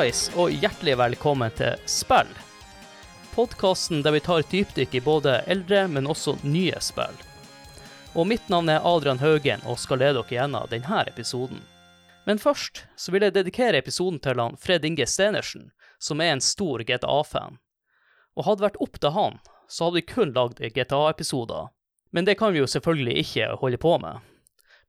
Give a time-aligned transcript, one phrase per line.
[0.00, 2.28] Hallais, og hjertelig velkommen til Spill.
[3.34, 7.18] Podkasten der vi tar et dypdykk i både eldre, men også nye spill.
[8.16, 11.60] Og mitt navn er Adrian Haugen, og skal lede dere gjennom denne episoden.
[12.24, 15.68] Men først så vil jeg dedikere episoden til han Fred Inge Stenersen,
[16.00, 17.60] som er en stor GTA-fan.
[18.40, 19.36] Og hadde vært opp til han,
[19.68, 21.68] så hadde vi kun lagd GTA-episoder.
[22.16, 24.24] Men det kan vi jo selvfølgelig ikke holde på med.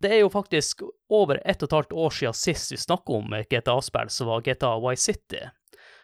[0.02, 0.82] Det er jo faktisk
[1.14, 4.72] over ett og et halvt år siden sist vi snakket om GTA-spill, som var GTA
[4.82, 5.44] Wye City.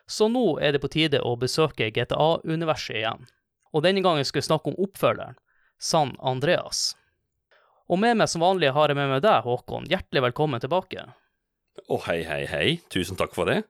[0.05, 3.25] Så nå er det på tide å besøke GTA-universet igjen.
[3.73, 5.39] Og denne gangen skal vi snakke om oppfølgeren,
[5.81, 6.91] San Andreas.
[7.89, 9.89] Og med meg som vanlig har jeg med meg deg, Håkon.
[9.89, 11.07] Hjertelig velkommen tilbake.
[11.87, 12.67] Å, hei, hei, hei.
[12.93, 13.63] Tusen takk for det.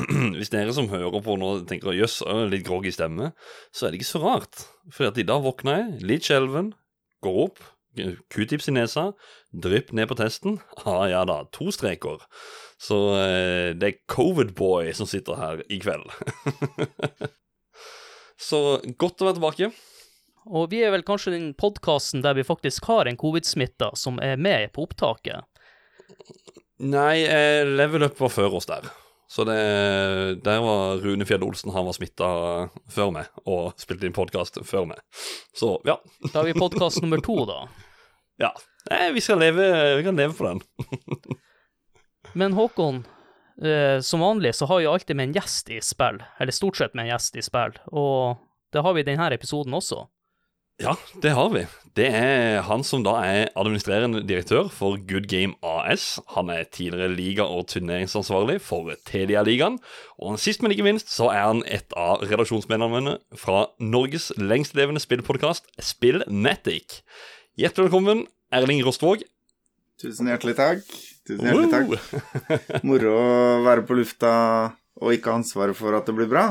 [0.38, 3.34] Hvis dere som hører på nå tenker jøss, litt groggy stemme,
[3.74, 4.64] så er det ikke så rart.
[4.94, 6.72] For i dag våkner jeg, litt skjelven,
[7.24, 7.62] går opp,
[7.94, 9.08] q-tips i nesa,
[9.52, 10.58] drypp ned på testen.
[10.84, 12.22] Ah, ja da, to streker.
[12.80, 16.06] Så eh, det er Covid-boy som sitter her i kveld.
[18.50, 19.70] så godt å være tilbake.
[20.44, 24.36] Og vi er vel kanskje den podkasten der vi faktisk har en covid-smitta som er
[24.36, 25.46] med på opptaket.
[26.84, 28.90] Nei, eh, Level Up var før oss der.
[29.28, 29.56] Så det,
[30.44, 32.28] der var Rune Fjell Olsen han var smitta
[32.92, 35.00] før meg, og spilte inn podkast før meg.
[35.56, 35.96] Så ja.
[36.30, 37.64] Da har vi podkast nummer to, da.
[38.42, 38.52] Ja.
[38.90, 39.66] Nei, vi skal leve,
[39.96, 40.60] vi kan leve på den.
[42.38, 43.04] Men Håkon,
[43.62, 46.94] eh, som vanlig så har vi alltid med en gjest i spill, eller stort sett
[46.94, 48.42] med en gjest i spill, og
[48.74, 50.04] det har vi i denne episoden også.
[50.82, 51.66] Ja, det har vi.
[51.94, 56.18] Det er han som da er administrerende direktør for Good Game AS.
[56.34, 59.78] Han er tidligere liga- og turneringsansvarlig for Telia-ligaen.
[60.18, 65.70] Og sist, men ikke minst, så er han et av redaksjonsmedlemmene fra Norges lengstlevende spillpodkast
[65.78, 67.04] Spillmatic.
[67.54, 69.22] Hjertelig velkommen, Erling Rostvåg.
[70.02, 70.82] Tusen hjertelig takk.
[71.28, 72.82] Tusen hjertelig takk.
[72.88, 74.34] Moro å være på lufta
[74.98, 76.48] og ikke ha ansvaret for at det blir bra.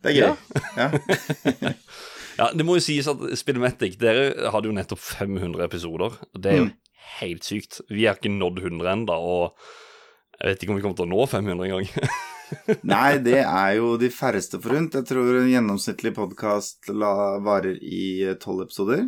[0.00, 0.56] Det er gøy.
[0.80, 0.88] Ja.
[0.88, 1.76] ja.
[2.42, 6.18] ja det må jo sies at Spillmatic, dere hadde jo nettopp 500 episoder.
[6.34, 6.74] Det er jo mm.
[7.20, 7.80] helt sykt.
[7.92, 11.12] Vi har ikke nådd 100 ennå, og jeg vet ikke om vi kommer til å
[11.12, 12.06] nå 500 engang.
[12.94, 14.98] Nei, det er jo de færreste forunt.
[14.98, 19.06] Jeg tror en gjennomsnittlig podkast varer i tolv episoder.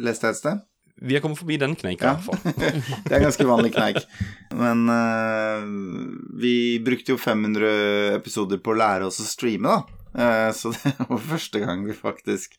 [0.00, 0.66] Leste jeg et sted.
[1.00, 2.74] Vi har kommet forbi den kneika, i hvert fall.
[3.06, 4.02] det er ganske vanlig kneik.
[4.52, 5.62] Men uh,
[6.42, 6.52] vi
[6.84, 9.99] brukte jo 500 episoder på å lære oss å streame, da.
[10.14, 12.56] Uh, så det var første gang vi faktisk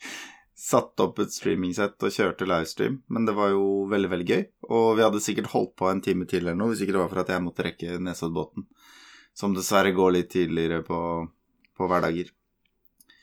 [0.62, 3.00] satte opp et streamingsett og kjørte livestream.
[3.10, 4.44] Men det var jo veldig, veldig gøy.
[4.70, 7.12] Og vi hadde sikkert holdt på en time til eller noe, hvis ikke det var
[7.12, 8.68] for at jeg måtte rekke Nesoddbåten.
[9.38, 11.00] Som dessverre går litt tidligere på,
[11.78, 12.30] på hverdager.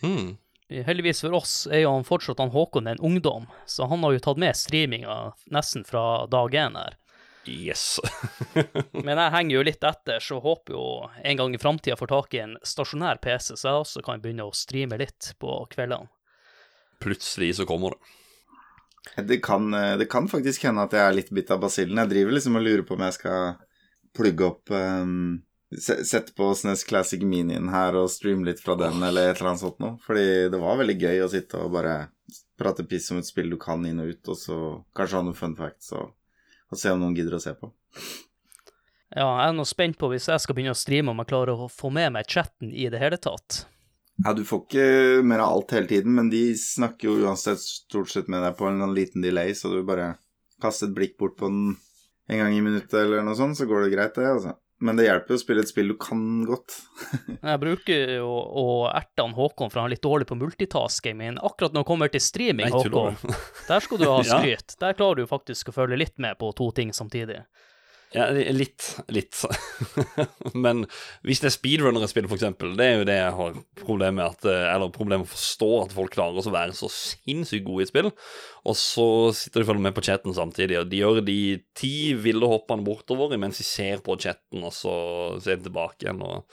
[0.03, 0.37] Mm.
[0.69, 4.25] Heldigvis for oss er jo han fortsatt han Håkon en ungdom, så han har jo
[4.25, 5.15] tatt med streaminga
[5.55, 6.99] nesten fra dag én her.
[7.49, 7.99] Yes.
[9.07, 10.85] Men jeg henger jo litt etter, så håper jo
[11.25, 14.47] en gang i framtida får tak i en stasjonær PC, så jeg også kan begynne
[14.49, 16.11] å streame litt på kveldene.
[17.03, 18.15] Plutselig så kommer det.
[19.25, 22.01] Det kan, det kan faktisk hende at jeg er litt bitt av basillen.
[22.03, 23.53] Jeg driver liksom og lurer på om jeg skal
[24.19, 25.39] plugge opp um
[25.77, 29.63] sette på SNES Classic Minien her og streame litt fra den, eller et eller annet
[29.63, 29.99] sånt noe.
[30.05, 31.97] Fordi det var veldig gøy å sitte og bare
[32.59, 34.59] prate piss om et spill du kan inn og ut, og så
[34.97, 36.15] kanskje ha noen fun facts og,
[36.69, 37.71] og se om noen gidder å se på.
[39.09, 41.65] Ja, jeg er nå spent på hvis jeg skal begynne å streame, om jeg klarer
[41.65, 43.65] å få med meg chatten i det hele tatt.
[44.19, 44.87] Ja, du får ikke
[45.27, 48.67] mer av alt hele tiden, men de snakker jo uansett stort sett med deg på
[48.69, 50.17] en liten delay, så du bare
[50.63, 51.77] kaster et blikk bort på den
[52.29, 54.57] en gang i minuttet eller noe sånt, så går det greit, det, altså.
[54.81, 56.77] Men det hjelper jo å spille et spill du kan godt.
[57.51, 61.17] jeg bruker jo å erte han Håkon, for han er litt dårlig på multitasking.
[61.19, 63.19] Men akkurat når det kommer til streaming, Håkon,
[63.67, 64.77] der skal du ha skryt.
[64.77, 64.81] ja.
[64.87, 67.43] Der klarer du faktisk å følge litt med på to ting samtidig.
[68.17, 68.85] Ja, litt.
[69.13, 69.37] Litt.
[70.65, 70.87] Men
[71.27, 72.47] hvis det er speedrunner jeg spiller, f.eks.,
[72.79, 75.69] det er jo det jeg har problem med at, eh, Eller problem med å forstå
[75.83, 78.09] at folk klarer å være så sinnssykt gode i et spill,
[78.65, 81.41] og så sitter de og følger med på chatten samtidig, og de gjør de
[81.77, 84.95] ti ville hoppene bortover mens de ser på chatten, og så
[85.45, 86.25] ser de tilbake igjen.
[86.25, 86.49] og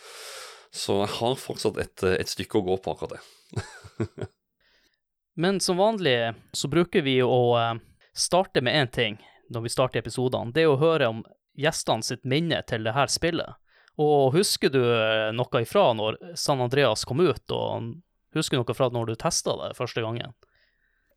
[0.76, 4.28] Så jeg har fortsatt et, et stykke å gå på akkurat det.
[5.40, 7.80] Men som vanlig så bruker vi å eh,
[8.16, 9.18] starte med én ting
[9.52, 10.52] når vi starter episodene.
[10.56, 11.24] Det er å høre om
[11.60, 13.60] gjestene sitt minne til det her spillet.
[14.02, 17.94] Og husker du eh, noe ifra når San Andreas kom ut, og
[18.36, 20.36] husker du noe fra når du testa det første gangen?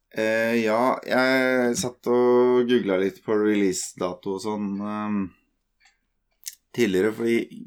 [0.08, 5.18] Uh, ja, jeg satt og googla litt på releasedato og sånn um,
[6.72, 7.66] tidligere, fordi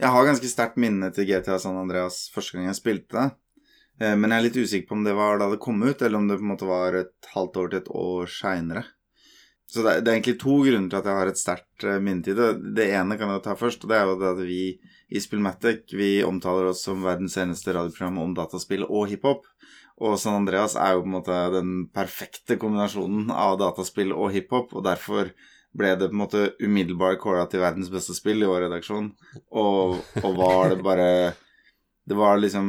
[0.00, 3.26] jeg har ganske sterkt minne til GTA San Andreas første gang jeg spilte det.
[4.00, 6.16] Uh, men jeg er litt usikker på om det var da det kom ut, eller
[6.16, 8.86] om det på en måte var et halvt år til et år seinere.
[9.66, 12.02] Så det er, det er egentlig to grunner til at jeg har et sterkt eh,
[12.02, 12.86] minne til det.
[12.86, 14.60] Ene kan jeg ta først, og det er jo det at vi
[15.06, 19.44] i Spillmatic vi omtaler oss som verdens eneste radioprogram om dataspill og hiphop.
[19.96, 24.74] Og San Andreas er jo på en måte den perfekte kombinasjonen av dataspill og hiphop,
[24.76, 25.32] og derfor
[25.76, 29.10] ble det på en måte umiddelbart kåra til verdens beste spill i vår redaksjon.
[29.50, 31.10] Og, og var det bare
[32.06, 32.66] Det var liksom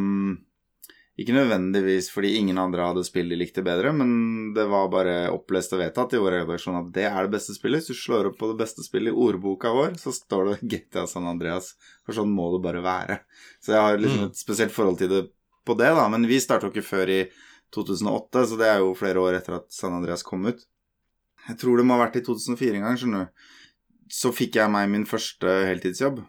[1.18, 5.72] Ikke nødvendigvis fordi ingen andre hadde spill de likte bedre, men det var bare opplest
[5.74, 7.82] og vedtatt i vår redaksjon at det er det beste spillet.
[7.82, 11.08] Hvis du slår opp på det beste spillet i ordboka vår, så står det GTA
[11.10, 11.72] San Andreas.
[12.06, 13.18] For sånn må det bare være.
[13.66, 15.24] Så jeg har liksom et spesielt forhold til det
[15.66, 16.06] på det, da.
[16.14, 17.20] Men vi starta jo ikke før i
[17.74, 20.62] 2008, så det er jo flere år etter at San Andreas kom ut.
[21.48, 23.52] Jeg tror det må ha vært i 2004 en gang, skjønner du.
[24.14, 26.22] Så fikk jeg meg min første heltidsjobb.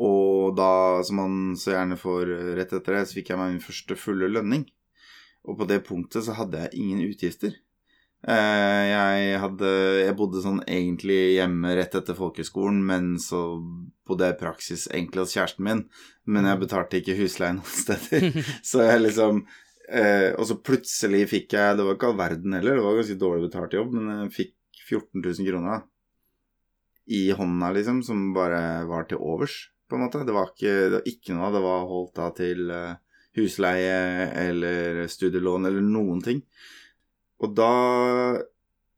[0.00, 3.64] Og da, som man så gjerne får rett etter det, så fikk jeg meg min
[3.64, 4.64] første fulle lønning.
[5.48, 7.56] Og på det punktet så hadde jeg ingen utgifter.
[8.20, 9.68] Eh, Jeg, hadde,
[10.04, 13.42] jeg bodde sånn egentlig hjemme rett etter folkeskolen, men så
[14.08, 15.82] bodde jeg i praksis egentlig hos kjæresten min.
[16.28, 18.28] Men jeg betalte ikke husleie noen steder.
[18.70, 19.40] Så jeg liksom
[19.88, 23.16] eh, Og så plutselig fikk jeg Det var ikke all verden heller, det var ganske
[23.18, 25.80] dårlig betalt jobb, men jeg fikk 14 000 kroner da,
[27.10, 30.22] i hånda, liksom, som bare var til overs, på en måte.
[30.26, 33.00] Det var ikke, det var ikke noe det var holdt da til eh,
[33.38, 33.98] husleie
[34.38, 36.44] eller studielån eller noen ting.
[37.40, 37.72] Og da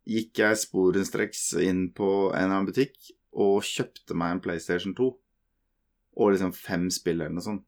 [0.09, 5.11] gikk jeg sporenstreks inn på en eller annen butikk og kjøpte meg en PlayStation 2.
[6.21, 7.67] Og liksom fem spill eller noe sånt.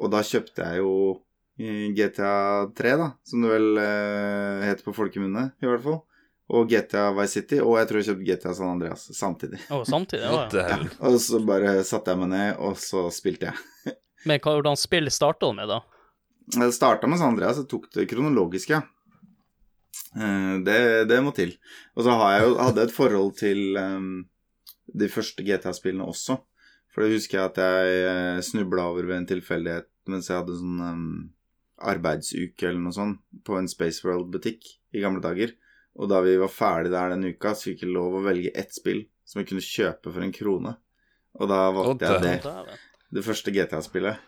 [0.00, 0.92] Og da kjøpte jeg jo
[1.60, 6.02] eh, GTA 3, da, som det vel eh, heter på folkemunne, i hvert fall.
[6.48, 9.58] Og GTA Vice City, og jeg tror jeg kjøpte GTA San Andreas samtidig.
[9.74, 10.44] Og samtidig, ja.
[10.54, 10.76] ja.
[11.08, 13.96] Og så bare satte jeg meg ned, og så spilte jeg.
[14.30, 15.80] Men hva- hvordan spill starta du med, da?
[16.54, 18.84] Jeg starta med San Andreas, jeg tok det kronologisk, ja.
[20.14, 20.78] Eh, Det,
[21.10, 21.56] det må til.
[21.96, 24.08] Og så har jeg jo hadde et forhold til um,
[24.94, 26.38] de første GTA-spillene også.
[26.94, 30.78] For det husker jeg at jeg snubla over ved en tilfeldighet mens jeg hadde sånn
[30.80, 31.06] um,
[31.82, 34.62] arbeidsuke eller noe sånt på en Space World-butikk
[34.94, 35.50] i gamle dager.
[35.96, 38.74] Og da vi var ferdig der den uka, så fikk jeg lov å velge ett
[38.76, 40.74] spill som jeg kunne kjøpe for en krone.
[41.40, 42.76] Og da valgte jeg det.
[43.16, 44.18] Det første GTA-spillet.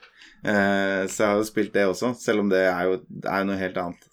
[0.44, 3.42] Eh, så jeg har jo spilt det også, selv om det er jo, det er
[3.42, 4.04] jo noe helt annet.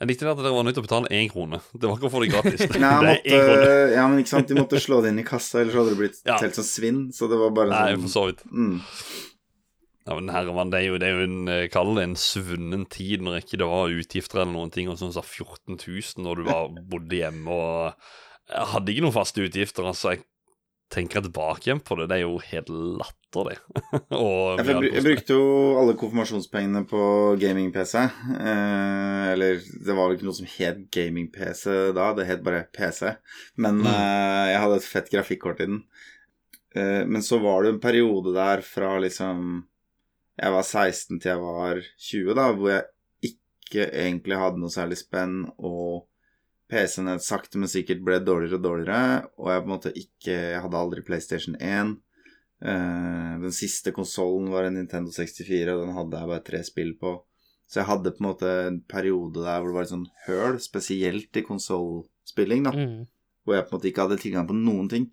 [0.00, 1.58] Jeg likte det at dere var nødt til å betale én krone.
[1.76, 2.62] Det var ikke å få det gratis.
[2.72, 5.26] Det Nei, jeg er måtte, ja, men ikke sant, De måtte slå det inn i
[5.28, 6.38] kassa, ellers hadde det blitt Ja.
[6.40, 7.02] telt som svinn.
[7.12, 8.40] Så det var bare Nei, sånn for så vidt.
[8.48, 8.78] mm.
[10.08, 12.86] Ja, men Herman, det er jo, det er jo en eh, Kall det en svunnen
[12.90, 16.40] tid når ikke det var utgifter eller noen ting, og sånn sa 14 000 når
[16.40, 18.10] du var, bodde hjemme og
[18.50, 20.16] Jeg hadde ikke noen faste utgifter, altså.
[20.16, 20.24] Jeg
[20.90, 23.52] tenker tilbake igjen på det, det er jo helt latter,
[24.24, 25.44] Og Jeg, jeg, jeg brukte jo
[25.78, 27.02] alle konfirmasjonspengene på
[27.38, 27.94] gaming-PC.
[28.00, 33.12] Eh, eller det var vel ikke noe som het gaming-PC da, det het bare PC.
[33.62, 33.86] Men Mm.
[33.92, 35.84] eh, jeg hadde et fett grafikkort i den.
[36.74, 39.60] Eh, men så var det en periode der fra liksom
[40.40, 44.96] Jeg var 16 til jeg var 20, da, hvor jeg ikke egentlig hadde noe særlig
[45.00, 46.06] spenn, og
[46.70, 50.62] PC-en sakte, men sikkert ble dårligere og dårligere, og jeg på en måte ikke Jeg
[50.64, 51.96] hadde aldri PlayStation 1.
[52.60, 56.94] Eh, den siste konsollen var en Nintendo 64, og den hadde jeg bare tre spill
[57.00, 57.16] på.
[57.70, 60.60] Så jeg hadde på en måte en periode der hvor det var litt sånn høl,
[60.62, 62.74] spesielt i konsollspilling, da.
[62.74, 63.04] Mm.
[63.44, 65.10] Hvor jeg på en måte ikke hadde tilgang på noen ting.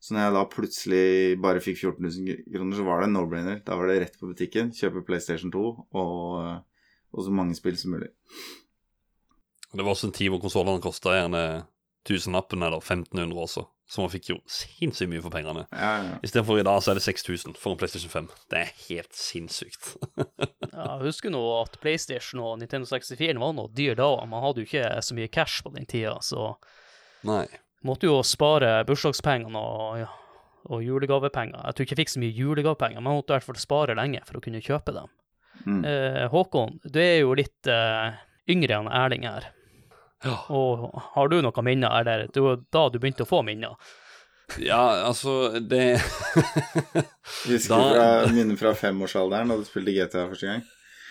[0.00, 1.04] Så når jeg da plutselig
[1.44, 3.58] bare fikk 14 000 kroner, så var det en no-brainer.
[3.66, 5.64] Da var det rett på butikken, kjøpe PlayStation 2
[6.00, 6.62] og,
[7.12, 8.08] og så mange spill som mulig.
[9.70, 11.44] Det var også en tid hvor konsollene kosta gjerne
[12.08, 15.66] tusenlappen eller 1500 også, så man fikk jo sinnssykt mye for pengene.
[15.68, 16.18] Ja, ja.
[16.24, 18.30] Istedenfor i dag så er det 6000 for en PlayStation 5.
[18.50, 19.94] Det er helt sinnssykt.
[20.70, 24.06] Ja, jeg husker nå at PlayStation og Nintendo 64 var noe dyr da.
[24.30, 26.54] Man hadde jo ikke så mye cash på den tida, så
[27.26, 27.42] Nei.
[27.86, 30.08] Måtte jo spare bursdagspengene og, ja,
[30.70, 31.62] og julegavepenger.
[31.66, 33.96] Jeg tror ikke jeg fikk så mye julegavepenger, men jeg måtte i hvert fall spare
[33.98, 35.08] lenge for å kunne kjøpe dem.
[35.66, 35.80] Mm.
[35.84, 38.18] Eh, Håkon, du er jo litt eh,
[38.52, 39.50] yngre enn Erling her.
[40.24, 40.36] Ja.
[40.52, 43.76] Og har du noen minner, eller det var da du begynte å få minner?
[44.58, 46.00] ja, altså Det
[47.46, 50.64] Husker Da- fra minnet fra femårsalderen da du spilte GTA første gang?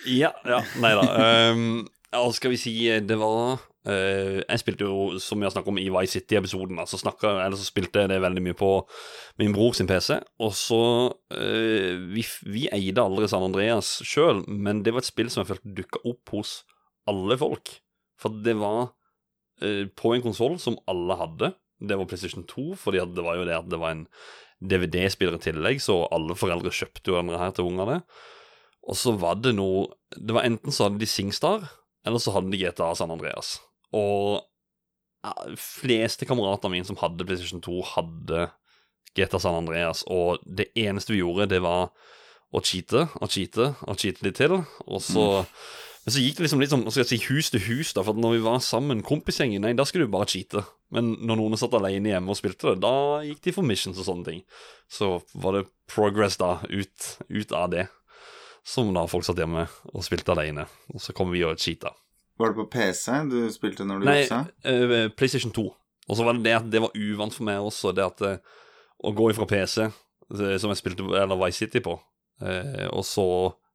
[0.07, 0.59] Ja, ja.
[0.79, 1.05] Nei da.
[1.53, 5.71] Um, ja, skal vi si det var eh, Jeg spilte jo, som vi har snakket
[5.71, 8.71] om i Vice City-episoden, så, snakket- eller så spilte jeg det veldig mye på
[9.39, 10.19] min bror sin PC.
[10.39, 10.81] Og så
[11.13, 15.53] uh, vi, vi eide aldri San Andreas sjøl, men det var et spill som jeg
[15.53, 16.59] følte dukka opp hos
[17.09, 17.77] alle folk.
[18.19, 18.91] For det var
[19.63, 21.53] uh, på en konsoll som alle hadde.
[21.79, 24.07] Det var PlayStation 2, for det var jo det at det var en
[24.59, 28.01] DVD-spiller i tillegg, så alle foreldre kjøpte jo denne her til ungene.
[28.89, 31.67] Og så var det noe Det var enten så hadde de Singstar,
[32.07, 33.57] eller så hadde de GTA San Andreas.
[33.95, 34.45] Og
[35.25, 38.47] ja, fleste kameratene mine som hadde PlayStation 2, hadde
[39.17, 41.89] GTA San Andreas, og det eneste vi gjorde, det var
[42.49, 44.59] å cheate og cheate og cheate litt til.
[44.87, 45.45] Og så
[45.99, 48.17] Men så gikk det liksom litt sånn, skal jeg si hus til hus, da, for
[48.17, 50.63] når vi var sammen, kompisgjengen, nei, da skulle du bare cheate.
[50.95, 54.07] Men når noen satt alene hjemme og spilte det, da gikk de for missions og
[54.07, 54.39] sånne ting.
[54.89, 57.85] Så var det progress da, ut, ut av det.
[58.65, 60.65] Som da folk satt hjemme og spilte alene.
[60.95, 61.91] Og så kom vi og cheata.
[62.39, 64.43] Var det på PC du spilte når du Nei, juksa?
[64.63, 65.65] eh, PlayStation 2.
[66.09, 68.61] Og så var det det at det var uvant for meg også, det at uh,
[69.05, 71.97] å gå ifra PC, eh, som jeg spilte eller Vice City på,
[72.41, 73.25] uh, og så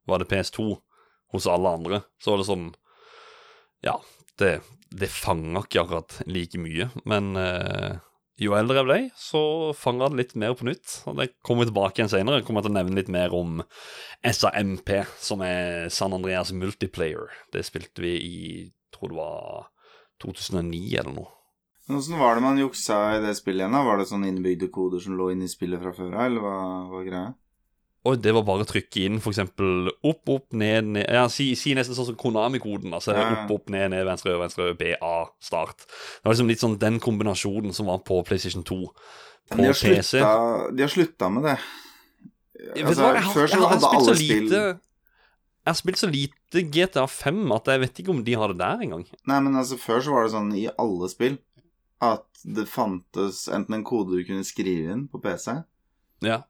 [0.09, 0.65] var det PS2
[1.35, 2.65] hos alle andre, så var det sånn
[3.85, 3.95] Ja,
[4.41, 7.97] det, det fanga ikke akkurat like mye, men eh,
[8.41, 9.41] jo eldre jeg ble, så
[9.77, 10.97] fanga det litt mer på nytt.
[11.07, 12.41] Og det kommer vi tilbake igjen senere.
[12.41, 13.61] Jeg kommer til å nevne litt mer om
[14.25, 14.91] SAMP,
[15.23, 17.31] som er San Andreas Multiplayer.
[17.55, 18.35] Det spilte vi i
[18.95, 19.71] tror det var
[20.23, 21.31] 2009 eller noe.
[21.95, 23.75] Åssen var det man juksa i det spillet igjen?
[23.75, 23.83] da?
[23.85, 26.59] Var det sånne innebygde koder som lå inne i spillet fra før av, eller hva
[26.89, 27.33] var greia?
[28.05, 31.73] Og det var bare å trykke inn eksempel opp, opp, ned, ned Ja, si, si
[31.77, 32.93] nesten sånn som Konami-koden.
[32.93, 35.87] Altså Ja, opp, opp, ned, ned, venstre, venstre, ø, B, A, start.
[35.87, 38.77] Det var liksom litt sånn den kombinasjonen som var på PlayStation 2.
[39.49, 40.19] På de har PC.
[40.21, 41.57] slutta, de har slutta med det.
[42.75, 46.07] Altså, hva, jeg før så jeg hadde så alle spill lite Jeg har spilt så
[46.09, 49.03] lite GTA 5 at jeg vet ikke om de har det der engang.
[49.25, 51.37] Nei, men altså, før så var det sånn i alle spill
[52.05, 55.61] at det fantes enten en kode du kunne skrive inn på PC,
[56.25, 56.43] Ja.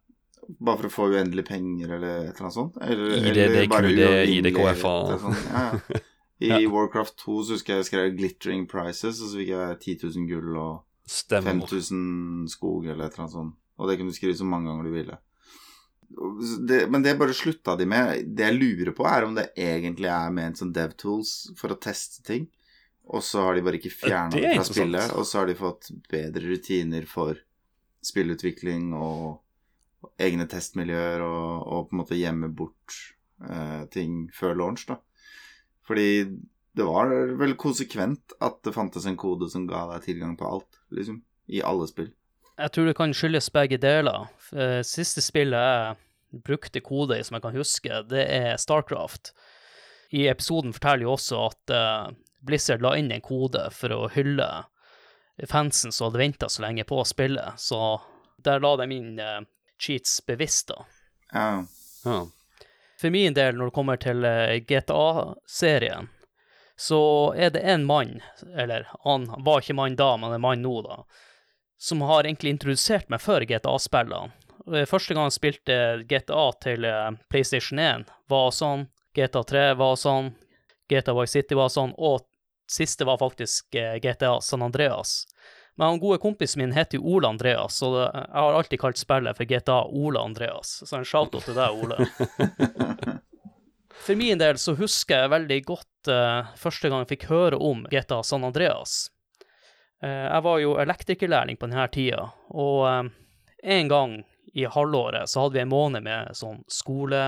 [0.48, 2.78] Bare for å få uendelig penger eller et eller annet sånt.
[2.82, 5.40] Eller, ID, eller bare og Sånn.
[5.52, 5.64] Ja,
[5.96, 6.02] ja.
[6.46, 6.58] I Ja.
[6.68, 10.28] Warcraft 2 så husker jeg jeg skrev 'glittering prices', og så fikk jeg 10 000
[10.30, 11.62] gull og Stemmer.
[11.62, 13.56] 5000 skog eller et eller annet sånt.
[13.78, 15.18] Og det kunne du skrive så mange ganger du ville.
[16.68, 18.36] Det, men det bare slutta de med.
[18.36, 22.24] Det jeg lurer på, er om det egentlig er ment som DevTools for å teste
[22.28, 22.48] ting.
[23.06, 25.12] Og så har de bare ikke fjerna det det, fra spillet.
[25.16, 27.38] Og så har de fått bedre rutiner for
[28.06, 29.40] spillutvikling og
[30.22, 32.96] egne testmiljøer og, og på en måte gjemme bort
[33.44, 35.00] eh, ting før launch, da.
[35.86, 36.26] Fordi
[36.76, 40.82] det var vel konsekvent at det fantes en kode som ga deg tilgang på alt,
[40.96, 41.22] liksom.
[41.46, 42.10] I alle spill.
[42.58, 44.30] Jeg tror det kan skyldes begge deler.
[44.56, 49.34] Eh, Siste spillet jeg brukte kode i, som jeg kan huske, det er Starcraft.
[50.16, 54.48] I episoden forteller jo også at eh, Blizzard la inn en kode for å hylle
[55.52, 58.00] fansen som hadde venta så lenge på spillet, så
[58.46, 59.42] der la de inn eh,
[59.80, 60.86] cheats bevisst, da.
[61.34, 61.66] Ja.
[62.06, 62.28] Ja.
[63.02, 66.10] For min del, når det kommer til eh, GTA-serien,
[66.76, 68.22] så er det en mann,
[68.56, 71.04] eller han var ikke mann da, men er mann nå, da,
[71.80, 74.34] som har egentlig introdusert meg for GTA-spillene.
[74.90, 75.76] Første gang jeg spilte
[76.10, 80.34] GTA til eh, PlayStation 1, var sånn, GTA 3 var sånn,
[80.90, 82.26] GTA Vice City var sånn, og
[82.72, 85.26] siste var faktisk eh, GTA San Andreas.
[85.76, 89.36] Men han gode kompisen min heter jo Ole Andreas, og jeg har alltid kalt spillet
[89.36, 90.78] for GTA Ole Andreas.
[90.88, 93.20] Så en shout-out til deg, Ole.
[94.06, 97.84] For min del så husker jeg veldig godt uh, første gang jeg fikk høre om
[97.90, 99.10] GTA San Andreas.
[100.04, 103.10] Uh, jeg var jo elektrikerlærling på denne tida, og uh,
[103.64, 104.16] en gang
[104.56, 107.26] i halvåret så hadde vi en måned med sånn skole...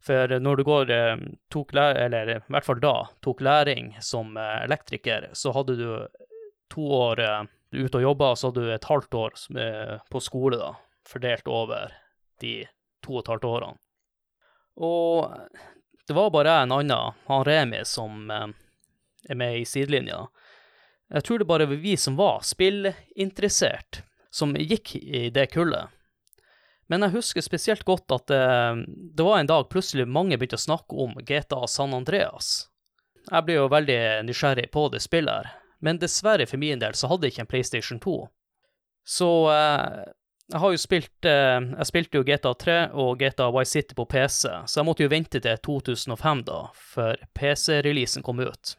[0.00, 0.90] For når du går,
[1.52, 5.90] tok læring, eller i hvert fall da, tok læring som elektriker, så hadde du
[6.70, 10.58] to år eh, ute og jobba, så hadde du et halvt år eh, på skole,
[10.60, 10.74] da,
[11.08, 11.94] fordelt over
[12.42, 12.54] de
[13.04, 13.80] to og et halvt årene.
[14.80, 15.34] Og
[16.08, 18.48] det var bare jeg en annen, han Remi, som eh,
[19.28, 20.24] er med i sidelinja.
[21.10, 25.90] Jeg tror det bare var vi som var spillinteressert, som gikk i det kullet.
[26.90, 28.42] Men jeg husker spesielt godt at det,
[29.14, 32.70] det var en dag plutselig mange begynte å snakke om GTA San Andreas.
[33.28, 37.10] Jeg ble jo veldig nysgjerrig på det spillet her, men dessverre for min del så
[37.10, 38.16] hadde jeg ikke en PlayStation 2.
[39.06, 40.00] Så eh,
[40.50, 44.06] jeg har jo spilt eh, Jeg spilte jo GTA 3 og GTA Vice City på
[44.10, 46.60] PC, så jeg måtte jo vente til 2005 da,
[46.94, 48.76] før PC-releasen kom ut.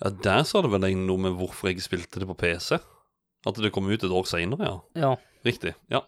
[0.00, 2.78] ja, der sa det vel noe med hvorfor jeg spilte det på PC.
[3.46, 4.76] At det kom ut et år seinere, ja.
[4.98, 5.16] Ja.
[5.46, 5.74] Riktig.
[5.92, 6.02] Ja.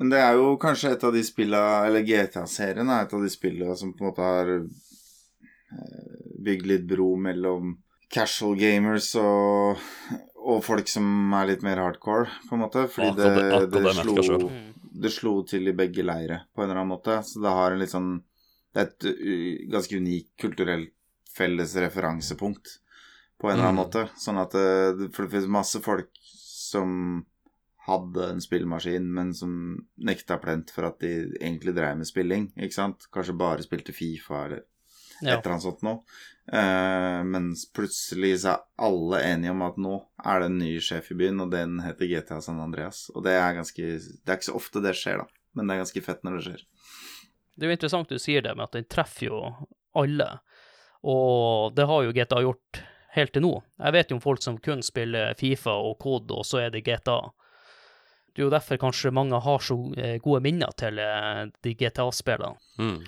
[0.00, 3.30] Men det er jo kanskje et av de spilla Eller GTA-serien er et av de
[3.32, 6.10] spilla som på en måte har eh,
[6.44, 7.76] bygd litt bro mellom
[8.10, 9.78] casual gamers og,
[10.40, 12.86] og folk som er litt mer hardcore, på en måte.
[12.90, 14.50] Fordi det- det, det, slo.
[15.00, 17.20] Det slo til i begge leire på en eller annen måte.
[17.24, 18.22] Så det har en litt sånn
[18.72, 20.92] Det er et ganske unikt kulturelt
[21.34, 22.76] felles referansepunkt
[23.40, 23.82] på en eller annen Mm.
[23.82, 24.02] måte.
[24.16, 27.24] Sånn at eh, det, For det finnes masse folk som
[27.88, 29.52] hadde en spillmaskin, men som
[29.98, 32.52] nekta plent for at de egentlig dreiv med spilling.
[32.56, 33.08] Ikke sant?
[33.12, 34.62] Kanskje bare spilte Fifa eller
[35.20, 35.36] Ja.
[35.36, 36.02] et eller annet sånt noe.
[36.50, 41.12] Uh, mens plutselig så er alle enige om at nå er det en ny sjef
[41.12, 43.04] i byen, og den heter GTA San Andreas.
[43.14, 45.82] Og det er ganske Det er ikke så ofte det skjer, da, men det er
[45.84, 46.64] ganske fett når det skjer.
[47.54, 49.42] Det er jo interessant du sier det med at den treffer jo
[50.00, 50.30] alle,
[51.06, 52.82] og det har jo GTA gjort
[53.14, 53.52] helt til nå.
[53.78, 56.84] Jeg vet jo om folk som kun spiller Fifa og Code, og så er det
[56.86, 57.20] GTA.
[58.30, 62.54] Det er jo derfor kanskje mange har så eh, gode minner til eh, de GTA-spillene.
[62.78, 63.00] Mm.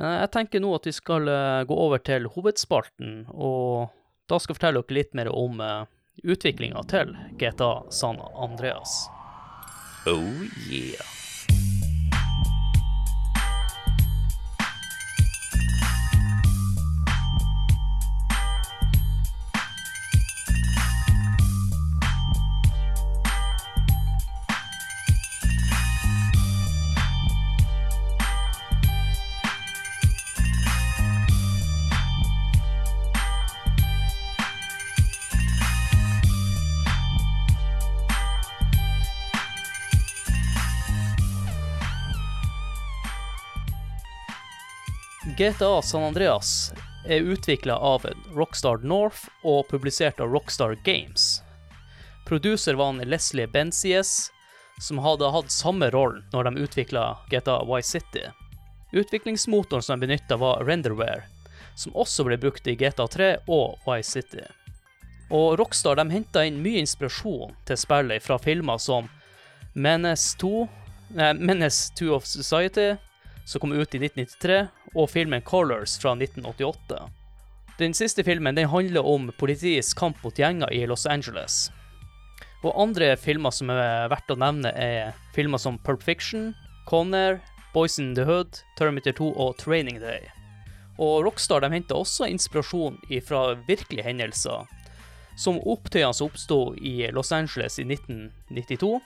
[0.00, 3.92] Men jeg tenker nå at vi skal eh, gå over til hovedspalten, og
[4.30, 5.58] da skal jeg fortelle dere litt mer om
[6.22, 9.02] utviklinga til GTA San Andreas.
[10.06, 11.21] Oh yeah.
[45.36, 46.72] GTA San Andreas
[47.08, 51.42] er utvikla av Rockstar North og publisert av Rockstar Games.
[52.26, 54.30] Producer var en Leslie Benzies,
[54.80, 58.24] som hadde hatt samme rollen når de utvikla GTA Y City.
[58.92, 61.24] Utviklingsmotoren som de benytta, var Renderware,
[61.76, 64.44] som også ble brukt i GTA 3 og Y City.
[65.30, 69.08] Og Rockstar de henta inn mye inspirasjon til spillet fra filmer som
[69.72, 70.68] Menace 2,
[71.16, 72.92] nei, Menace 2 of Society,
[73.48, 76.98] som kom ut i 1993, og filmen Colors fra 1988.
[77.78, 81.70] Den siste filmen den handler om politiets kamp mot gjenger i Los Angeles.
[82.62, 86.52] Og andre filmer som er verdt å nevne, er filmer som Pulp Fiction,
[86.86, 87.40] Conner,
[87.72, 90.28] Boys in the Hood, Terminator 2 og Training Day.
[91.00, 94.68] Og Rockstar de henta også inspirasjon fra virkelige hendelser,
[95.40, 99.00] som opptøyene som oppsto i Los Angeles i 1992,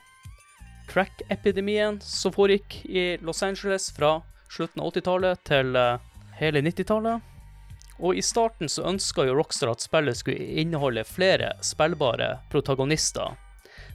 [0.91, 4.19] crack-epidemien som foregikk i Los Angeles fra
[4.51, 6.03] slutten av 80-tallet til uh,
[6.41, 7.33] hele 90-tallet.
[7.97, 13.37] Og i starten så ønska jo Rockstar at spillet skulle inneholde flere spillbare protagonister.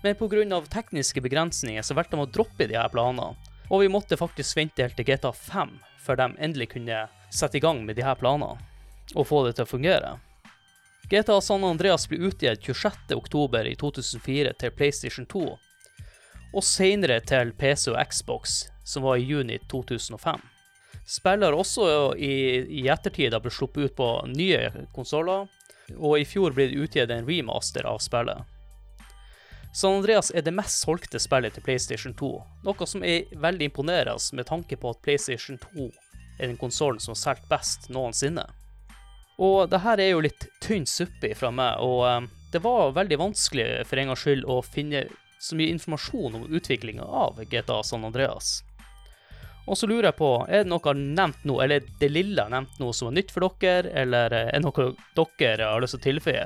[0.02, 0.62] Men pga.
[0.70, 3.36] tekniske begrensninger så valgte de å droppe de her planene.
[3.70, 7.64] Og vi måtte faktisk vente helt til GTA 5 før de endelig kunne sette i
[7.64, 8.58] gang med de her planene
[9.16, 10.12] og få det til å fungere.
[11.12, 13.68] GTA San Andreas ble utgitt 26.10.
[13.68, 15.42] i 2004 til PlayStation 2,
[16.52, 20.42] og senere til PC og Xbox, som var i juni 2005.
[21.06, 22.34] Spillet har også i,
[22.82, 25.48] i ettertid blitt sluppet ut på nye konsoller,
[25.98, 28.44] og i fjor ble det utgitt en remaster av spillet.
[29.74, 32.32] San Andreas er det mest solgte spillet til PlayStation 2,
[32.68, 35.88] noe som er veldig imponerende med tanke på at PlayStation 2
[36.42, 38.44] er den konsollen som har solgt best noensinne.
[39.42, 43.20] Og det her er jo litt tynn suppe fra meg, og um, det var veldig
[43.22, 45.06] vanskelig for en gangs skyld å finne
[45.42, 48.60] så mye informasjon om utviklinga av GTA San Andreas.
[49.70, 52.96] Og så lurer jeg på, er det noe nevnt nå, eller det lille nevnt noe
[52.98, 54.92] som er nytt for dere, eller er det noe
[55.40, 56.46] dere har lyst til å tilføye?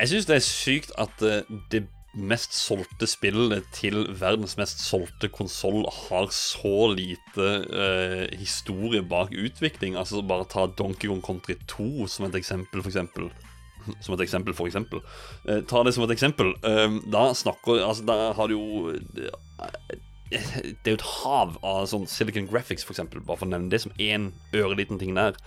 [0.00, 1.84] Jeg syns det er sykt at uh, det
[2.16, 9.98] mest solgte spillet til verdens mest solgte konsoll har så lite uh, historie bak utvikling.
[10.00, 13.30] Altså Bare ta Donkey Kong Country 2 som et eksempel, for eksempel.
[14.04, 15.00] Som et eksempel, for eksempel.
[15.48, 16.50] Uh, ta det som et eksempel.
[16.60, 18.90] Uh, da snakker Altså, da har du jo
[20.30, 23.72] det er jo et hav av sånn Silicon Graphics, for eksempel, bare for å nevne
[23.72, 25.38] det som én øreliten ting der.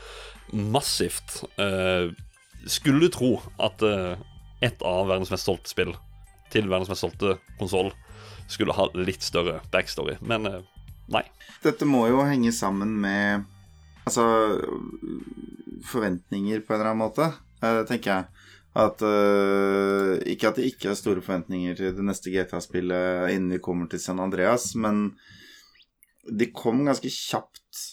[0.51, 1.43] Massivt.
[2.67, 3.31] skulle du tro
[3.63, 3.81] at
[4.63, 5.95] et av verdens mest solgte spill
[6.53, 7.91] til verdens mest solgte konsoll
[8.51, 10.59] skulle ha litt større backstory, men uh,
[11.13, 11.23] nei.
[11.63, 13.47] Dette må jo henge sammen med
[14.03, 14.25] altså
[15.87, 17.29] forventninger på en eller annen måte,
[17.63, 18.42] uh, tenker jeg.
[18.73, 23.61] At uh, Ikke at det ikke er store forventninger til det neste GTA-spillet innen vi
[23.61, 25.11] kommer til San Andreas, men
[26.23, 27.83] de kom ganske kjapt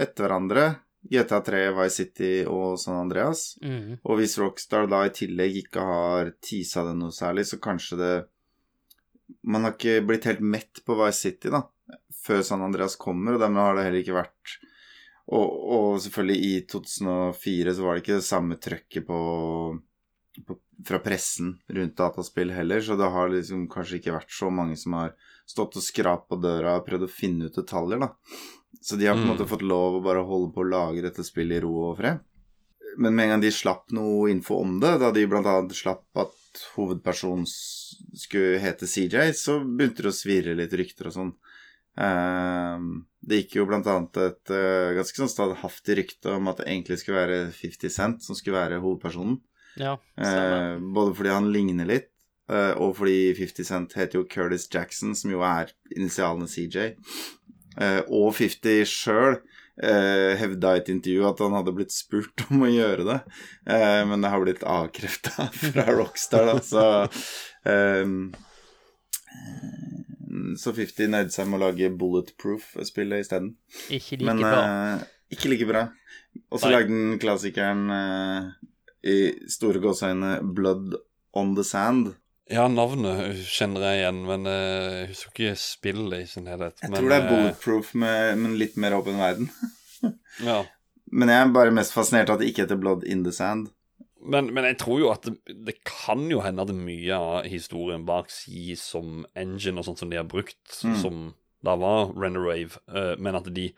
[0.00, 0.64] etter hverandre.
[1.00, 3.54] GTA3, Vice City og San Andreas.
[3.64, 3.98] Mm.
[4.04, 8.12] Og hvis Rockstar da i tillegg ikke har tisa det noe særlig, så kanskje det
[9.46, 11.62] Man har ikke blitt helt mett på Vice City, da,
[12.24, 14.56] før San Andreas kommer, og dermed har det heller ikke vært
[15.30, 19.20] Og, og selvfølgelig i 2004 så var det ikke det samme trøkket på
[20.86, 24.96] fra pressen rundt dataspill heller, så det har liksom kanskje ikke vært så mange som
[24.96, 25.14] har
[25.48, 28.12] stått og skrapt på døra og prøvd å finne ut detaljer, da.
[28.80, 29.36] Så de har på en Mm.
[29.36, 32.20] måte fått lov å bare holde på å lage dette spillet i ro og fred.
[32.96, 35.68] Men med en gang de slapp noe info om det, da de bl.a.
[35.68, 41.34] slapp at hovedpersonen skulle hete CJ, så begynte det å svirre litt rykter og sånn.
[41.98, 42.78] Eh,
[43.20, 47.20] det gikk jo annet et eh, ganske sånn standhaftig rykte om at det egentlig skulle
[47.20, 49.40] være 50 Cent som skulle være hovedpersonen.
[49.78, 52.08] Ja, Eh, både fordi han ligner litt,
[52.50, 56.96] eh, og fordi 50 Cent heter jo Curtis Jackson, som jo er initialene CJ.
[57.78, 59.38] Eh, og 50 sjøl
[59.82, 63.20] eh, hevda i et intervju at han hadde blitt spurt om å gjøre det,
[63.70, 66.84] eh, men det har blitt avkrefta fra Rockstar, da, så
[67.70, 68.32] ehm,
[69.30, 73.52] eh, Så 50 nøyde seg med å lage Bulletproof-spillet isteden.
[73.92, 74.60] Ikke like Men bra.
[74.66, 75.04] eh,
[75.36, 75.82] ikke like bra.
[76.50, 78.48] Og så lagde den klassikeren eh,
[79.06, 79.18] i
[79.50, 80.96] store gåseøyne Blood
[81.36, 82.14] on the Sand.
[82.50, 86.80] Ja, navnet kjenner jeg igjen, men eh, jeg husker ikke spillet i sin helhet.
[86.82, 89.50] Jeg men, tror det er eh, Bulletproof, med, men litt mer åpen verden.
[90.40, 90.62] Ja.
[91.12, 93.68] Men jeg er bare mest fascinert av at det ikke heter Blood in the Sand.
[94.20, 95.34] Men, men jeg tror jo at det,
[95.66, 100.10] det kan jo hende at mye av historien bak si som engine og sånt som
[100.12, 100.94] de har brukt, Mm.
[101.02, 101.18] som
[101.66, 103.76] da var Renderwave, uh, men at de eh,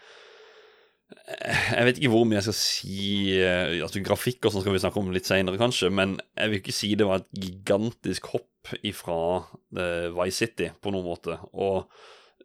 [1.12, 3.02] Jeg vet ikke hvor mye jeg skal si
[3.36, 6.60] eh, altså Grafikk og sånn skal vi snakke om litt seinere, kanskje, men jeg vil
[6.62, 11.38] ikke si det var et gigantisk hopp ifra uh, Vice City på noen måte.
[11.52, 11.88] Og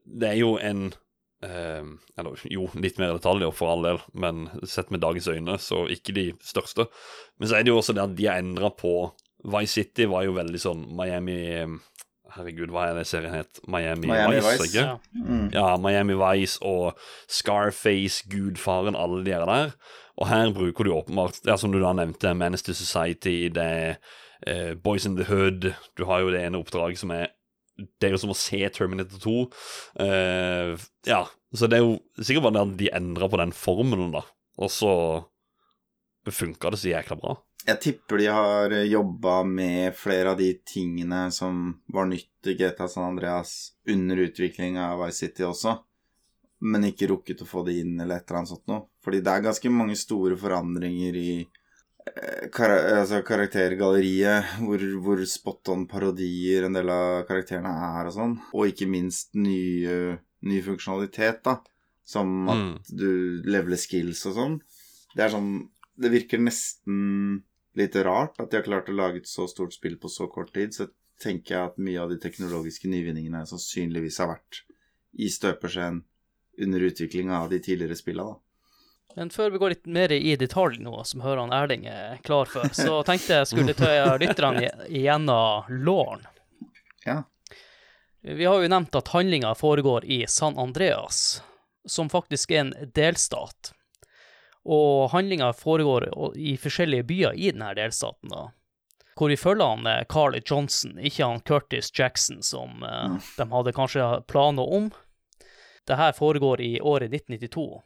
[0.08, 0.88] det er jo en
[1.46, 1.86] eh,
[2.18, 6.16] Eller jo, litt mer detaljer for all del, men sett med dagens øyne, så ikke
[6.18, 6.88] de største.
[7.38, 8.96] Men så er det jo også det at de har endra på
[9.48, 11.38] Vice City var jo veldig sånn Miami
[12.38, 13.62] Herregud, hva er det serien het?
[13.68, 14.84] Miami, Miami Vice, Vice, ikke?
[14.86, 15.24] Ja.
[15.24, 15.48] Mm.
[15.56, 17.00] Ja, Miami Vice og
[17.32, 19.74] Scarface, Gudfaren, alle de der.
[20.18, 23.98] Og her bruker du åpenbart, ja, som du da nevnte, Menace to Society, det er
[24.48, 27.34] eh, Boys in the Hood Du har jo det ene oppdraget som er
[27.78, 29.34] Det er jo som å se Terminator 2.
[30.02, 31.20] Eh, ja,
[31.54, 34.24] så det er jo sikkert bare det at de endra på den formelen, da.
[34.58, 34.94] Og så
[36.36, 37.36] funka det så jækla bra.
[37.68, 42.88] Jeg tipper de har jobba med flere av de tingene som var nytt i GTA
[42.88, 45.74] San Andreas under utviklinga av Vice City også,
[46.62, 48.86] men ikke rukket å få det inn eller et eller annet sånt noe.
[49.04, 55.70] Fordi det er ganske mange store forandringer i eh, kar altså karaktergalleriet, hvor, hvor spot
[55.76, 61.44] on parodier en del av karakterene er og sånn, og ikke minst nye, ny funksjonalitet,
[61.44, 61.60] da,
[62.08, 62.76] som at Mm.
[62.96, 63.10] du
[63.44, 64.62] leveler skills og sånn.
[65.16, 65.52] Det er sånn
[65.98, 67.44] Det virker nesten
[67.78, 70.54] litt rart at de har klart å lage et så stort spill på så kort
[70.54, 70.74] tid.
[70.74, 70.90] Så
[71.22, 74.64] tenker jeg at mye av de teknologiske nyvinningene sannsynligvis har vært
[75.18, 76.04] i støpeskjeen
[76.62, 78.28] under utviklinga av de tidligere spilla.
[79.18, 82.50] Men før vi går litt mer i detalj nå, som hører han Erling er klar
[82.52, 86.28] for, så tenkte jeg skulle tøye lytterne igjennom Lorn.
[87.06, 87.24] Ja.
[88.22, 91.42] Vi har jo nevnt at handlinga foregår i San Andreas,
[91.86, 93.72] som faktisk er en delstat.
[94.68, 98.48] Og handlinga foregår i forskjellige byer i denne delstaten, da.
[99.18, 103.20] Hvor vi følger han eh, Carl Johnson, ikke han Curtis Jackson, som eh, Mm.
[103.38, 104.90] de hadde kanskje planer om.
[105.88, 107.82] Det her foregår i året 1992.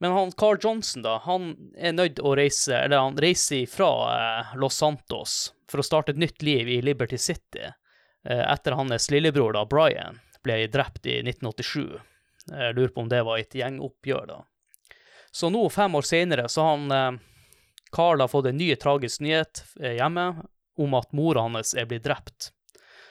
[0.00, 4.54] Men han Carl Johnson, da, han er nødt å reise, eller han reiser fra eh,
[4.58, 7.68] Los Santos for å starte et nytt liv i Liberty City,
[8.24, 12.00] eh, etter hans lillebror, da, Brian, ble drept i 1987.
[12.50, 14.40] Jeg lurer på om det var et gjengoppgjør, da.
[15.32, 17.20] Så nå, fem år senere, så har han eh,
[17.92, 20.26] Carl har fått en ny tragisk nyhet eh, hjemme
[20.78, 22.50] om at mora hans er blitt drept.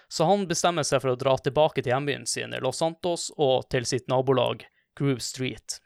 [0.10, 3.70] Så han bestemmer seg for å dra tilbake til hjembyen sin, i Los Santos, og
[3.74, 4.66] til sitt nabolag
[5.00, 5.80] Groove Street.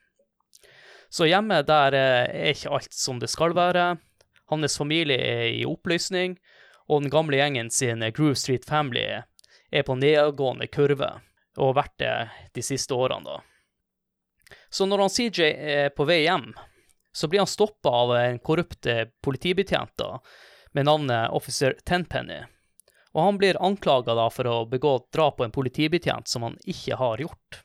[1.09, 3.93] Så hjemme der eh, er ikke alt som det skal være.
[4.51, 6.35] Hans familie er i oppløsning,
[6.91, 11.13] og den gamle gjengen sin Groove Street Family er på nedadgående kurve,
[11.55, 12.15] og har vært det
[12.59, 13.54] de siste årene, da.
[14.75, 16.49] Så når han CJ er på vei hjem,
[17.15, 18.89] så blir han stoppa av en korrupt
[19.23, 20.17] politibetjent da,
[20.75, 22.41] med navnet officer Tenpenny.
[23.15, 27.23] Og han blir anklaga for å begå drap på en politibetjent som han ikke har
[27.23, 27.61] gjort.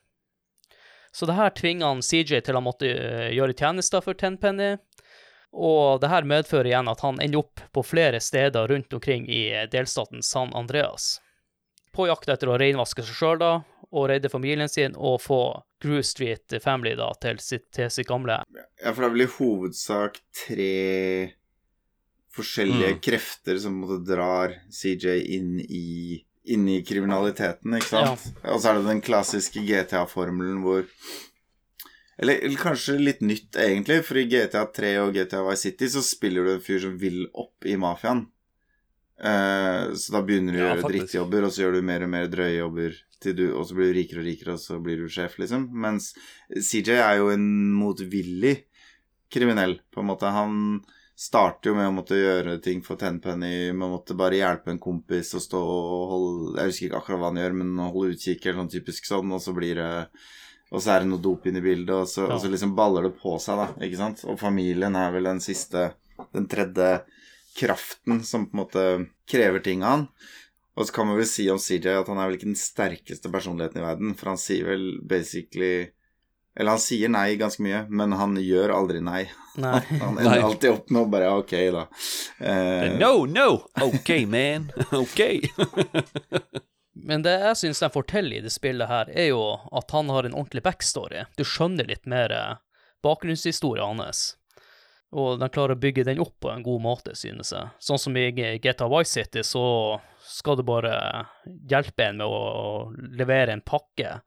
[1.10, 4.76] Så det her tvinger han CJ til å måtte eh, gjøre tjenester for Tenpenny,
[5.50, 9.48] og det her medfører igjen at han ender opp på flere steder rundt omkring i
[9.50, 11.16] eh, delstaten San Andreas.
[11.92, 13.42] På jakt etter å reinvaske seg sjøl,
[13.90, 15.40] og redde familien sin, og få
[15.82, 19.32] Groove Street Family da til sitt, til sitt gamle Ja, for det er vel i
[19.38, 20.72] hovedsak tre
[22.30, 23.00] forskjellige Mm.
[23.02, 28.28] krefter som på en måte drar CJ inn i, inn i kriminaliteten, ikke sant?
[28.44, 30.86] Og så er det den klassiske GTA-formelen hvor
[32.20, 36.02] eller, eller kanskje litt nytt, egentlig, for i GTA 3 og GTA Vice City så
[36.04, 38.26] spiller du en fyr som vil opp i mafiaen.
[39.20, 40.94] Eh, så da begynner du å Ja, gjøre faktisk.
[41.12, 43.98] drittjobber, og så gjør du mer og mer drøye jobber, du, og så blir du
[43.98, 45.66] rikere og rikere, og så blir du sjef, liksom.
[45.76, 46.14] Mens
[46.56, 47.44] CJ er jo en
[47.76, 48.62] motvillig
[49.30, 50.30] kriminell, på en måte.
[50.32, 50.56] Han
[51.20, 54.80] starter jo med å måtte gjøre ting for Tenpenny, med å måtte bare hjelpe en
[54.80, 58.46] kompis og stå og holde Jeg husker ikke akkurat hva han gjør, men holde utkikk
[58.46, 60.08] eller sånn typisk sånn, og så blir det
[60.72, 62.34] og så er det noe dop inne i bildet, og så, Ja.
[62.36, 63.66] og så liksom baller det på seg, da.
[63.84, 64.24] Ikke sant?
[64.24, 65.92] Og familien er vel den siste
[66.32, 67.02] Den tredje
[67.56, 68.84] kraften som på en måte
[69.30, 70.06] krever ting av han.
[70.78, 73.32] Og så kan man vel si om CJ at han er vel ikke den sterkeste
[73.32, 75.90] personligheten i verden, for han sier vel basically
[76.56, 79.22] Eller han sier nei ganske mye, men han gjør aldri nei.
[79.60, 79.80] Nei.
[80.00, 80.38] Han Nei.
[80.40, 81.84] alltid opp med å bare ok, da.
[82.40, 82.96] Uh...
[82.98, 83.62] No, no!
[83.82, 84.70] OK, man.
[85.02, 85.20] OK.
[87.06, 89.40] Men det jeg syns de forteller i det spillet her, er jo
[89.72, 91.24] at han har en ordentlig backstory.
[91.38, 92.58] Du skjønner litt mer eh,
[93.06, 94.34] bakgrunnshistorien hans.
[95.12, 97.70] Og de klarer å bygge den opp på en god måte, synes jeg.
[97.82, 98.28] Sånn som i
[98.62, 99.64] GTA Vice City, så
[100.22, 101.26] skal du bare
[101.68, 104.20] hjelpe en med å levere en pakke.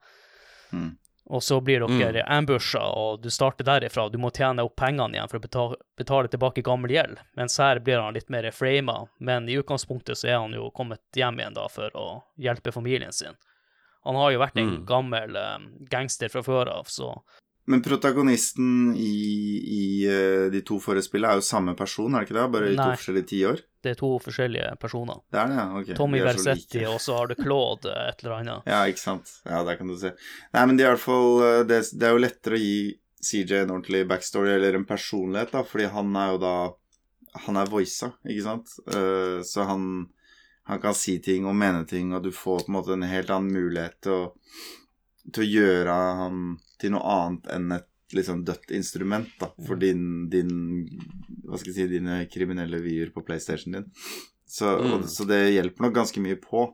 [0.72, 0.90] Mm.
[1.32, 4.10] Og så blir dere ambusha, og du starter derifra.
[4.12, 7.22] Du må tjene opp pengene igjen for å betale, betale tilbake gammel gjeld.
[7.40, 11.00] Mens her blir han litt mer frama, men i utgangspunktet så er han jo kommet
[11.16, 13.40] hjem igjen da for å hjelpe familien sin.
[14.04, 14.84] Han har jo vært en Mm.
[14.84, 17.14] gammel um, gangster fra før av, så
[17.70, 19.12] Men protagonisten i,
[19.74, 22.48] i eh, de to forrige spillene er jo samme person, er det ikke det?
[22.52, 23.64] Bare i to forskjellige tiår?
[23.84, 25.20] det er to forskjellige personer.
[25.32, 25.64] Det er det, ja.
[25.78, 25.90] Ok.
[25.98, 26.92] Tommy De er Versetti, like.
[26.94, 28.70] og så har du Claude eh, et eller annet.
[28.70, 29.32] Ja, ikke sant.
[29.44, 30.14] Ja, der kan du se.
[30.56, 32.78] Nei, men det er i hvert fall eh, det, det er jo lettere å gi
[33.24, 36.56] CJ en ordentlig backstory, eller en personlighet, da, fordi han er jo da
[37.44, 38.70] Han er voisa, ikke sant?
[38.86, 40.04] Uh, så han,
[40.70, 43.32] han kan si ting og mene ting, og du får på en måte en helt
[43.34, 44.28] annen mulighet til å,
[45.32, 46.40] til å gjøre han
[46.80, 50.50] til noe annet enn et liksom dødt instrument, da, for din, din
[51.44, 53.86] Hva skal jeg si, dine kriminelle vyer på PlayStation din.
[54.46, 55.08] Så, og, Mm.
[55.08, 56.68] så det hjelper nok ganske mye på.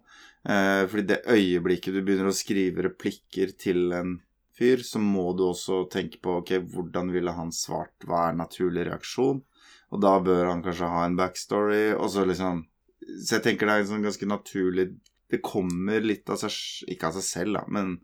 [0.44, 4.18] Eh, fordi det øyeblikket du begynner å skrive replikker til en
[4.56, 8.86] fyr, så må du også tenke på ok, hvordan ville han svart, hva er naturlig
[8.90, 9.42] reaksjon?
[9.90, 12.66] Og da bør han kanskje ha en backstory, og så liksom
[13.00, 14.84] Så jeg tenker det er en sånn ganske naturlig
[15.32, 16.52] Det kommer litt av seg
[16.92, 17.96] Ikke av seg selv, da, men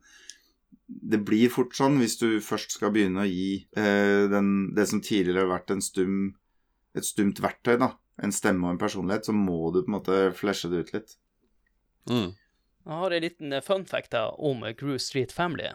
[0.86, 5.02] det blir fort sånn hvis du først skal begynne å gi eh, den, det som
[5.02, 6.18] tidligere har vært en stum,
[6.96, 10.20] et stumt verktøy, da, en stemme og en personlighet, så må du på en måte
[10.38, 11.16] flashe det ut litt.
[12.10, 12.30] Mm.
[12.86, 15.72] Jeg har en liten eh, fun fact da, om Groove Street Family.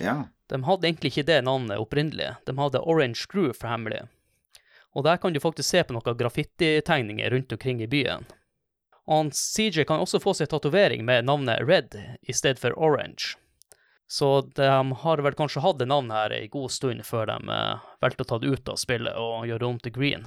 [0.00, 0.30] Ja.
[0.48, 2.30] De hadde egentlig ikke det navnet opprinnelig.
[2.48, 4.00] De hadde Orange Groove Family.
[4.96, 8.24] Og der kan du faktisk se på noen graffititegninger rundt omkring i byen.
[9.08, 13.36] Og CJ kan også få seg tatovering med navnet Red i stedet for Orange.
[14.08, 14.68] Så de
[15.02, 18.28] har vel kanskje hatt det navnet her en god stund før de eh, valgte å
[18.30, 20.24] ta det ut av spillet og gjøre det om til Green.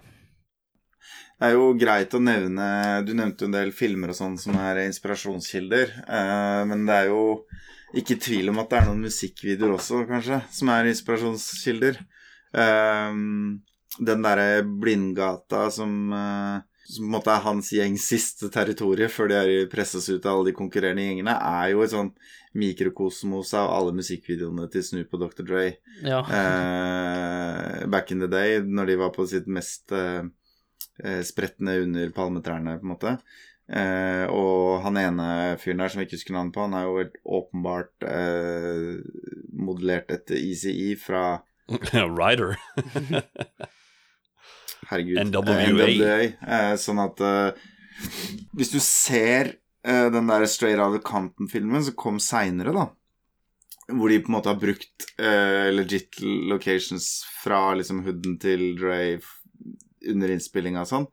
[1.41, 2.65] Det er jo greit å nevne
[3.01, 5.95] Du nevnte en del filmer og sånn som er inspirasjonskilder.
[6.05, 7.23] Eh, men det er jo
[7.97, 11.97] ikke tvil om at det er noen musikkvideoer også, kanskje, som er inspirasjonskilder.
[12.53, 13.17] Eh,
[14.11, 19.33] den derre Blindgata som, eh, som på en måte er hans gjengs siste territorium før
[19.33, 22.13] de presses ut av alle de konkurrerende gjengene, er jo et sånn
[22.57, 25.45] mikrokosmos av alle musikkvideoene til Snoop og Dr.
[25.47, 25.65] Dre.
[26.03, 26.19] Ja.
[26.25, 30.25] Eh, back in the day, når de var på sitt mest eh,
[31.27, 33.13] spretne under palmetrærne, på en måte.
[33.71, 35.27] Eh, og han ene
[35.61, 38.99] fyren der som jeg ikke husker navnet på, han er jo helt åpenbart eh,
[39.55, 41.23] modellert etter ECE fra
[42.19, 42.57] Ryder.
[44.91, 45.21] Herregud.
[45.31, 45.55] NWA.
[45.55, 46.15] eh, NWA.
[46.57, 47.61] Eh, sånn at eh,
[48.57, 52.89] Hvis du ser eh, den der Straight Out of Compton-filmen som kom seinere, da
[53.91, 59.17] hvor de på en måte har brukt uh, legit locations fra liksom hooden til Dre
[60.07, 61.07] under innspillinga og sånn,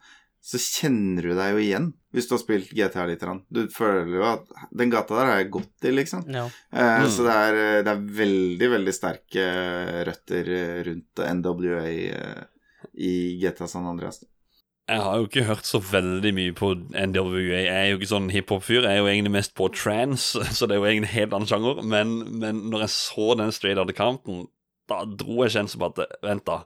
[0.49, 3.25] så kjenner du deg jo igjen hvis du har spilt GTA litt.
[3.53, 6.23] Du føler jo at den gata der har jeg gått i, liksom.
[6.33, 6.47] ja.
[6.73, 7.11] Eh, Mm.
[7.13, 12.43] Så det er, eh, det er veldig, veldig sterke eh, røtter eh, rundt NWA eh,
[12.95, 14.23] i GTA San Andreas.
[14.89, 17.43] Jeg har jo ikke hørt så veldig mye på NWA.
[17.45, 18.87] Jeg er jo ikke sånn hiphop-fyr.
[18.87, 21.51] Jeg er jo egentlig mest på trance, så det er jo egentlig en helt annen
[21.51, 21.83] sjanger.
[21.85, 24.47] Men, men når jeg så den Straight Outta Counten,
[24.89, 26.63] da dro jeg kjensel på at Vent, da.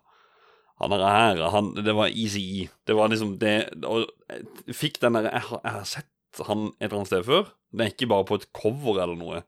[0.82, 2.68] Han er her, han, det var Easy.
[2.86, 3.54] Det var liksom det
[3.86, 6.08] Og jeg fikk den derre jeg, jeg har sett
[6.42, 7.50] han et eller annet sted før.
[7.72, 9.42] Det er ikke bare på et cover eller noe.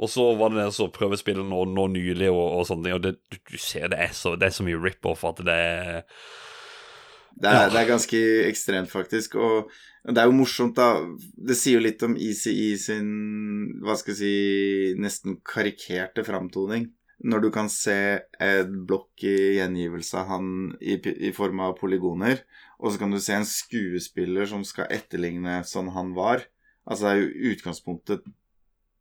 [0.00, 3.02] Og så var det det så prøvespillet nå, nå nylig og, og sånne ting, og
[3.04, 5.98] det, du, du ser det er så, det er så mye rip-off at det er
[7.40, 7.68] Det er, Ja.
[7.72, 8.18] det er ganske
[8.50, 9.34] ekstremt, faktisk.
[9.40, 9.70] Og
[10.04, 11.00] det er jo morsomt, da.
[11.36, 16.90] Det sier jo litt om ECE sin hva skal jeg si nesten karikerte framtoning.
[17.24, 17.96] Når du kan se
[18.40, 22.40] et blokk i gjengivelse av han i, i form av polygoner,
[22.80, 26.46] og så kan du se en skuespiller som skal etterligne sånn han var.
[26.88, 28.24] Altså det er jo utgangspunktet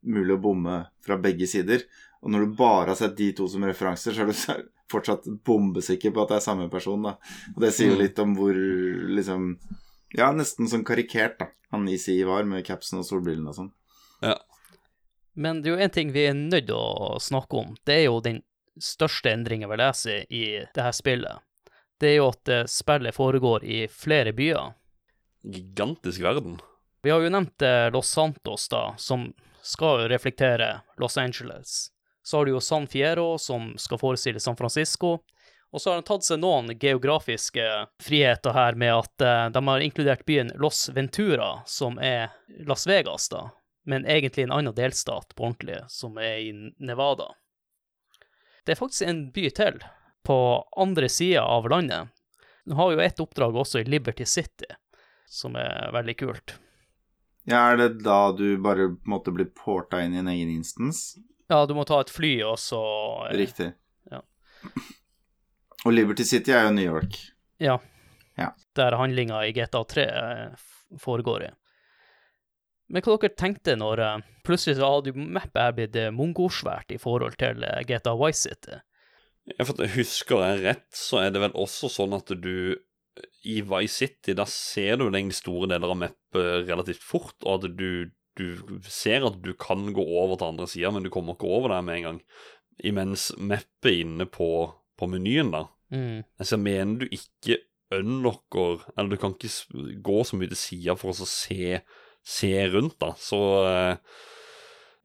[0.04, 1.84] mulig å bomme fra begge sider.
[2.24, 4.32] Og når du bare har sett de to som referanser, så er
[4.64, 7.16] du fortsatt bombesikker på at det er samme person, da.
[7.56, 8.02] Og det sier jo Mm.
[8.02, 8.54] litt om hvor
[9.16, 9.58] liksom
[10.18, 13.72] Ja, nesten sånn karikert, da, han ECE var, med capsen og solbrillene og sånn.
[14.24, 14.36] Ja.
[15.36, 17.76] Men det er jo en ting vi er nødt til å snakke om.
[17.86, 18.42] Det er jo den
[18.82, 21.38] største endringen vi leser i det her spillet.
[22.00, 24.74] Det er jo at eh, spillet foregår i flere byer.
[25.46, 26.60] Gigantisk verden.
[27.04, 29.30] Vi har jo nevnt eh, Los Santos, da, som
[29.62, 31.92] skal jo reflektere Los Angeles.
[32.30, 35.16] Så har du jo San Fiero, som skal forestille San Francisco.
[35.72, 37.64] Og så har de tatt seg noen geografiske
[38.06, 42.30] friheter her med at eh, de har inkludert byen Los Ventura, som er
[42.70, 43.48] Las Vegas, da,
[43.90, 47.32] men egentlig en annen delstat på ordentlig, som er i Nevada.
[48.62, 49.82] Det er faktisk en by til,
[50.22, 50.38] på
[50.78, 52.14] andre sida av landet.
[52.70, 54.70] Den har jo et oppdrag også i Liberty City,
[55.26, 56.60] som er veldig kult.
[57.50, 61.18] Ja, er det da du bare på en måte porta inn i en egen instans?
[61.50, 62.80] Ja, du må ta et fly, og så
[63.30, 63.72] eh, Riktig.
[64.12, 64.24] ja.
[65.88, 67.16] Og Liberty City er jo New York.
[67.64, 67.78] Ja.
[68.36, 68.50] Ja.
[68.76, 70.66] Der handlinga i GTA 3 eh,
[71.00, 71.54] foregår i.
[72.92, 77.00] Men hva dere tenkte når eh, plutselig så hadde jo mappet her blitt mongosvært i
[77.00, 78.82] forhold til GTA Vice City?
[79.56, 82.76] Ja, for at jeg Husker jeg rett, så er det vel også sånn at du
[83.48, 87.78] i Vice City, da ser du den store deler av mappet relativt fort, og at
[87.80, 91.52] du, du ser at du kan gå over til andre sida, men du kommer ikke
[91.52, 92.22] over der med en gang.
[92.88, 94.48] Imens mappet inne på,
[94.98, 96.22] på menyen, da Mm.
[96.38, 97.64] Altså, jeg mener du ikke
[97.98, 101.80] unlocker Eller du kan ikke gå så mye til sida for å se,
[102.22, 103.16] se rundt, da.
[103.18, 104.20] Så eh,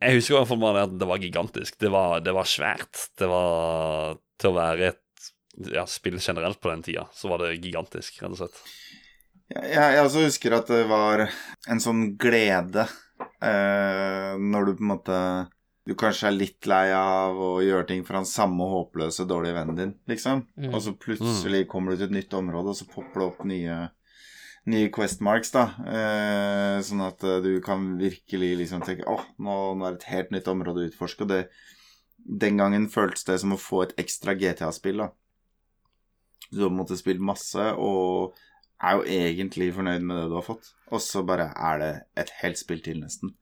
[0.03, 1.79] Jeg husker i hvert fall bare at det var gigantisk.
[1.81, 3.07] Det var, det var svært.
[3.16, 5.31] Det var Til å være et
[5.73, 8.57] ja, spill generelt på den tida, så var det gigantisk, rett og slett.
[9.55, 11.23] Jeg, jeg også husker at det var
[11.70, 12.88] en sånn glede
[13.44, 15.18] eh, når du på en måte
[15.84, 19.76] Du kanskje er litt lei av å gjøre ting for han samme håpløse, dårlige vennen
[19.76, 20.46] din, liksom.
[20.56, 20.70] Mm.
[20.70, 23.76] Og så plutselig kommer du til et nytt område, og så popper det opp nye
[24.70, 25.66] nye quest marks, da.
[25.84, 30.10] Eh, sånn at eh, du kan virkelig liksom tenke åh, nå, nå er det et
[30.12, 31.26] helt nytt område å utforske.
[31.26, 31.42] Og det,
[32.44, 35.10] den gangen føltes det som å få et ekstra GTA-spill, da.
[36.50, 38.38] Du har på en måte spilt masse, og
[38.85, 40.73] er jo egentlig fornøyd med det du har fått.
[40.92, 41.92] Og så bare er det
[42.25, 43.35] et helt spill til, nesten.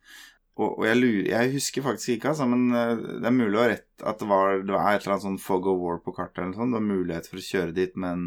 [0.60, 3.62] Og, og jeg, lurer, jeg husker faktisk ikke, altså, men eh, det er mulig å
[3.62, 6.12] ha rett at det var, det er et eller annet sånn fog of war på
[6.16, 6.74] kartet eller noe sånt.
[6.74, 8.26] Det var mulighet for å kjøre dit, men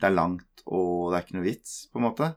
[0.00, 2.30] det er langt, og det er ikke noe vits, på en måte.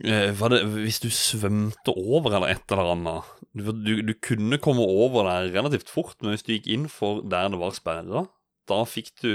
[0.00, 4.60] Eh, var det hvis du svømte over eller et eller annet du, du, du kunne
[4.62, 8.24] komme over der relativt fort, men hvis du gikk inn for der det var sperra,
[8.70, 9.34] da fikk du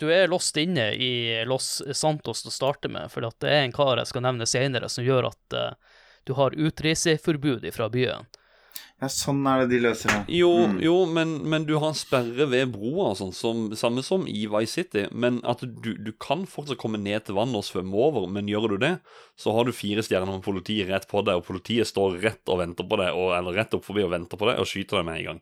[0.00, 1.12] Du er låst inne i
[1.48, 4.48] Los Santos til å starte med, for at det er en kar jeg skal nevne
[4.48, 5.96] senere, som gjør at uh,
[6.28, 8.28] du har utreiseforbud fra byen.
[9.00, 10.18] Ja, sånn er det de løser det.
[10.36, 10.74] Jo, Mm.
[10.84, 14.42] jo men, men du har en sperre ved broa og sånn, som, samme som i
[14.44, 15.06] Vice City.
[15.10, 18.74] Men at du, du kan fortsatt komme ned til vannet og svømme over, men gjør
[18.74, 18.92] du det,
[19.40, 22.60] så har du fire stjerner med politiet rett på deg, og politiet står rett og
[22.60, 25.08] venter på deg, og, eller rett opp forbi og venter på deg, og skyter deg
[25.08, 25.40] med en gang.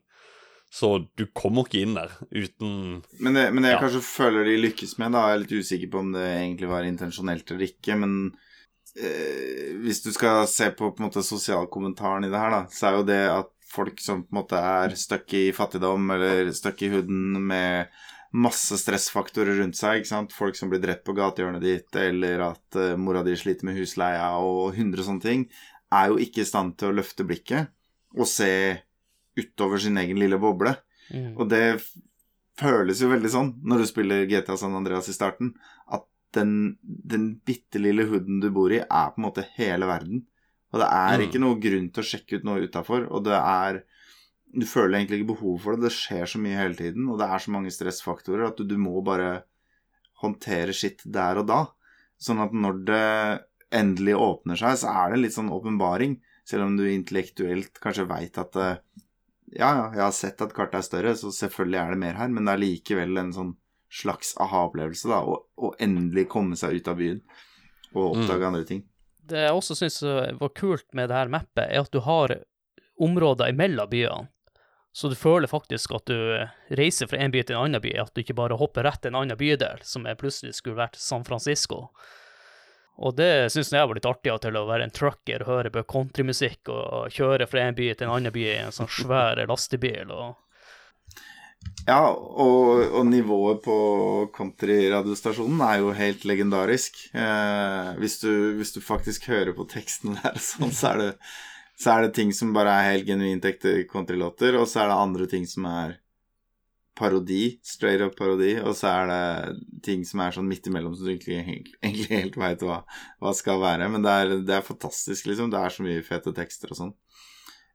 [0.71, 3.85] Så du kommer ikke inn der uten Men det, men det jeg Ja.
[3.87, 6.85] kanskje føler de lykkes med, da, jeg er litt usikker på om det egentlig var
[6.85, 8.17] intensjonelt eller ikke, men
[9.01, 12.91] eh, hvis du skal se på på en måte sosialkommentaren i det her, da, så
[12.91, 16.81] er jo det at folk som på en måte er stuck i fattigdom eller stuck
[16.83, 17.89] i huden med
[18.33, 22.77] masse stressfaktorer rundt seg, ikke sant, folk som blir drept på gatehjørnet ditt, eller at
[22.77, 25.47] eh, mora di sliter med husleia og hundre sånne ting,
[25.93, 27.71] er jo ikke i stand til å løfte blikket
[28.19, 28.51] og se
[29.39, 30.75] utover sin egen lille boble.
[31.13, 31.33] Mm.
[31.39, 31.65] Og det
[32.59, 35.55] føles jo veldig sånn når du spiller GTA San Andreas i starten,
[35.95, 36.05] at
[36.37, 40.25] den, den bitte lille hooden du bor i, er på en måte hele verden.
[40.75, 41.23] Og det er Mm.
[41.25, 43.85] ikke noe grunn til å sjekke ut noe utafor, og det er
[44.51, 47.27] Du føler egentlig ikke behov for det, det skjer så mye hele tiden, og det
[47.29, 49.43] er så mange stressfaktorer at du, du må bare
[50.23, 51.59] håndtere skitt der og da.
[52.17, 53.43] Sånn at når det
[53.77, 56.17] endelig åpner seg, så er det litt sånn åpenbaring,
[56.49, 58.81] selv om du intellektuelt kanskje veit at eh,
[59.53, 62.31] ja, ja, jeg har sett at kartet er større, så selvfølgelig er det mer her,
[62.33, 63.55] men det er likevel en sånn
[63.89, 67.23] slags aha-opplevelse, da, å, å endelig komme seg ut av byen
[67.95, 68.83] og oppdage andre ting.
[69.29, 70.03] Det jeg også syns
[70.41, 72.35] var kult med det her mappet, er at du har
[73.01, 74.29] områder imellom byene.
[74.93, 76.17] Så du føler faktisk at du
[76.75, 79.13] reiser fra en by til en annen by, at du ikke bare hopper rett til
[79.13, 81.91] en annen bydel, som er plutselig skulle vært San Francisco.
[82.99, 85.85] Og det syns jeg var litt artig av til å være en trucker, høre på
[85.93, 90.11] countrymusikk og kjøre fra en by til en annen by i en sånn svær lastebil.
[90.11, 90.35] og
[91.87, 93.77] Ja, og, og nivået på
[94.35, 96.99] countryradiostasjonen er jo helt legendarisk.
[97.15, 101.13] Eh, hvis, du, hvis du faktisk hører på teksten der, sånn, så er det
[101.79, 104.99] så er det ting som bare er helt genuint ekte countrylåter, og så er det
[104.99, 105.95] andre ting som er
[106.99, 111.07] parodi, straight up parodi, og så er det ting som er sånn midt imellom, som
[111.07, 111.39] du egentlig,
[111.83, 112.81] egentlig helt veit hva,
[113.23, 113.89] hva skal være.
[113.93, 115.53] Men det er, det er, fantastisk, liksom.
[115.53, 116.95] Det er så mye fete tekster og sånn.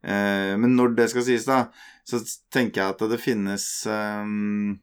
[0.03, 1.65] Eh, men når det skal sies, da,
[2.07, 2.19] så
[2.53, 4.73] tenker jeg at det finnes um,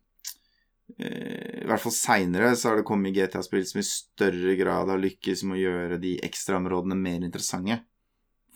[0.97, 5.45] I hvert fall seinere så har det kommet GTA-spill som i større grad har lykkes
[5.45, 7.83] med å gjøre de ekstraområdene mer interessante.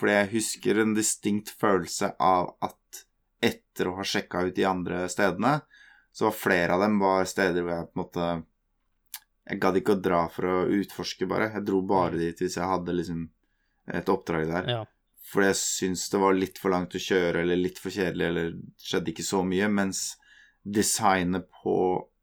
[0.01, 3.05] Fordi jeg husker en distinkt følelse av at
[3.45, 5.59] etter å ha sjekka ut de andre stedene,
[6.15, 8.27] så var flere av dem var steder hvor jeg på en måte
[9.45, 11.51] Jeg gadd ikke å dra for å utforske, bare.
[11.53, 13.27] Jeg dro bare dit hvis jeg hadde liksom
[13.93, 14.69] et oppdrag der.
[14.71, 14.85] Ja.
[15.29, 18.55] Fordi jeg syntes det var litt for langt å kjøre, eller litt for kjedelig, eller
[18.81, 19.69] skjedde ikke så mye.
[19.69, 20.01] Mens
[20.65, 21.77] designet på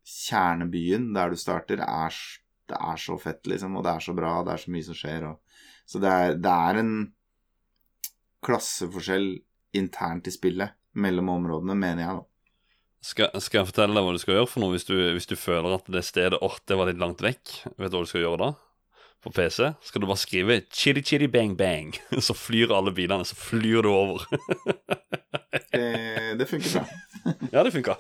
[0.08, 2.18] kjernebyen, der du starter, er,
[2.72, 3.78] det er så fett, liksom.
[3.78, 5.28] Og det er så bra, det er så mye som skjer.
[5.30, 6.96] Og, så det er, det er en
[8.42, 9.30] klasseforskjell
[9.78, 12.31] internt i spillet mellom områdene, mener jeg, da.
[13.02, 15.34] Skal, skal, jeg fortelle deg hva du skal gjøre for noe hvis du, hvis du
[15.40, 17.56] føler at det stedet åh, det var litt langt vekk?
[17.74, 18.52] Vet du hva du skal gjøre da?
[19.22, 21.98] På PC skal du bare skrive 'chitty chitty bang bang',
[22.28, 23.26] så flyr alle bilene.
[23.26, 24.26] Så flyr du over.
[25.74, 26.86] det, det funker bra.
[27.54, 27.98] ja, det funka.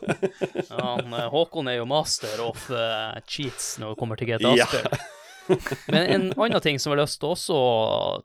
[0.70, 4.86] ja, Håkon er jo master of uh, cheats når det kommer til GTA-spill.
[4.86, 5.58] Ja.
[5.90, 7.70] Men en annen ting som jeg har lyst til også å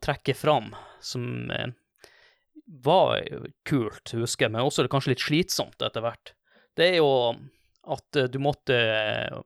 [0.05, 0.73] trekke fram,
[1.05, 1.69] som uh,
[2.85, 3.21] var
[3.69, 6.36] kult, husker jeg, men også kanskje litt slitsomt etter hvert
[6.77, 7.11] det er jo
[7.87, 9.39] at eh, du måtte eh,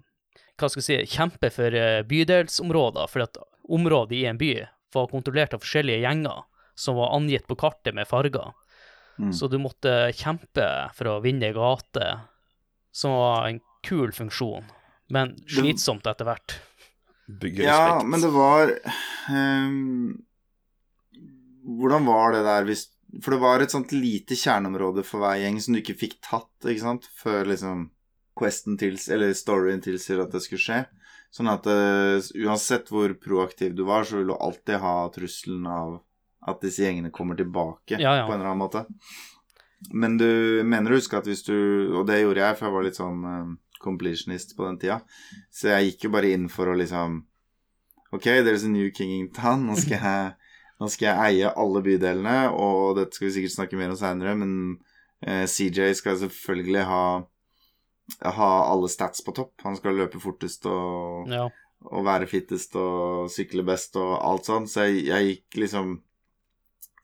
[0.60, 4.54] hva skal jeg si, kjempe for eh, bydelsområder, for at området i en by
[4.94, 6.42] var kontrollert av forskjellige gjenger
[6.80, 8.52] som var angitt på kartet med farger.
[9.20, 9.32] Mm.
[9.36, 10.66] Så du måtte kjempe
[10.96, 12.06] for å vinne gate,
[12.92, 14.64] som var en kul funksjon,
[15.12, 16.56] men slitsomt etter hvert.
[17.54, 18.72] Ja, men det var
[19.30, 20.16] um,
[21.78, 25.58] Hvordan var det der hvis for det var et sånt lite kjerneområde for hver gjeng
[25.62, 27.88] som du ikke fikk tatt, ikke sant, før liksom
[28.38, 30.80] questen tils, eller storyen tilsier at det skulle skje.
[31.34, 35.98] Sånn at uh, uansett hvor proaktiv du var, så vil du alltid ha trusselen av
[36.50, 38.24] at disse gjengene kommer tilbake ja, ja.
[38.26, 38.84] på en eller annen måte.
[39.92, 41.54] Men du mener å huske at hvis du
[41.96, 45.00] Og det gjorde jeg, for jeg var litt sånn uh, completionist på den tida.
[45.52, 47.22] Så jeg gikk jo bare inn for å liksom
[48.10, 49.68] Ok, there's a new king in town.
[49.68, 50.32] Nå skal jeg
[50.80, 54.36] nå skal jeg eie alle bydelene, og dette skal vi sikkert snakke mer om seinere,
[54.40, 54.52] men
[55.20, 57.02] eh, CJ skal selvfølgelig ha,
[58.24, 59.58] ha alle stats på topp.
[59.66, 61.44] Han skal løpe fortest og, ja.
[61.84, 64.70] og være fittest og sykle best og alt sånn.
[64.70, 65.98] Så jeg, jeg, gikk liksom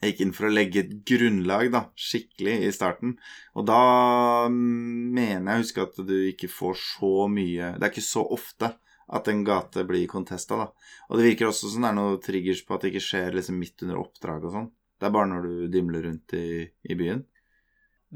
[0.00, 3.14] Jeg gikk inn for å legge et grunnlag, da, skikkelig, i starten.
[3.56, 8.04] Og da mener jeg å huske at du ikke får så mye Det er ikke
[8.04, 8.74] så ofte
[9.06, 10.66] at en gate blir contesta, da.
[11.08, 13.58] Og det virker også som det er noe triggers på at det ikke skjer liksom
[13.60, 14.68] midt under oppdrag og sånn.
[14.96, 17.22] Det er bare når du dimler rundt i, i byen.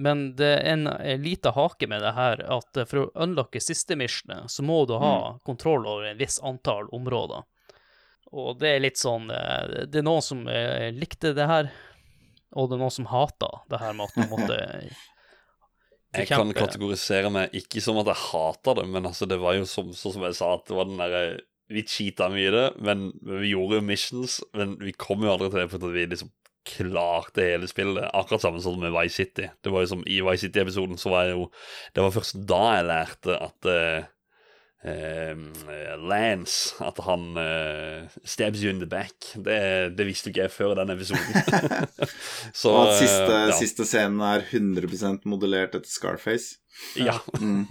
[0.01, 3.99] Men det er en, en lita hake med det her, at for å unlocke siste
[3.99, 5.41] missionet, så må du ha mm.
[5.47, 7.47] kontroll over en viss antall områder.
[8.31, 11.71] Og det er litt sånn eh, Det er noen som eh, likte det her,
[12.55, 14.59] og det er noen som hater det her med at du måtte
[16.17, 19.69] Jeg kan kategorisere meg ikke som at jeg hater det, men altså det var jo
[19.69, 21.23] som, som jeg sa, at det var den derre
[21.71, 25.53] Vi cheata mye i det, men vi gjorde jo missions, men vi kom jo aldri
[25.53, 26.33] til det fordi vi liksom
[26.67, 28.09] klarte hele spillet.
[28.11, 29.47] Akkurat samme som med Vice City.
[29.63, 31.47] Det var jo som I Vice City-episoden så var jeg jo
[31.95, 34.09] Det var først da jeg lærte at Uh,
[34.83, 39.13] Lance, at han uh, stabs you in the back.
[39.35, 41.37] Det, det visste ikke jeg før den episoden.
[42.61, 43.59] Så, og at siste, uh, ja.
[43.59, 46.61] siste, scenen er 100% modellert etter Scarface.
[46.97, 47.19] Ja.
[47.41, 47.67] Mm.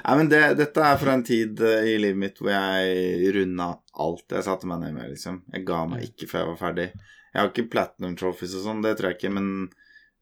[0.00, 3.68] Nei, men det, dette er fra en tid i livet mitt hvor jeg runda
[4.02, 5.40] alt jeg satte meg ned med, liksom.
[5.54, 6.86] Jeg ga meg ikke før jeg var ferdig.
[7.30, 9.48] Jeg har ikke platinum trophies og sånn, det tror jeg ikke, men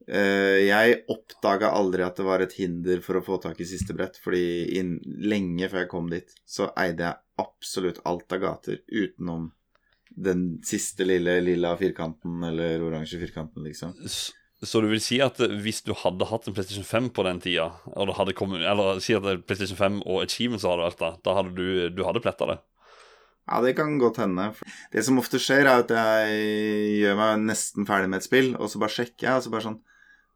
[0.09, 4.17] jeg oppdaga aldri at det var et hinder for å få tak i siste brett,
[4.25, 9.51] fordi inn, lenge før jeg kom dit, så eide jeg absolutt alt av gater utenom
[10.19, 13.95] den siste lille lilla firkanten eller oransje firkanten, liksom.
[14.07, 14.33] Så,
[14.63, 17.69] så, du vil si at hvis du hadde hatt en PlayStation 5 på den tida,
[18.35, 22.03] kommet, eller si at PlayStation 5 og Achievements hadde vært der, da hadde du, du
[22.07, 22.59] hadde pletta det?
[23.49, 24.51] Ja, det kan godt hende.
[24.93, 28.69] Det som ofte skjer, er at jeg gjør meg nesten ferdig med et spill, og
[28.69, 29.79] så bare sjekker jeg, og så bare sånn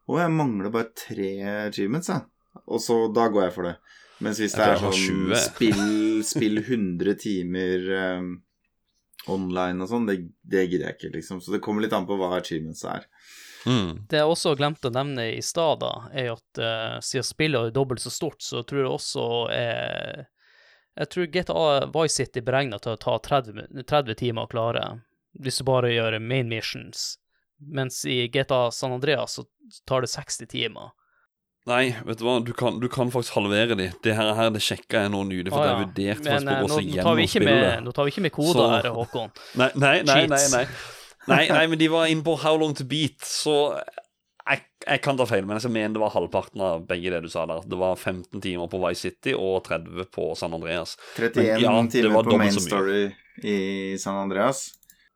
[0.09, 1.33] å, jeg mangler bare tre
[1.69, 2.27] achievements, jeg.
[2.67, 3.77] Og så da går jeg for det.
[4.23, 5.85] Mens hvis det er sånn spill,
[6.27, 7.87] spill 100 timer
[8.19, 8.33] um,
[9.33, 11.41] online og sånn, det, det gidder jeg ikke, liksom.
[11.43, 13.07] Så det kommer litt an på hva achievements er.
[13.67, 14.05] Mm.
[14.11, 18.03] Det jeg også glemte å nevne i stad, er at uh, siden spillet er dobbelt
[18.03, 20.29] så stort, så tror jeg også er
[20.99, 24.83] Jeg tror GTA Vice City beregna til å ta 30, 30 timer å klare,
[25.41, 27.15] hvis du bare gjør main missions
[27.71, 29.45] Mens i GTA San Andreas så
[29.89, 30.91] tar det 60 timer.
[31.71, 33.85] Nei, vet du hva, du kan, du kan faktisk halvere de.
[34.03, 35.75] Det her, her det sjekka jeg nå nylig, for det ja.
[35.77, 37.85] er vurdert Men faktisk på å gå seg gjennom spillet.
[37.85, 39.31] nå tar vi ikke med koder Så- her, Håkon.
[39.61, 40.65] Nei, nei, nei, nei, nei.
[41.31, 43.55] Nei, nei, men de var inne på How Long To Beat, så
[44.43, 47.31] jeg, jeg kan ta feil, men jeg mener det var halvparten av begge det du
[47.31, 47.63] sa der.
[47.63, 50.97] Det var 15 timer på Vice City og 30 på San Andreas.
[51.15, 53.05] 31 Men ja, timer på main story
[53.47, 53.59] i
[54.03, 54.73] San Andreas.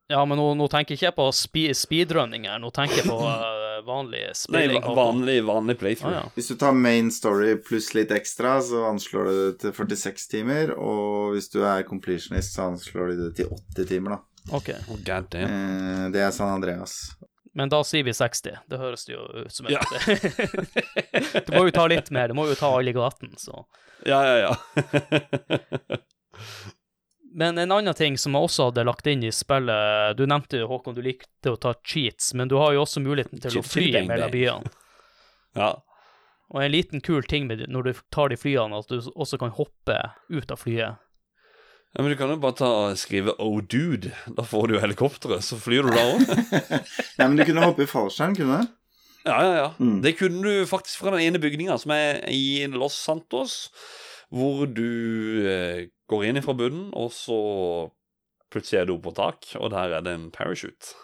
[0.08, 3.16] Ja, men nå, nå tenker ikke jeg på spe speedrunning her, nå tenker jeg på
[3.18, 4.78] uh, vanlig spilling.
[4.84, 6.12] Nei, vanlig, vanlig playthrough.
[6.14, 6.34] Ah, ja.
[6.36, 10.70] Hvis du tar main story pluss litt ekstra, så anslår du det til 46 timer.
[10.78, 14.22] Og hvis du er completionist, så anslår de det til 80 timer, da.
[14.54, 15.50] Ok, Oh, God damn.
[15.50, 17.00] Eh, det er San Andreas.
[17.56, 18.60] men da sier vi 60.
[18.70, 19.82] Det høres jo ut som et Ja.
[21.48, 23.64] Du må jo ta litt mer, du må jo ta alle gaten, så.
[24.06, 24.54] Ja, ja, ja.
[27.36, 30.70] Men en annen ting som jeg også hadde lagt inn i spillet Du nevnte jo,
[30.70, 33.90] Håkon, du likte å ta cheats, men du har jo også muligheten til å fly
[33.92, 34.70] bang, mellom byene.
[35.60, 35.74] ja.
[36.54, 39.52] Og en liten kul ting med når du tar de flyene, at du også kan
[39.52, 39.98] hoppe
[40.32, 41.02] ut av flyet.
[41.96, 44.12] Ja, men Du kan jo bare ta og skrive 'Oh dude'.
[44.36, 46.24] Da får du jo helikopteret, så flyr du da òg.
[47.18, 48.72] Nei, men du kunne hoppe i fallskjerm, kunne du?
[49.26, 49.68] Ja, ja, ja.
[49.80, 50.00] Mm.
[50.02, 53.72] Det kunne du faktisk fra den ene bygninga som er i Los Santos,
[54.30, 57.36] hvor du eh, går inn fra bunnen, og så
[58.52, 60.94] plutselig er du oppe på tak, og der er det en parachute.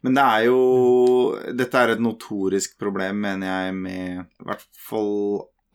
[0.00, 0.60] Men det er jo
[1.52, 5.12] Dette er et notorisk problem, mener jeg, med i hvert fall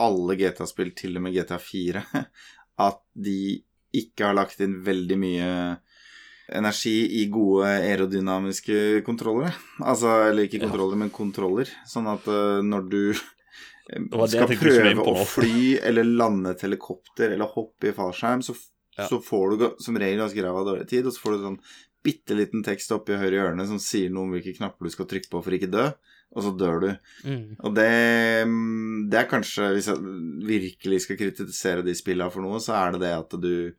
[0.01, 2.01] alle GTA-spill, til og med GTA 4,
[2.88, 3.39] at de
[3.95, 5.51] ikke har lagt inn veldig mye
[6.55, 9.55] energi i gode aerodynamiske kontroller.
[9.82, 10.95] Altså, eller ikke Ja.
[10.95, 11.70] men kontroller.
[11.88, 13.01] Sånn at eh, når du
[13.86, 18.55] skal prøve å fly eller lande et helikopter eller hoppe i fallskjerm, så,
[18.97, 19.07] Ja.
[19.09, 21.59] så får du som regel ganske ræva dårlig tid, og så får du sånn
[22.05, 25.29] bitte liten tekst oppi høyre hjørne som sier noe om hvilke knapper du skal trykke
[25.29, 25.88] på for ikke dø,
[26.36, 26.88] og så dør du.
[27.25, 27.55] Mm.
[27.63, 27.89] Og det,
[28.47, 29.97] mm, det er kanskje, hvis jeg
[30.47, 33.73] virkelig skal kritisere de spillene for noe, så er det det at du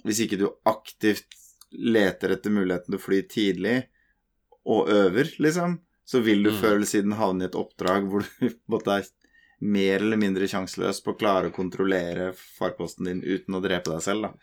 [0.00, 1.26] Hvis ikke du aktivt
[1.76, 3.82] leter etter muligheten til å fly tidlig,
[4.64, 5.78] og øver, liksom,
[6.08, 6.56] så vil du Mm.
[6.60, 9.04] før eller siden havne i et oppdrag hvor du måtte er
[9.60, 14.04] mer eller mindre sjanseløs på å klare å kontrollere farkosten din uten å drepe deg
[14.04, 14.34] selv, da.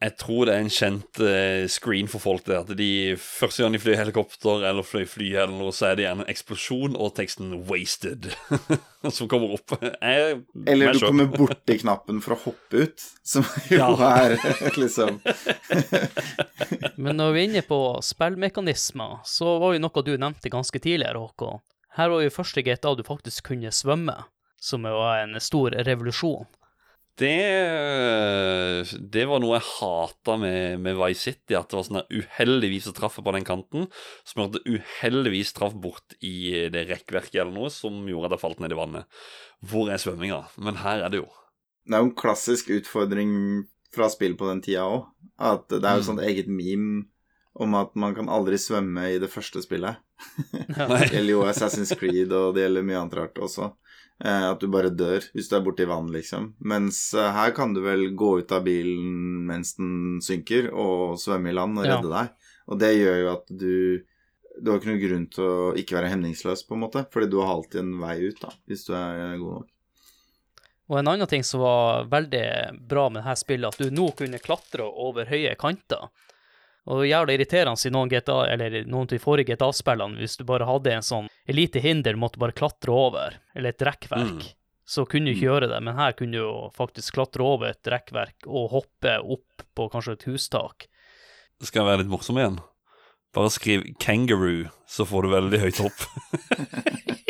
[0.00, 3.74] Jeg tror det er en kjent eh, screen for folk det at de første gang
[3.74, 7.12] de flyr helikopter eller flyr fly eller noe, så er det gjerne en eksplosjon og
[7.18, 8.30] teksten 'wasted'
[9.18, 9.74] som kommer opp.
[10.00, 13.90] Jeg, Eller du kommer borti knappen for å hoppe ut, som jo Ja.
[14.22, 14.38] er
[14.80, 15.20] liksom
[17.04, 21.20] Men når vi er inne på spillmekanismer, så var jo noe du nevnte ganske tidligere,
[21.20, 21.60] Håkon.
[21.98, 24.14] Her var jo første GTA du faktisk kunne svømme,
[24.60, 26.46] som var en stor revolusjon.
[27.20, 27.32] Det,
[29.12, 32.88] det var noe jeg hata med, med Vice City, at det var sånn der uheldigvis
[32.88, 33.88] å traffe på den kanten,
[34.24, 38.36] som gjorde at det uheldigvis traff bort i det rekkverket eller noe, som gjorde at
[38.38, 39.20] jeg falt ned i vannet.
[39.60, 40.40] Hvor er svømminga?
[40.64, 41.28] Men her er det jo.
[41.84, 43.34] Det er jo en klassisk utfordring
[43.94, 45.08] fra spill på den tida òg.
[45.40, 46.08] At det er jo Mm.
[46.12, 47.04] sånt eget meme
[47.54, 49.96] om at man kan aldri svømme i det første spillet.
[50.76, 53.70] Det gjelder jo Assassin's Creed, og det gjelder mye annet rart også.
[54.22, 56.50] Eh, at du bare dør hvis du er borti vann, liksom.
[56.60, 61.50] Mens eh, her kan du vel gå ut av bilen mens den synker, og svømme
[61.50, 61.96] i land og Ja.
[61.96, 62.54] redde deg.
[62.70, 63.74] Og det gjør jo at du
[64.60, 67.06] Du har ikke noen grunn til å ikke være hemningsløs, på en måte.
[67.14, 69.68] Fordi du har alltid en vei ut, da, hvis du er god nok.
[70.90, 72.42] Og en annen ting som var veldig
[72.90, 76.10] bra med dette spillet, at du nå kunne klatre over høye kanter.
[76.88, 80.64] Og jævlig irriterende i noen GTA, eller noen av de forrige GTA-spillene, hvis du bare
[80.66, 84.54] hadde en sånn elite hinder du måtte bare klatre over, eller et rekkverk, Mm.
[84.86, 85.52] så kunne du ikke Mm.
[85.52, 85.82] gjøre det.
[85.82, 90.12] Men her kunne du jo faktisk klatre over et rekkverk og hoppe opp på kanskje
[90.12, 90.86] et hustak.
[91.62, 92.58] Skal jeg være litt morsom igjen?
[93.32, 95.98] Bare skriv 'kangaroo', så får du veldig høyt opp.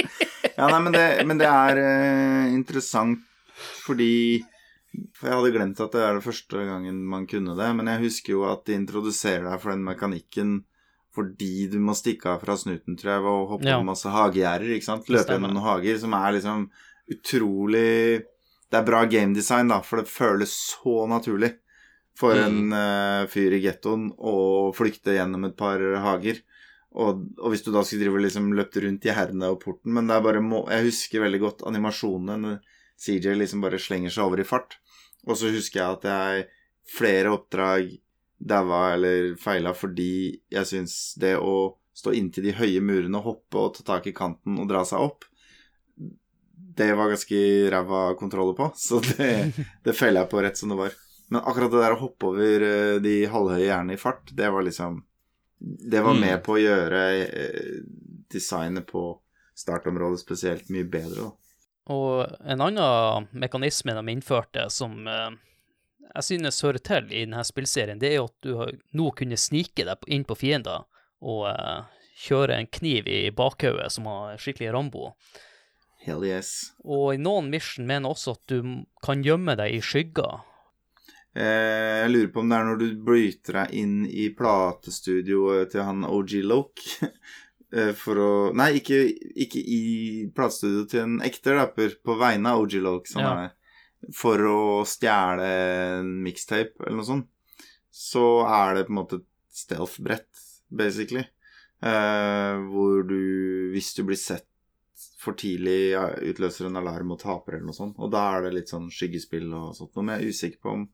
[0.57, 3.19] Ja, nei, men det, men det er uh, interessant
[3.87, 4.43] fordi
[5.17, 8.05] For jeg hadde glemt at det er det første gangen man kunne det, men jeg
[8.07, 10.59] husker jo at de introduserer deg for den mekanikken
[11.15, 13.79] fordi du må stikke av fra snuten, tror jeg, og hoppe Ja.
[13.81, 15.09] over masse hagegjerder, ikke sant?
[15.11, 16.69] Løpe gjennom noen hager, som er liksom
[17.11, 18.23] utrolig
[18.71, 21.57] Det er bra gamedesign, da, for det føles så naturlig
[22.15, 26.39] for en uh, fyr i gettoen å flykte gjennom et par hager.
[26.95, 30.17] Og, og hvis du da skulle drive liksom løpt rundt gjerdene og porten Men det
[30.17, 32.57] er bare må, jeg husker veldig godt animasjonene når
[33.01, 34.79] CJ liksom bare slenger seg over i fart.
[35.29, 36.47] Og så husker jeg at jeg
[36.97, 37.91] flere oppdrag
[38.41, 43.75] daua eller feila fordi jeg syns det å stå inntil de høye murene, hoppe og
[43.77, 45.27] ta tak i kanten og dra seg opp
[46.81, 47.37] Det var ganske
[47.71, 49.53] ræva kontroller på, så det,
[49.85, 50.95] det feila jeg på rett som det var.
[51.29, 54.65] Men akkurat det der å hoppe over eh, de halvhøye gjerdene i fart, det var
[54.67, 55.03] liksom
[55.61, 56.21] det var Mm.
[56.25, 57.83] med på å gjøre eh,
[58.33, 59.03] designet på
[59.61, 61.31] startområdet spesielt mye bedre, da.
[61.91, 65.31] Og en annen mekanisme de innførte som eh,
[66.11, 68.55] jeg synes hører til i denne spillserien, det er at du
[68.97, 70.87] nå kunne snike deg inn på fiender
[71.21, 75.13] og eh, kjøre en kniv i bakhodet som har skikkelig Rambo.
[76.01, 76.73] Hell yes.
[76.85, 80.41] Og i noen mission mener også at du kan gjemme deg i skygger.
[81.37, 85.87] Eh, jeg lurer på om det er når du bryter deg inn i platestudioet til
[85.87, 87.11] han OG Loke.
[87.73, 88.99] eh, for å Nei, ikke,
[89.47, 89.81] ikke i
[90.35, 93.33] platestudioet til en ekte rapper på vegne av OG Loke, som Ja.
[93.45, 93.57] er
[94.17, 95.45] For å stjele
[96.01, 97.27] en mixtape eller noe sånt.
[97.93, 100.29] Så er det på en måte et stealth-brett,
[100.73, 101.27] basically.
[101.83, 104.47] Eh, hvor du, hvis du blir sett
[105.21, 105.93] for tidlig,
[106.33, 107.99] utløser en alarm og taper eller noe sånt.
[108.01, 109.93] Og da er det litt sånn skyggespill og sånt.
[110.01, 110.89] Men jeg er usikker på om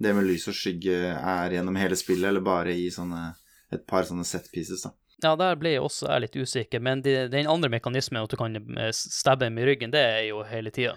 [0.00, 3.34] det med lys og skygge er gjennom hele spillet, eller bare i sånne,
[3.72, 4.94] et par sånne set pieces, da.
[5.24, 8.36] Ja, der ble jeg også jeg litt usikker, men de, den andre mekanismen, at du
[8.36, 10.96] kan eh, stabbe dem i ryggen, det er jo hele tida.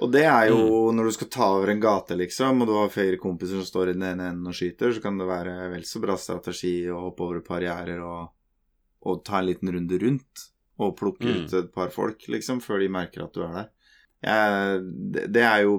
[0.00, 2.92] Og det er jo når du skal ta over en gate, liksom, og du har
[2.92, 5.84] flere kompiser som står i den ene enden og skyter, så kan det være vel
[5.84, 8.30] så bra strategi å hoppe over gjerder og,
[9.04, 10.46] og ta en liten runde rundt.
[10.80, 11.42] Og plukke Mm.
[11.44, 13.66] ut et par folk, liksom, før de merker at du er der.
[14.24, 14.80] Jeg,
[15.12, 15.74] det, det er jo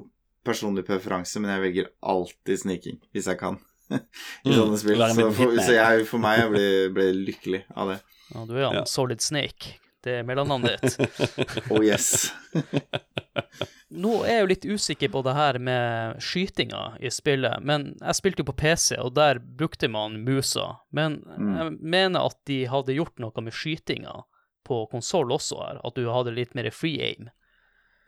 [0.46, 3.58] personlig preferanse, men jeg velger alltid sniking, hvis jeg kan.
[4.46, 4.56] I Mm.
[4.58, 5.04] sånne spill.
[5.16, 8.00] Så for, så jeg, for meg, jeg blir, ble lykkelig av det.
[8.34, 8.84] Ja, du er han Ja.
[8.88, 9.78] Solid Snake.
[10.02, 10.96] Det er mellomnavnet ditt.
[11.70, 12.32] Oh yes.
[13.92, 18.18] Nå er jeg jo litt usikker på det her med skytinga i spillet, men jeg
[18.18, 20.78] spilte jo på PC, og der brukte man musa.
[20.96, 21.52] Men Mm.
[21.58, 24.24] jeg mener at de hadde gjort noe med skytinga
[24.66, 27.30] på konsoll også her, at du hadde litt mer free aim.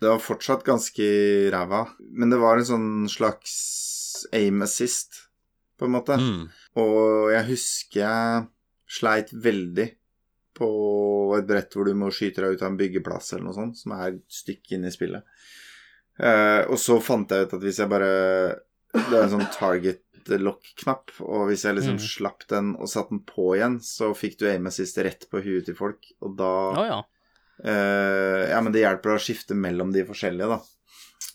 [0.01, 5.22] Det var fortsatt ganske ræva, men det var en sånn slags aim assist,
[5.84, 6.17] på en måte.
[6.19, 6.47] Mm.
[6.81, 8.47] Og jeg husker jeg
[8.93, 9.89] sleit veldig
[10.53, 10.69] på
[11.38, 13.95] et brett hvor du må skyte deg ut av en byggeplass eller noe sånt, som
[13.97, 15.25] er et stykke inne i spillet.
[16.21, 18.09] Eh, og så fant jeg ut at hvis jeg bare
[18.93, 22.03] Det er en sånn target lock-knapp, og hvis jeg liksom Mm.
[22.05, 25.65] slapp den og satte den på igjen, så fikk du aim assist rett på huet
[25.65, 26.99] til folk, og da oh, ja.
[27.63, 30.61] Eh, ja, men det hjelper å skifte mellom de forskjellige, da.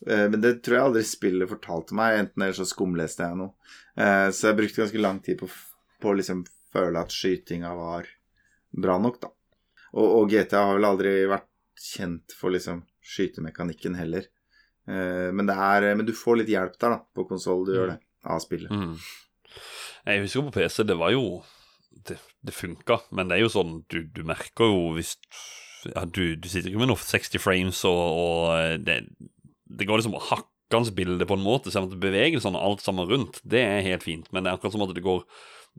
[0.06, 3.54] Eh, men det tror jeg aldri spillet fortalte meg, enten eller så skumleste jeg noe.
[3.98, 5.50] Eh, så jeg brukte ganske lang tid på,
[6.02, 8.08] på å liksom føle at skytinga var
[8.78, 9.32] bra nok, da.
[9.96, 14.28] Og, og GTA har vel aldri vært kjent for liksom skytemekanikken heller.
[14.88, 17.64] Eh, men, det er, men du får litt hjelp der, da, på konsoll.
[17.66, 18.72] Du gjør det, av spillet.
[18.72, 18.98] Mm.
[20.08, 21.40] Jeg husker på PC, det var jo
[22.06, 22.14] Det,
[22.46, 25.16] det funka, men det er jo sånn Du, du merker jo hvis
[25.88, 28.96] ja, du, du sitter ikke med noe 60 frames, og, og det,
[29.68, 33.08] det går liksom hakkende bilde på en måte, selv om det bevegelsene og alt sammen
[33.08, 35.24] rundt, det er helt fint, men det er akkurat som at det går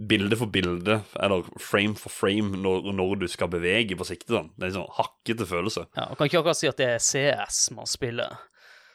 [0.09, 4.31] bilde for bilde, eller frame for frame, når, når du skal bevege på sikte.
[4.31, 4.51] Sånn.
[4.55, 5.89] Det er sånn hakkete følelse.
[5.97, 6.05] ja.
[6.07, 8.37] og kan ikke akkurat si at det er CS man spiller.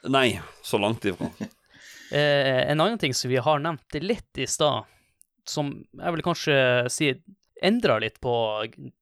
[0.08, 1.32] Nei, så langt ifra.
[2.14, 4.84] Eh, en annen ting som vi har nevnt litt i stad,
[5.48, 6.56] som jeg vil kanskje
[6.92, 7.08] si
[7.64, 8.34] endrer litt på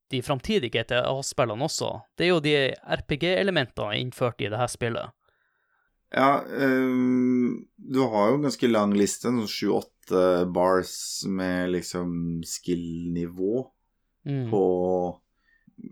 [0.09, 5.13] de framtidige GTA-spillene også, det er jo de RPG-elementene innført i det her spillet.
[6.13, 10.95] Ja, um, du har jo en ganske lang liste, sånn sju-åtte bars
[11.25, 13.63] med liksom skill-nivå.
[14.25, 14.51] Mm.
[14.51, 15.19] på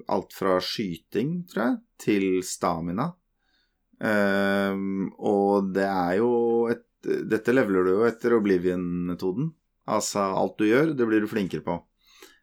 [0.08, 3.12] alt fra skyting, tror jeg, til stamina.
[4.02, 6.32] Um, og det er jo
[6.72, 9.48] et Dette leveler du jo etter Oblivion-metoden.
[9.90, 11.80] Altså, alt du gjør, det blir du flinkere på.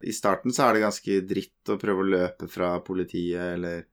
[0.03, 3.85] I starten så er det ganske dritt å prøve å løpe fra politiet eller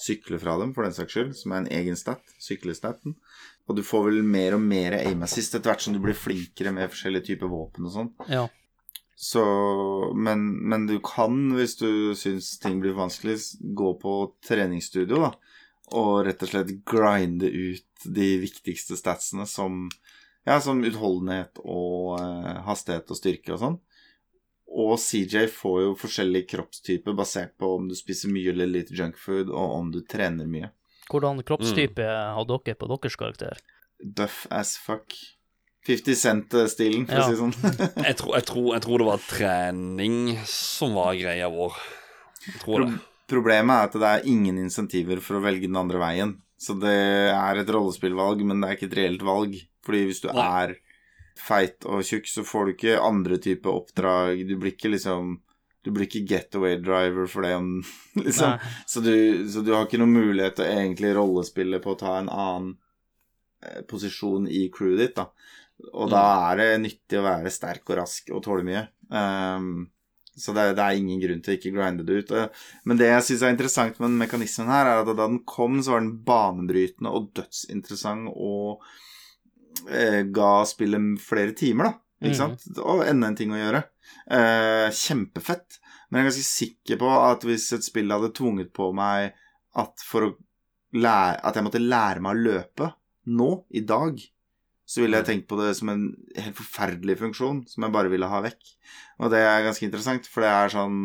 [0.00, 3.14] sykle fra dem, for den saks skyld, som er en egen stat, syklestaten.
[3.68, 6.74] Og du får vel mer og mer aim assist etter hvert som du blir flinkere
[6.74, 8.10] med forskjellige typer våpen og sånn.
[8.28, 8.48] Ja.
[9.16, 9.44] Så,
[10.18, 13.38] men, men du kan, hvis du syns ting blir vanskelig,
[13.78, 15.30] gå på treningsstudio, da.
[15.94, 19.88] Og rett og slett grinde ut de viktigste statsene som
[20.44, 23.76] Ja, som utholdenhet og eh, hastighet og styrke og sånn.
[24.74, 29.52] Og CJ får jo forskjellig kroppstype basert på om du spiser mye eller lite junkfood,
[29.54, 30.72] og om du trener mye.
[31.12, 32.02] Hvordan kroppstype
[32.34, 33.60] har dere på deres karakter?
[34.02, 35.14] Duff as fuck.
[35.86, 37.22] 50 Cent-stilen, for Ja.
[37.22, 38.04] å si det sånn.
[38.08, 40.16] Jeg tror, jeg, tror, jeg tror det var trening
[40.48, 41.76] som var greia vår.
[42.48, 42.94] Jeg tror det.
[43.28, 46.34] Problemet er at det er ingen insentiver for å velge den andre veien.
[46.60, 46.92] Så det
[47.32, 49.54] er et rollespillvalg, men det er ikke et reelt valg.
[49.84, 50.44] Fordi hvis du Nei.
[50.64, 50.74] er
[51.38, 54.44] feit og tjukk, så får du ikke andre typer oppdrag.
[54.48, 55.40] Du blir ikke liksom
[55.84, 57.82] Du blir ikke getaway driver for det om
[58.24, 58.54] liksom.
[58.88, 62.14] Så du, så du har ikke noen mulighet til å egentlig rollespille på å ta
[62.22, 62.70] en annen
[63.64, 65.26] eh, posisjon i crewet ditt, da.
[65.92, 66.22] Og da
[66.52, 68.86] er det nyttig å være sterk og rask og tåle mye.
[69.10, 69.90] Um,
[70.34, 72.30] Så det, det er ingen grunn til å ikke grinde det ut.
[72.34, 72.48] Eh,
[72.88, 75.82] Men det jeg syns er interessant med den mekanismen her, er at da den kom,
[75.84, 78.82] så var den banebrytende og dødsinteressant og
[80.34, 81.94] ga spillet flere timer, da.
[82.24, 82.62] Ikke sant?
[82.62, 82.80] sant?
[82.84, 83.82] Og enda en ting å gjøre.
[84.30, 85.80] Eh, kjempefett.
[86.08, 89.34] Men jeg er ganske sikker på at hvis et spill hadde tvunget på meg
[89.80, 90.34] at for å
[90.94, 92.92] lære At jeg måtte lære meg å løpe
[93.34, 94.20] nå, i dag,
[94.84, 96.02] så ville jeg tenkt på det som en
[96.36, 98.60] helt forferdelig funksjon som jeg bare ville ha vekk.
[99.24, 100.98] Og det er ganske interessant, for det er sånn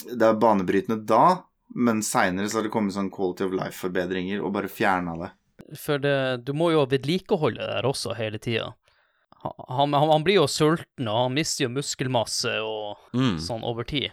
[0.00, 1.42] Det er banebrytende da,
[1.76, 5.30] men seinere så har det kommet sånn quality of life-forbedringer og bare fjerna det.
[5.78, 8.72] For det, du må jo vedlikeholde det der også hele tida.
[9.40, 13.38] Han, han, han blir jo sulten, og han mister jo muskelmasse og Mm.
[13.42, 14.10] sånn over tid.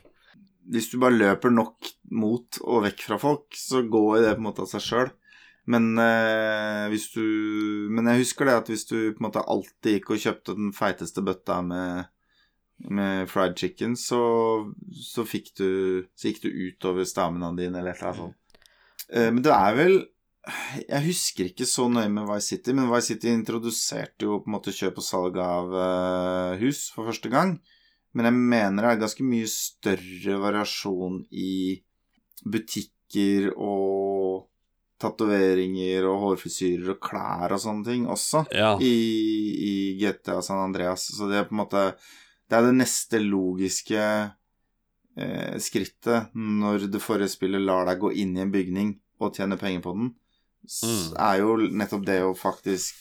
[0.67, 4.47] Hvis du bare løper nok mot og vekk fra folk, så går det på en
[4.47, 5.11] måte av seg sjøl.
[5.67, 9.97] Men eh, hvis du Men jeg husker det at hvis du på en måte alltid
[9.97, 12.05] gikk og kjøpte den feiteste bøtta med,
[12.89, 17.99] med fried chicken, så, så fikk du Så gikk du utover staminaen din, eller et
[17.99, 18.61] eller annet sånt.
[19.11, 19.97] Eh, men det er vel
[20.87, 24.55] Jeg husker ikke så nøye med Vice City, men Vice City introduserte jo på en
[24.55, 27.57] måte kjøp og salg av eh, hus for første gang.
[28.15, 31.51] Men jeg mener det er ganske mye større variasjon i
[32.47, 34.45] butikker og
[35.01, 38.71] tatoveringer og hårfrisyrer og klær og sånne ting også Ja.
[38.81, 38.93] i,
[39.67, 41.09] i GTA San Andreas.
[41.13, 41.83] Så det er på en måte
[42.49, 43.99] Det er det neste logiske
[45.19, 49.57] eh, skrittet når det forrige spillet lar deg gå inn i en bygning og tjene
[49.59, 50.13] penger på den,
[50.67, 51.13] Mm.
[51.23, 52.95] er jo nettopp det å faktisk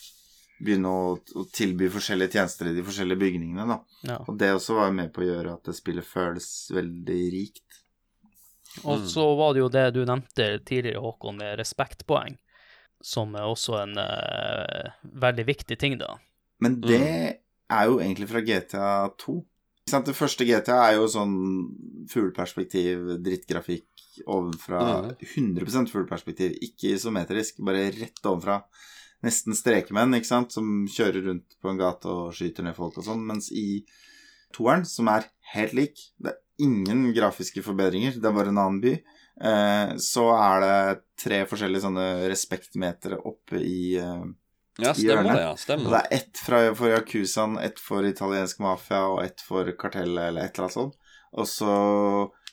[0.63, 3.79] begynne å, å tilby forskjellige tjenester i de forskjellige bygningene, da.
[4.09, 4.19] Ja.
[4.25, 7.83] Og det også var med på å gjøre at det spillet føles veldig rikt.
[8.85, 9.09] Og Mm.
[9.09, 12.39] så var det jo det du nevnte tidligere, Håkon, med respektpoeng,
[13.03, 16.15] som er også en uh, veldig viktig ting, da.
[16.61, 17.03] Men det
[17.69, 18.91] er jo egentlig fra GTA
[19.21, 19.37] 2.
[19.87, 20.09] Ikke sant?
[20.11, 21.35] Det første GTA er jo sånn
[22.11, 24.81] fugleperspektiv, drittgrafikk ovenfra.
[25.23, 28.57] 100% fugleperspektiv, ikke isometrisk, bare rett ovenfra.
[29.23, 33.07] Nesten strekemenn, ikke sant, som kjører rundt på en gate og skyter ned folk og
[33.07, 33.23] sånn.
[33.29, 33.85] Mens i
[34.57, 38.83] toeren, som er helt lik, det er ingen grafiske forbedringer, det er bare en annen
[38.83, 38.97] by,
[39.39, 44.27] eh, så er det tre forskjellige sånne respektmetere oppe i eh,
[44.79, 45.43] ja, stemmer det.
[45.43, 45.91] ja, Stemmer.
[45.91, 50.45] det er ett fra, for Yakuzaen, ett for italiensk mafia og ett for kartellet eller
[50.45, 50.99] et eller annet sånt.
[51.37, 51.73] Og så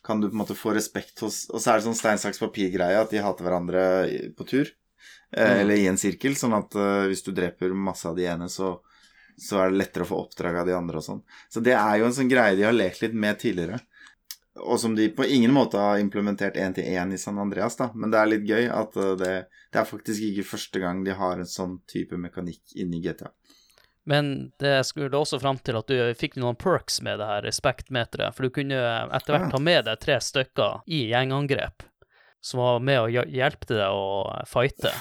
[0.04, 2.40] kan du på en måte få respekt hos Og så er det sånn stein, saks,
[2.42, 3.84] papir-greie at de hater hverandre
[4.38, 4.68] på tur.
[4.68, 5.60] Eh, Mm.
[5.62, 8.76] Eller i en sirkel, sånn at eh, hvis du dreper masse av de ene, så,
[9.40, 11.22] så er det lettere å få oppdrag av de andre og sånn.
[11.50, 13.80] Så det er jo en sånn greie de har lekt litt med tidligere.
[14.62, 17.90] Og som de på ingen måte har implementert én til én i San Andreas, da.
[17.98, 19.32] Men det er litt gøy at eh, det,
[19.74, 23.32] det er faktisk ikke første gang de har en sånn type mekanikk inni GTA.
[24.04, 28.36] Men det skulle også fram til at du fikk noen perks med det her respektmeteret,
[28.36, 28.78] for du kunne
[29.16, 31.86] etter hvert ta med deg tre stykker i gjengangrep,
[32.44, 34.92] som var med å hjelpe deg å fighte.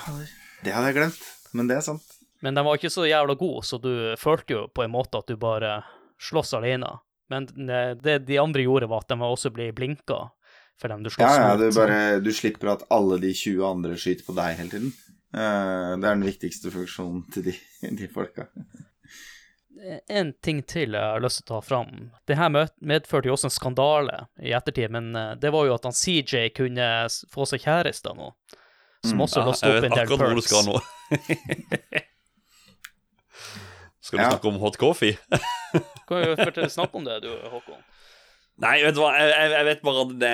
[0.63, 2.07] Det hadde jeg glemt, men det er sant.
[2.43, 5.29] Men de var ikke så jævla gode, så du følte jo på en måte at
[5.31, 5.81] du bare
[6.23, 6.95] slåss alene.
[7.33, 10.21] Men det, det de andre gjorde, var at de også ble blinka
[10.81, 11.39] for dem du slåss mot.
[11.39, 14.73] ja, ja, du, bare, du slipper at alle de 20 andre skyter på deg hele
[14.73, 14.93] tiden.
[15.33, 17.55] Eh, det er den viktigste funksjonen til de,
[18.01, 18.49] de folka.
[20.13, 22.11] En ting til jeg har lyst til å ta fram.
[22.29, 25.89] Det her medførte jo også en skandale i ettertid, men eh, det var jo at
[25.89, 26.91] han CJ kunne
[27.33, 28.33] få seg kjæreste nå,
[29.03, 30.13] som Mm, også Ja, låste opp en del Perks.
[30.13, 30.77] akkurat hvor du skal nå.
[34.13, 34.31] skal du Ja.
[34.37, 35.17] snakke om hot coffee?
[36.09, 37.81] Kan jo fortelle snakke om det, du, Håkon.
[38.63, 40.33] Nei, vet du hva, jeg, jeg, vet bare at det,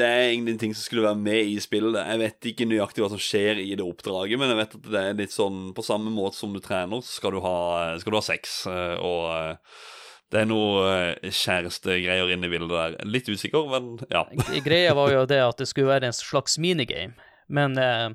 [0.00, 1.98] det er ingenting ting som skulle være med i spillet.
[2.00, 5.02] Jeg vet ikke nøyaktig hva som skjer i det oppdraget, men jeg vet at det
[5.10, 7.54] er litt sånn På samme måte som du trener, så skal du ha,
[8.00, 8.54] skal du ha sex.
[8.72, 9.84] eh, Og eh,
[10.32, 10.88] det er noe
[11.20, 12.96] eh, kjærestegreier inne i bildet der.
[13.06, 14.24] Litt usikker, men ja.
[14.64, 17.14] Greia var jo det at det skulle være en slags minigame,
[17.52, 18.08] men eh,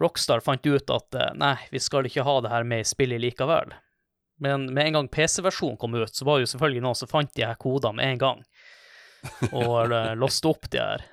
[0.00, 3.74] Rockstar fant ut at nei, vi skal ikke ha det her med i spillet likevel.
[4.38, 7.30] Men med en gang PC-versjonen kom ut, så var det jo selvfølgelig noen som fant
[7.34, 8.42] de her kodene med en gang,
[9.52, 11.04] og eh, låste opp de her.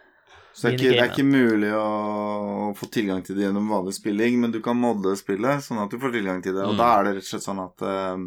[0.53, 3.95] Så det er, ikke, det er ikke mulig å, få tilgang til det gjennom vanlig
[3.97, 6.65] spilling, men du kan modde spillet sånn at du får tilgang til det.
[6.67, 6.81] Og Mm.
[6.83, 8.25] da er det rett og slett sånn at eh,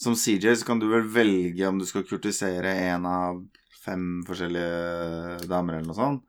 [0.00, 3.40] som CJ så kan du vel velge om du skal kurtisere en av
[3.82, 6.22] fem forskjellige damer eller noe sånt.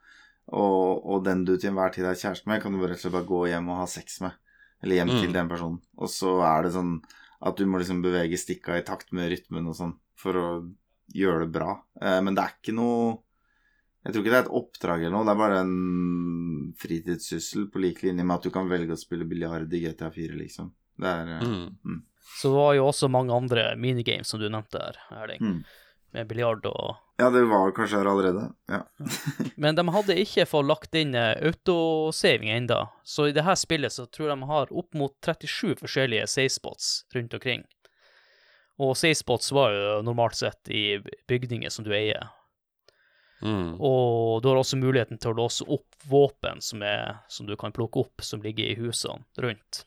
[0.52, 3.14] Og, og den du til enhver tid er kjæreste med, kan du rett og slett
[3.20, 4.34] bare gå hjem og ha sex med.
[4.82, 5.34] Eller hjem til Mm.
[5.38, 5.78] den personen.
[6.02, 6.96] Og så er det sånn
[7.42, 10.48] at du må liksom bevege stikka i takt med rytmen og sånn for å
[11.16, 11.76] gjøre det bra.
[12.02, 13.20] Eh, men det er ikke noe
[14.02, 17.84] Jeg tror ikke det er et oppdrag eller noe, det er bare en fritidssyssel på
[17.84, 20.72] lik linje med at du kan velge å spille biljard i GTA4, liksom.
[20.98, 21.68] Det er mm.
[21.86, 22.00] Mm.
[22.40, 25.46] Så var jo også mange andre minigames som du nevnte her, Erling.
[25.46, 25.62] mm.
[26.16, 28.48] Med biljard og Ja, det var kanskje her allerede.
[28.72, 28.80] Ja.
[29.62, 34.08] Men de hadde ikke fått lagt inn eh, autosaving ennå, så i dette spillet så
[34.10, 37.68] tror jeg de har opp mot 37 forskjellige savespots rundt omkring.
[38.82, 40.98] Og savespots var jo normalt sett i
[41.30, 42.32] bygninger som du eier.
[43.42, 43.78] Mm.
[43.82, 47.74] Og du har også muligheten til å låse opp våpen som, er, som du kan
[47.74, 49.86] plukke opp, som ligger i husene rundt.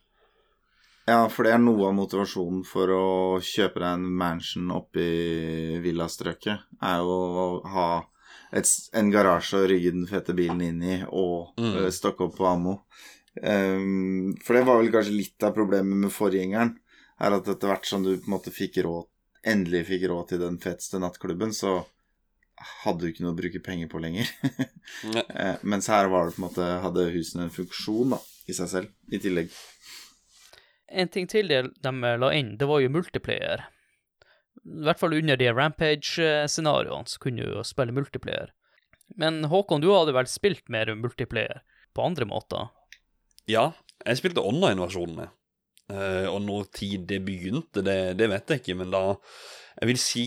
[1.06, 3.04] Ja, for det er noe av motivasjonen for å
[3.44, 7.88] kjøpe deg en mansion oppe i villastrøket, er jo å ha
[8.54, 11.74] et, en garasje å rygge den fete bilen inn i, og Mm.
[11.84, 12.82] eh, stokke opp på ammo.
[13.42, 16.76] Um, for det var vel kanskje litt av problemet med forgjengeren,
[17.20, 19.08] er at etter hvert som du på en måte fikk råd,
[19.44, 21.84] endelig fikk råd til den feteste nattklubben, så
[22.84, 24.30] hadde du ikke noe å bruke penger på lenger.
[25.34, 28.68] Eh, Mens her var det på en måte, hadde husene en funksjon da, i seg
[28.68, 29.50] selv, i tillegg.
[30.94, 31.92] En ting til de, de
[32.22, 33.64] la inn, det var jo multiplayer.
[34.64, 38.52] I hvert fall under de Rampage-scenarioene så kunne du jo spille multiplayer.
[39.20, 41.64] Men Håkon, du hadde vel spilt mer multiplayer
[41.94, 42.70] på andre måter?
[43.50, 43.72] Ja,
[44.04, 45.28] jeg spilte online-versjonene.
[45.92, 49.18] Uh, og når tid det begynte, det, det vet jeg ikke, men da
[49.74, 50.22] Jeg vil si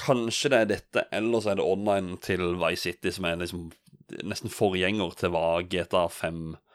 [0.00, 3.68] kanskje det er dette, eller så er det online til Vice City, som er liksom
[4.26, 6.69] nesten forgjenger til hva GTA 5 eh, er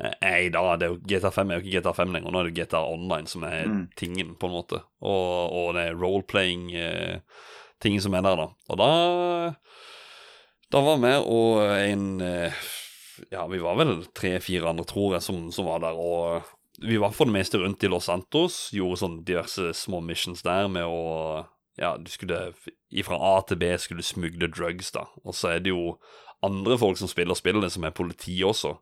[0.00, 2.48] i da, Det er jo, GTA 5 er jo ikke GTA 5 lenger, nå er
[2.50, 3.82] det GTA Online som er Mm.
[3.96, 4.80] tingen, på en måte.
[5.02, 8.46] Og, og det er role-playing-tingen som er der, da.
[8.70, 8.90] Og da
[10.70, 12.52] Da var vi og en eh,
[13.32, 15.92] Ja, vi var vel tre-fire andre, tror jeg, som, som var der.
[15.98, 16.42] Og
[16.80, 18.70] vi var for det meste rundt i Los Santos.
[18.72, 21.44] Gjorde sånn diverse små missions der med å
[21.78, 22.52] Ja, du skulle
[23.04, 25.04] Fra A til B skulle du smugle drugs, da.
[25.24, 25.98] Og så er det jo
[26.42, 28.78] andre folk som spiller spillet, som er politi også.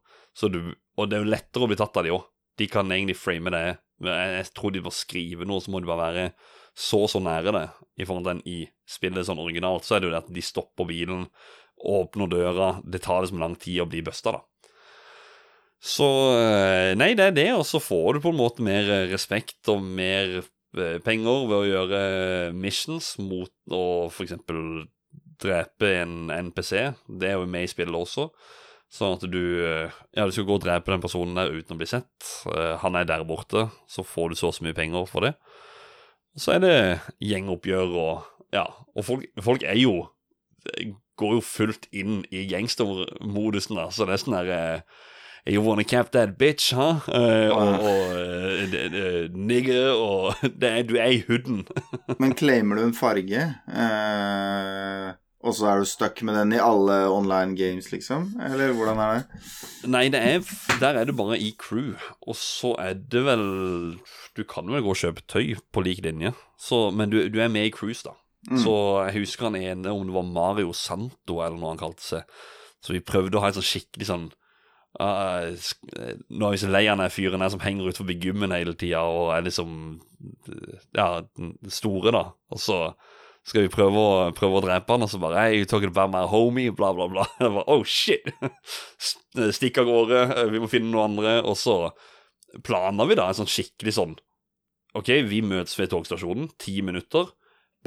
[0.47, 0.61] Du,
[0.99, 2.27] og det er jo lettere å bli tatt av de òg.
[2.59, 3.67] De kan egentlig frame det.
[4.07, 6.27] Jeg, tror de må skrive noe, så må de bare være
[6.79, 7.65] så så nære det
[7.99, 9.87] i forhold til den i spillet sånn originalt.
[9.87, 11.27] Så er det jo det at de stopper bilen,
[11.79, 12.69] åpner døra.
[12.87, 14.45] Det tar liksom lang tid å bli busta, da.
[15.79, 19.09] Så eh, Nei, det er det, og så får du på en måte mer eh,
[19.13, 22.01] respekt og mer eh, penger ved å gjøre
[22.55, 24.89] missions mot å eksempel
[25.39, 26.73] drepe en NPC.
[27.07, 28.27] Det er jo med i spillet også.
[28.89, 31.81] Sånn at du eh, Ja, du skal gå og drepe den personen der uten å
[31.81, 32.31] bli sett.
[32.49, 35.35] Eh, Han er der borte, så får du så og så mye penger for det.
[36.37, 36.77] Og så er det
[37.25, 38.65] gjengoppgjør og Ja,
[38.97, 40.07] og folk, folk er jo
[41.19, 44.81] Går jo fullt inn i gangstermodusen, da, så det er sånn der eh,
[45.49, 47.05] You wanna cap that bitch, huh?
[47.09, 48.17] Eh, og og
[48.75, 50.67] eh, nigger og Du
[50.99, 51.63] er i hooden.
[52.21, 55.09] Men claimer du en farge, eh,
[55.39, 58.33] og så er du stuck med den i alle online games, liksom?
[58.43, 59.43] Eller hvordan er det?
[59.87, 60.49] Nei, det er,
[60.81, 61.93] der er du bare i crew.
[62.27, 63.45] Og så er det vel
[64.35, 67.53] Du kan vel gå og kjøpe tøy på lik linje, så, men du, du er
[67.53, 68.17] med i cruise, da.
[68.51, 68.59] Mm.
[68.63, 68.75] Så
[69.07, 72.37] jeg husker han ene, om det var Mario Santo eller noe han kalte seg.
[72.83, 74.29] Så vi prøvde å ha en sånn skikkelig sånn
[75.03, 75.51] uh,
[76.31, 78.77] Nå er vi så lei av den fyren her som henger ut forbi gymmen hele
[78.79, 79.73] tida og er liksom
[80.95, 82.25] Ja, den store, da.
[82.55, 82.79] Og så
[83.49, 86.13] skal vi prøve å, prøve å drepe han, og så bare Hey, you talking about
[86.13, 86.73] my homie?
[86.75, 87.25] Bla, bla, bla.
[87.41, 88.29] Jeg bare, oh shit!
[89.57, 91.39] Stikk av gårde, eh, vi må finne noen andre.
[91.49, 91.79] Og så
[92.65, 94.19] planla vi da en sånn skikkelig sånn
[94.97, 97.29] OK, vi møtes ved togstasjonen, ti minutter.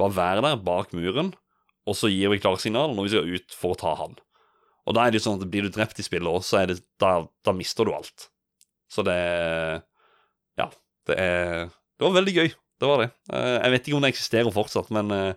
[0.00, 1.32] Bare være der bak muren,
[1.84, 4.14] og så gir vi klarsignal når vi skal ut for å ta han.
[4.86, 6.78] Og da er det jo sånn at blir du drept i spillet òg, så det,
[7.02, 8.28] da, da mister du alt.
[8.92, 9.18] Så det
[10.58, 10.70] Ja.
[11.06, 11.66] Det er
[11.98, 12.52] Det var veldig gøy.
[12.82, 13.10] Det var det.
[13.30, 15.34] Eh, Jeg vet ikke om det eksisterer fortsatt, men eh,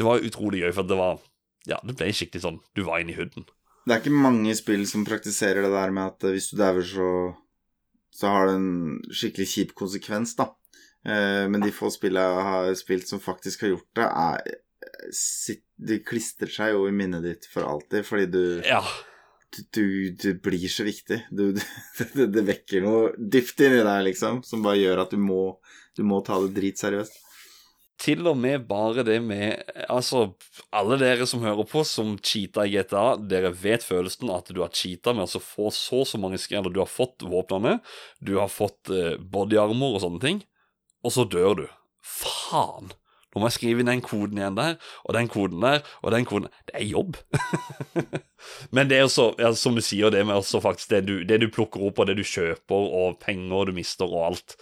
[0.00, 1.18] det var utrolig gøy, for det var
[1.68, 3.44] Ja, det ble skikkelig sånn Du var inne i hooden.
[3.84, 6.84] Det er ikke mange spill som praktiserer det der med at eh, hvis du dauer,
[6.86, 7.10] så,
[8.14, 8.72] så har det en
[9.12, 10.48] skikkelig kjip konsekvens, da.
[11.08, 14.56] Men de få spillene jeg har spilt som faktisk har gjort det, er
[15.88, 18.80] De klistrer seg jo i minnet ditt for alltid, fordi du Ja.
[19.74, 21.22] Du, du, blir så viktig.
[21.30, 21.52] Du,
[22.14, 25.42] det, det vekker noe dypt inni deg, liksom, som bare gjør at du må,
[25.96, 27.24] du må ta det dritseriøst.
[27.98, 30.28] Til og med bare det med Altså,
[30.70, 34.70] alle dere som hører på, som cheata i GTA, dere vet følelsen at du har
[34.70, 37.80] cheata med å få så så mange Eller du har fått våpnene,
[38.22, 40.40] du har fått body armor og sånne ting,
[41.02, 41.66] og så dør du.
[41.98, 42.94] Faen!
[43.40, 46.48] Må jeg skrive inn den koden igjen der, og den koden der, og den koden
[46.68, 47.16] Det er jobb.
[48.74, 51.16] Men det er jo så, ja, som du sier, det med også faktisk det du,
[51.28, 54.54] det du plukker opp, og det du kjøper, og penger du mister, og alt.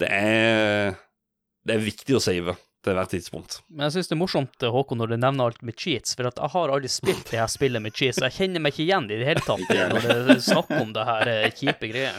[0.00, 0.94] Det er
[1.66, 3.60] Det er viktig å save til hvert tidspunkt.
[3.70, 6.40] Men jeg syns det er morsomt, Håkon, når du nevner alt med cheats, for at
[6.42, 9.18] jeg har aldri spilt det her spillet med cheats, jeg kjenner meg ikke igjen i
[9.20, 12.18] det hele tatt når det er snakk om det her eh, kjipe greier.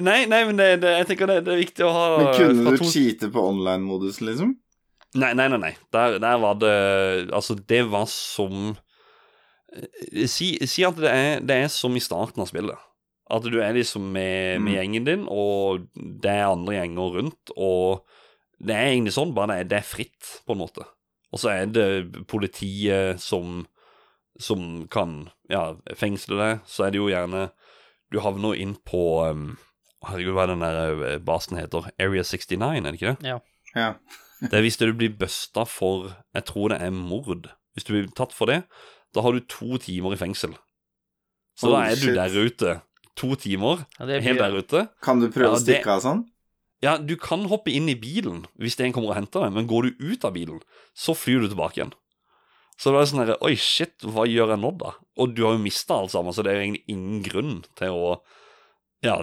[0.00, 2.72] Nei, nei, men det, det, jeg tenker det, det er viktig å ha Men kunne
[2.72, 4.54] du to- cheate på online-modusen, liksom?
[5.14, 5.58] Nei, nei, nei.
[5.62, 5.72] nei.
[5.94, 8.76] Der, der var det Altså, det var som
[9.74, 12.78] eh, Si, si at det er, det er som i starten av spillet.
[13.30, 14.74] At du er liksom med, med Mm.
[14.76, 18.02] gjengen din, og det er andre gjenger rundt, og
[18.60, 20.84] det er egentlig sånn, bare det er, det er fritt, på en måte.
[21.32, 23.64] Og så er det politiet som,
[24.38, 26.60] som kan ja, fengsle deg.
[26.68, 27.48] Så er det jo gjerne
[28.12, 29.56] Du havner inn på um,
[30.04, 31.88] Herregud, hva er den der eh, basen heter?
[31.98, 33.32] Area 69, er det ikke det?
[33.32, 33.38] Ja.
[33.74, 33.88] Ja.
[34.50, 37.48] Det er hvis du blir busta for Jeg tror det er mord.
[37.74, 38.62] Hvis du blir tatt for det,
[39.14, 40.54] da har du to timer i fengsel.
[41.58, 42.18] Så da Holy er du shit.
[42.18, 42.74] der ute.
[43.16, 44.20] To timer, Ja, blir...
[44.26, 44.88] helt der ute.
[45.02, 46.24] Kan du prøve Ja, å stikke av sånn?
[46.82, 49.86] Ja, du kan hoppe inn i bilen hvis en kommer og henter deg, men går
[49.86, 50.58] du ut av bilen,
[50.92, 51.94] så flyr du tilbake igjen.
[52.76, 54.90] Så det er sånn herre Oi, shit, hva gjør jeg nå, da?
[55.22, 57.94] Og du har jo mista alt sammen, så det er jo egentlig ingen grunn til
[57.94, 58.08] å
[59.06, 59.20] ja,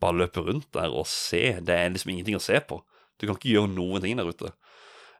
[0.00, 1.58] bare løpe rundt der og se.
[1.60, 2.80] Det er liksom ingenting å se på.
[3.18, 4.52] Du kan ikke gjøre noen ting der ute.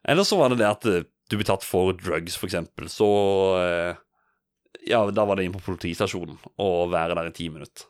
[0.08, 2.88] Eller så var det det at eh, du blir tatt for drugs, for eksempel.
[2.92, 3.08] Så
[3.60, 3.98] eh,
[4.88, 7.88] Ja, da var det inn på politistasjonen og være der i ti minutter.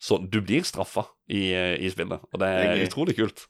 [0.00, 3.44] Så du blir straffa i, eh, i spillet, og det er utrolig kult.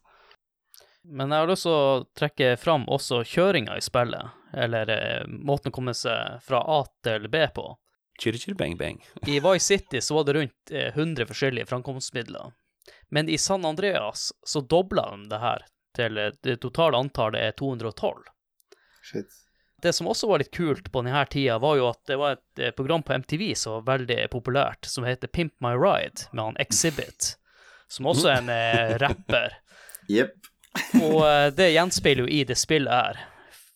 [1.07, 4.91] Men jeg har lyst til å trekke fram også kjøringa i spillet, eller
[5.31, 7.71] måten å komme seg fra A til B på.
[8.21, 8.99] Chir-chir-bang-bang.
[9.33, 12.53] I Vice City så var det rundt eh, 100 forskjellige framkomstmidler.
[13.09, 15.65] Men i San Andreas så dobla de det her
[15.97, 18.27] til eh, det totale antallet er 212.
[19.05, 19.39] Shit.
[19.81, 22.63] Det som også var litt kult på denne tida, var jo at det var et
[22.63, 26.61] eh, program på MTV som var veldig populært, som heter Pimp My Ride, med han
[26.61, 27.35] Exhibit,
[27.89, 29.57] som også er en eh, rapper.
[30.11, 30.37] Jepp.
[31.01, 31.25] Og
[31.59, 33.25] det gjenspeiler jo i det spillet her.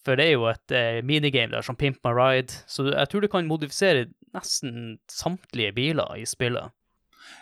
[0.06, 3.30] For det er jo et minigame der som Pimp My Ride, så jeg tror du
[3.32, 4.04] kan modifisere
[4.34, 6.70] nesten samtlige biler i spillet.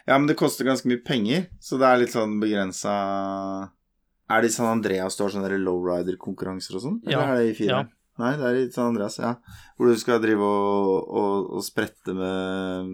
[0.06, 2.94] Ja, men det koster ganske mye penger, så det er litt sånn begrensa
[4.32, 7.00] Er det i San Andreas du har sånne lowrider-konkurranser og sånn?
[7.04, 7.82] Ja, Eller er det i fire?
[7.82, 7.82] ja.
[8.20, 9.32] Nei, det er i San Andreas, ja.
[9.78, 12.90] Hvor du skal drive og, og, og sprette med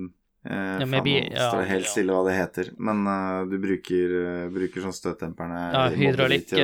[0.47, 1.91] eh, Ja, med faen, nå står det helt ja.
[1.91, 2.71] stille hva det heter.
[2.79, 6.55] Men uh, du bruker, uh, bruker sånn støtdemperne Ja, hydraulikk,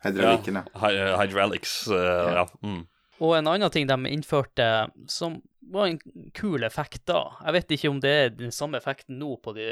[0.00, 0.64] Hydraulikken, ja.
[0.80, 2.46] Hy hydraulics, uh, ja.
[2.64, 2.82] Mm.
[3.20, 4.66] Og en annen ting de innførte
[5.12, 5.98] som var en
[6.34, 7.20] kul effekt da.
[7.44, 9.66] Jeg vet ikke om det er den samme effekten nå på de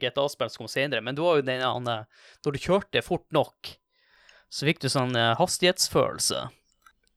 [0.00, 3.74] GTA-spillene som kom senere, men det var jo den Når du kjørte fort nok,
[4.54, 6.44] så fikk du sånn eh, hastighetsfølelse.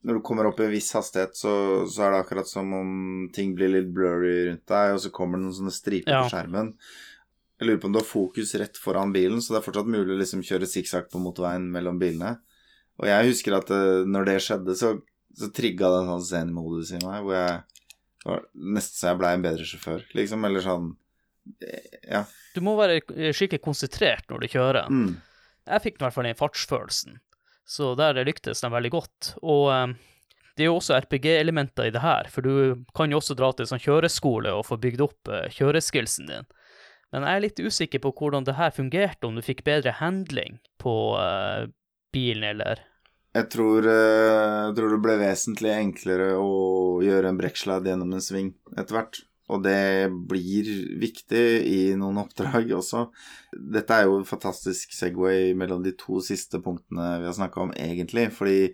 [0.08, 1.52] Når du kommer opp i en viss hastighet, så,
[1.92, 2.90] så er det akkurat som om
[3.36, 6.24] ting blir litt blurry rundt deg, og så kommer det noen sånne striper Ja.
[6.26, 6.74] på skjermen.
[7.58, 10.14] Jeg lurer på om du har fokus rett foran bilen, så det er fortsatt mulig
[10.14, 12.36] å liksom kjøre sikksakk på motorveien mellom bilene.
[13.02, 14.94] Og jeg husker at det, når det skjedde, så,
[15.38, 17.62] så trigga det en sånn zen-modus i meg, hvor jeg
[18.54, 20.46] nesten så jeg blei en bedre sjåfør, liksom.
[20.48, 20.92] Eller sånn
[21.62, 22.24] eh, Ja.
[22.56, 24.90] Du må være eh, skikkelig konsentrert når du kjører.
[24.94, 25.16] Mm.
[25.68, 27.18] Jeg fikk i hvert fall den fartsfølelsen,
[27.68, 29.34] så der lyktes de veldig godt.
[29.44, 29.96] Og eh,
[30.58, 33.68] det er jo også RPG-elementer i det her, for du kan jo også dra til
[33.70, 36.48] sånn kjøreskole og få bygd opp eh, kjøreskillsen din.
[37.14, 40.58] Men jeg er litt usikker på hvordan det her fungerte, om du fikk bedre handling
[40.82, 41.70] på eh,
[42.16, 42.82] bilen, eller
[43.38, 46.52] Jeg tror, eh, jeg tror det ble vesentlig enklere å
[47.06, 49.22] gjøre en brekksladd gjennom en sving etter hvert.
[49.48, 50.68] Og det blir
[51.00, 53.06] viktig i noen oppdrag også.
[53.56, 57.72] Dette er jo en fantastisk Segway mellom de to siste punktene vi har snakka om,
[57.80, 58.28] egentlig.
[58.36, 58.74] Fordi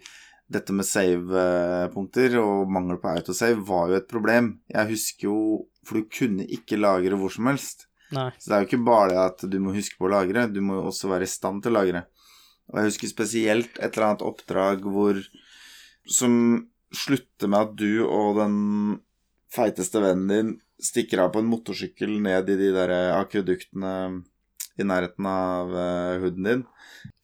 [0.53, 4.55] dette med save-punkter og mangel på autosave var jo et problem.
[4.73, 5.37] Jeg husker jo
[5.83, 7.89] For du kunne ikke lagre hvor som helst.
[8.15, 8.29] Nei.
[8.39, 10.61] Så det er jo ikke bare det at du må huske på å lagre, du
[10.63, 12.05] må jo også være i stand til å lagre.
[12.71, 15.19] Og jeg husker spesielt et eller annet oppdrag hvor
[16.07, 16.35] Som
[16.93, 18.55] slutter med at du og den
[19.53, 23.93] feiteste vennen din stikker av på en motorsykkel ned i de der akveduktene
[24.79, 26.65] i nærheten av uh, hooden din.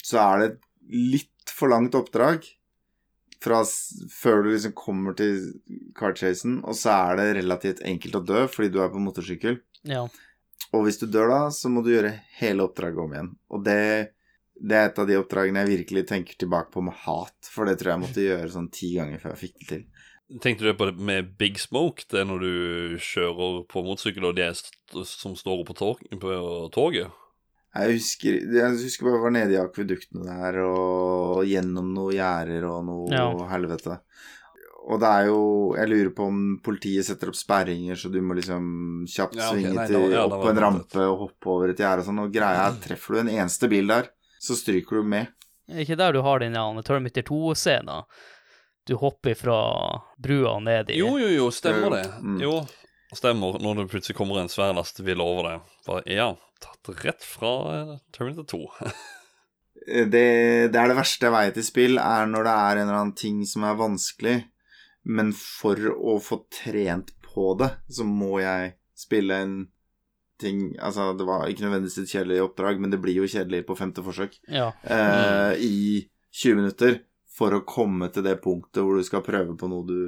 [0.05, 0.59] Så er det et
[1.15, 2.45] litt for langt oppdrag
[3.43, 3.61] fra
[4.11, 5.39] før du liksom kommer til
[5.97, 9.61] carchasen, og så er det relativt enkelt å dø fordi du er på motorsykkel.
[9.87, 10.05] Ja.
[10.75, 13.31] Og hvis du dør da, så må du gjøre hele oppdraget om igjen.
[13.55, 13.79] Og det,
[14.59, 17.79] det er et av de oppdragene jeg virkelig tenker tilbake på med hat, for det
[17.79, 19.85] tror jeg måtte gjøre sånn ti ganger før jeg fikk det til.
[20.37, 22.05] Tenkte du på det med Big Smoke?
[22.05, 22.51] Det er når du
[23.01, 24.75] kjører på motorsykkel, og de er st
[25.09, 26.35] som står oppe på, tog på
[26.75, 27.09] toget?
[27.69, 32.65] Jeg husker, jeg husker bare jeg var nede i akveduktene der og gjennom noen gjerder
[32.69, 33.25] og noe Ja.
[33.51, 33.99] helvete.
[34.89, 38.33] Og det er jo Jeg lurer på om politiet setter opp sperringer, så du må
[38.33, 39.61] liksom kjapt Ja, okay.
[39.61, 42.23] svinge nei, til, ja, opp på en rampe og hoppe over et gjerde og sånn.
[42.25, 44.09] Og greia er, treffer du en eneste bil der,
[44.41, 45.27] så stryker du med.
[45.69, 48.03] Er ikke der du har den Termitter Terminator 2-scenen?
[48.89, 49.55] Du hopper fra
[50.17, 52.05] brua og ned i Jo, jo, jo, stemmer det.
[52.25, 52.39] Mm.
[52.41, 52.53] Jo,
[53.13, 53.59] stemmer.
[53.61, 55.73] Når det plutselig kommer en svær lastebil over deg.
[55.85, 56.29] Bare, ja,
[56.63, 58.61] tatt rett fra eh, Terminator 2.
[59.85, 60.23] det,
[60.73, 63.17] det er det verste jeg vet i spill, er når det er en eller annen
[63.19, 64.33] ting som er vanskelig,
[65.05, 69.59] men for å få trent på det, så må jeg spille en
[70.39, 73.77] ting Altså, det var ikke nødvendigvis et kjedelig oppdrag, men det blir jo kjedelig på
[73.77, 74.37] femte forsøk.
[74.49, 74.71] Ja.
[74.81, 75.77] Eh, I
[76.31, 76.99] 20 minutter
[77.39, 79.99] for å komme til det punktet hvor du skal prøve på noe du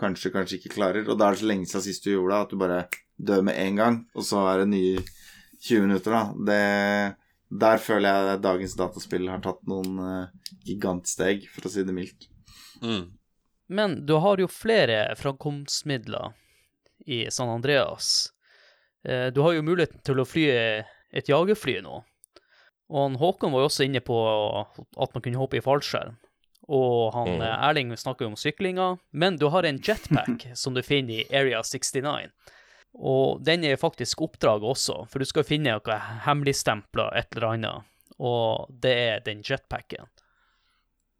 [0.00, 1.08] kanskje, kanskje ikke klarer.
[1.08, 2.80] Og da er det så lenge siden sist du gjorde det, at du bare
[3.16, 5.02] dør med en gang, og så er det nye
[5.64, 6.22] 20 minutter, da.
[6.50, 11.86] Det, der føler jeg at dagens dataspill har tatt noen uh, gigantsteg, for å si
[11.86, 12.28] det mildt.
[12.82, 13.04] Mm.
[13.74, 16.34] Men du har jo flere framkomstmidler
[17.06, 18.28] i San Andreas.
[19.04, 20.44] Eh, Du har jo muligheten til å fly
[21.14, 22.02] et jagerfly nå.
[22.94, 26.18] Og Håkon var jo også inne på at man kunne hoppe i fallskjerm.
[26.68, 27.40] Og han Mm.
[27.42, 28.98] eh, Erling snakker jo om syklinga.
[29.12, 32.30] Men du har en jetpack som du finner i Area 69.
[32.94, 37.82] Og den er faktisk oppdraget også, for du skal finne noe hemmeligstempla et eller annet.
[38.18, 40.06] Og det er den jetpacken.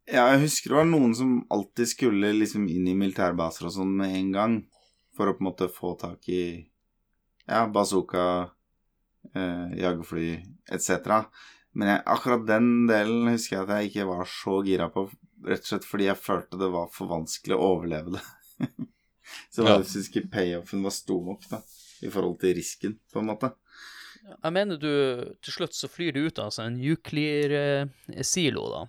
[0.07, 3.91] Ja, jeg husker det var noen som alltid skulle liksom inn i militærbaser og sånn
[3.97, 4.55] med en gang,
[5.17, 6.43] for å på en måte få tak i
[7.47, 8.51] ja, bazooka,
[9.33, 10.29] eh, jagerfly
[10.71, 11.25] etc.
[11.73, 15.09] Men jeg, akkurat den delen husker jeg at jeg ikke var så gira på,
[15.43, 18.23] rett og slett fordi jeg følte det var for vanskelig å overleve det.
[19.53, 19.77] så Ja.
[19.77, 21.59] jeg syns ikke payoffen var stor nok, da,
[22.05, 23.51] i forhold til risken, på en måte.
[24.25, 28.85] Jeg mener du til slutt så flyr du ut av altså, en nuclear-silo, da.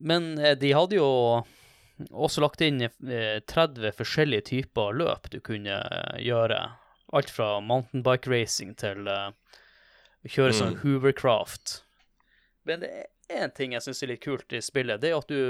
[0.00, 1.08] Men eh, de hadde jo
[2.10, 6.60] også lagt inn eh, 30 forskjellige typer løp du kunne eh, gjøre.
[7.12, 9.28] Alt fra mountainbike racing til eh,
[10.24, 10.80] å kjøre sånn Mm.
[10.84, 11.82] Hoovercraft.
[12.68, 12.90] Men det
[13.38, 15.40] en ting jeg syns er litt kult i spillet, det er at du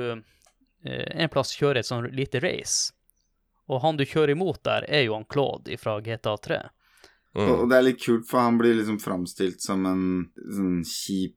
[0.84, 2.92] eh, en plass kjører et sånn lite race.
[3.70, 6.60] Og han du kjører imot der, er jo han Claude fra GTA 3.
[6.64, 6.70] Og,
[7.30, 7.50] Mm.
[7.60, 10.00] og det er litt kult, for han blir liksom framstilt som en
[10.50, 11.36] sånn kjip,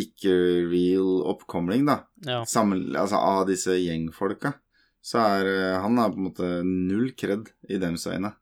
[0.00, 0.32] ikke
[0.70, 2.00] real oppkomling, da.
[2.26, 2.40] Ja.
[2.50, 4.56] Sammen, altså av disse gjengfolka.
[5.02, 8.32] Så er eh, han er på en måte null kred i dems øyne,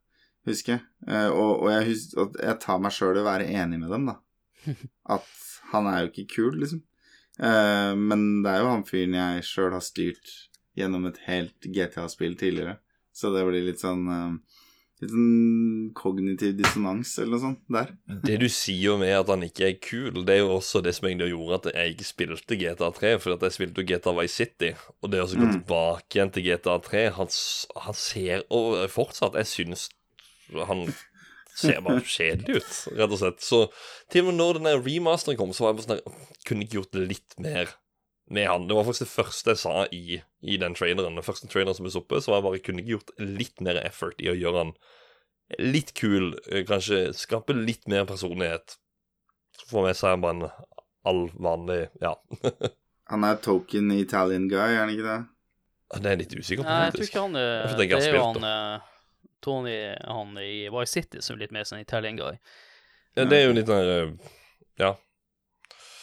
[0.49, 0.83] husker jeg.
[1.07, 4.09] Eh, og, og jeg, husker, jeg tar meg sjøl i å være enig med dem,
[4.09, 4.17] da.
[5.19, 5.29] At
[5.75, 6.81] han er jo ikke kul, liksom.
[7.39, 10.33] Eh, men det er jo han fyren jeg sjøl har styrt
[10.79, 12.79] gjennom et helt GTA-spill tidligere.
[13.15, 14.33] Så det blir litt sånn uh,
[14.99, 17.93] Litt sånn kognitiv dissonans eller noe sånt der.
[18.27, 21.07] Det du sier med at han ikke er kul, det er jo også det som
[21.07, 24.73] egentlig gjorde at jeg ikke spilte GTA3, for at jeg spilte jo GTA Vice City.
[24.99, 25.53] Og det å gå Mm.
[25.61, 27.31] tilbake igjen til GTA3 han,
[27.87, 29.87] han ser Og fortsatt, jeg syns
[30.67, 30.83] han
[31.59, 33.45] ser bare kjedelig ut, rett og slett.
[33.45, 33.61] Så
[34.13, 36.97] til og med når den remasteren kom, så var jeg bare sånn Kunne ikke gjort
[36.97, 37.75] det litt mer
[38.29, 38.67] med han.
[38.69, 41.17] Det var faktisk det første jeg sa i, i den traileren.
[41.17, 43.81] Den første traileren som ble oppe, så var jeg bare kunne ikke gjort litt mer
[43.83, 44.75] effort i å gjøre han
[45.59, 48.77] litt kul, eh, kanskje skape litt mer personlighet.
[49.57, 50.51] Så får vi se bare en
[51.09, 52.15] all vanlig Ja.
[53.09, 55.21] Han er token Italian guy, er han ikke det?
[55.95, 57.87] Det er jeg litt usikker på, Nei, jeg tror ikke han er Jeg tror Det
[57.97, 58.91] er jo han eh,
[59.45, 62.39] Tony han i Vice City som er litt mer sånn Italian guy.
[63.19, 64.33] Ja, det er jo litt der eh,
[64.79, 64.95] Ja.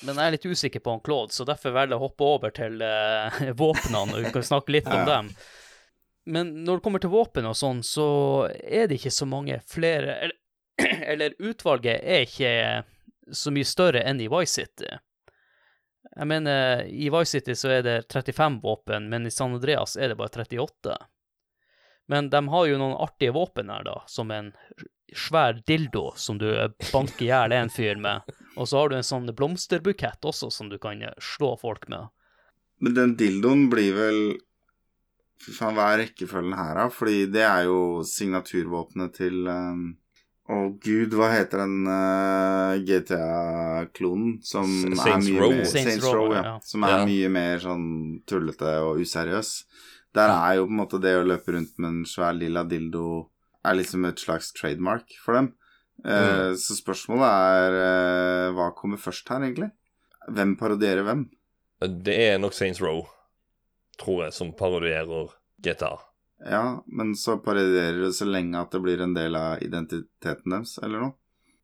[0.05, 2.51] Men jeg er litt usikker på han Claude, så derfor velger jeg å hoppe over
[2.53, 5.29] til uh, våpnene, og vi kan snakke litt om dem.
[6.25, 8.07] Men når det kommer til våpen og sånn, så
[8.49, 10.37] er det ikke så mange flere Eller,
[11.13, 12.53] eller utvalget er ikke
[13.33, 14.89] så mye større enn i Vice City.
[16.15, 20.11] Jeg mener, i Vice City så er det 35 våpen, men i San Andreas er
[20.11, 20.97] det bare 38.
[22.11, 24.51] Men de har jo noen artige våpen her, da, som en
[25.15, 26.47] svær dildo som du
[26.91, 28.25] banker i hjel en fyr med.
[28.55, 32.11] Og så har du en sånn blomsterbukett også som du kan eh, slå folk med.
[32.83, 34.19] Men den dildoen blir vel
[35.45, 36.85] Fy faen, hva er rekkefølgen her, da?
[36.89, 39.85] Fordi det er jo signaturvåpenet til um...
[40.45, 45.53] Å gud, hva heter den uh, GTA-klonen som Saints er Saints mye Row.
[45.55, 46.43] mer Saints Saints Row, Row, ja.
[46.45, 46.53] ja.
[46.61, 46.99] Som er Ja.
[47.09, 47.87] mye mer sånn
[48.29, 49.49] tullete og useriøs.
[50.15, 53.29] Der er jo på en måte det å løpe rundt med en svær lilla dildo
[53.65, 55.51] er liksom et slags trademark for dem.
[56.05, 59.71] Eh, Så spørsmålet er uh, hva kommer først her, egentlig?
[60.31, 61.27] Hvem parodierer hvem?
[62.05, 63.03] Det er nok Saints Row,
[64.01, 65.33] tror jeg, som parodierer
[65.63, 65.95] GTA.
[66.45, 70.77] Ja, men så parodierer det så lenge at det blir en del av identiteten deres,
[70.83, 71.15] eller noe.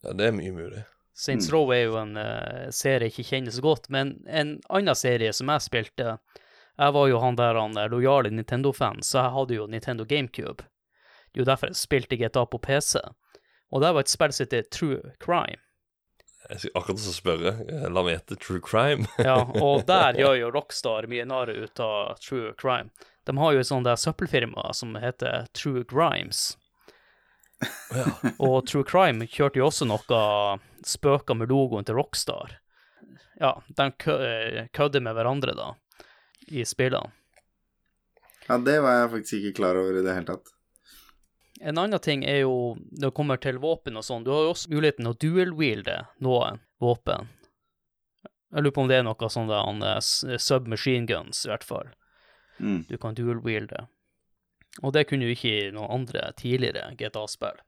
[0.01, 0.85] Ja, det er mye mulig.
[1.13, 1.53] Saints Mm.
[1.53, 5.33] Row er jo en uh, serie jeg ikke kjenner så godt, men en annen serie
[5.37, 6.15] som jeg spilte
[6.81, 10.63] Jeg var jo han der han er lojale Nintendo-fan, så jeg hadde jo Nintendo GameCube.
[11.31, 12.97] Det er jo derfor jeg spilte GTA på PC.
[13.71, 15.61] Og det var et spill som heter True Crime.
[16.49, 17.51] Jeg skal akkurat så spørre.
[17.69, 19.05] eh, La meg gjette True Crime.
[19.29, 22.89] Ja, og der gjør jo Rockstar mye narr ut av True Crime.
[23.29, 26.57] De har jo et sånt søppelfirma som heter True Grimes.
[27.93, 28.07] ja.
[28.41, 30.21] Og True Crime kjørte jo også noe
[30.87, 32.57] spøker med logoen til Rockstar.
[33.39, 35.69] ja, de kø- kødder med hverandre, da,
[36.51, 37.11] i spillene.
[38.47, 40.49] Ja, det var jeg faktisk ikke klar over i det hele tatt.
[41.61, 44.53] En annen ting er jo når det kommer til våpen og sånn, du har jo
[44.55, 47.29] også muligheten å dual-wielde noen våpen.
[48.51, 51.91] Jeg lurer på om det er noe sånn han, eh, submachine guns, i hvert fall.
[52.59, 52.85] Mm.
[52.89, 53.85] Du kan dual-wielde.
[54.81, 57.61] Og det kunne jo ikke i noen andre tidligere GTA-spill.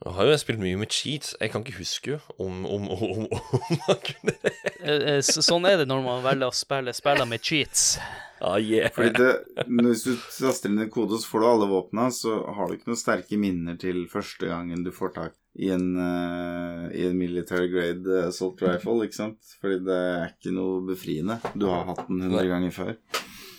[0.00, 1.34] Nå har jo spilt mye med cheats.
[1.40, 4.52] Jeg kan ikke huske om, om, om, om man kunne det.
[4.80, 7.98] Eh, eh, så- Sånn er det når man velger å spille spiller med cheats.
[8.40, 8.88] Ah, yeah.
[8.96, 12.70] Fordi det, Hvis du taster inn en kode, så får du alle våpna, så har
[12.70, 17.04] du ikke noen sterke minner til første gangen du får tak i en, uh, i
[17.10, 19.52] en military grade assault rifle, ikke sant?
[19.60, 21.36] Fordi det er ikke noe befriende.
[21.52, 22.94] Du har hatt den hundre ganger før.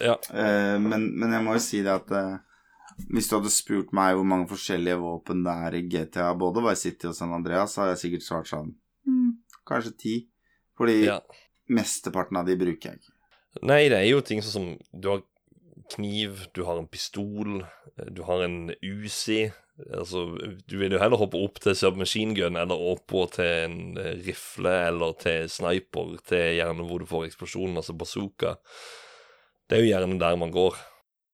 [0.01, 0.17] Ja.
[0.33, 2.39] Uh, men, men jeg må jo si det at eh,
[3.09, 6.89] hvis du hadde spurt meg hvor mange forskjellige våpen det er i GTA, både Vice
[6.89, 8.75] City og San Andreas, så hadde jeg sikkert svart sånn
[9.07, 9.31] mm,
[9.67, 10.15] Kanskje ti.
[10.77, 11.17] Fordi ja.
[11.71, 13.17] mesteparten av de bruker jeg ikke.
[13.67, 15.25] Nei, det er jo ting sånn som Du har
[15.91, 17.61] kniv, du har en pistol,
[18.15, 19.49] du har en Uzi.
[19.97, 20.23] Altså,
[20.69, 24.73] du vil jo heller hoppe opp til submachine gun eller oppå til en eh, rifle
[24.91, 28.55] eller til sniper, til gjerne hvor du får eksplosjonen, altså bazooka.
[29.65, 30.77] Det er jo gjerne der man går.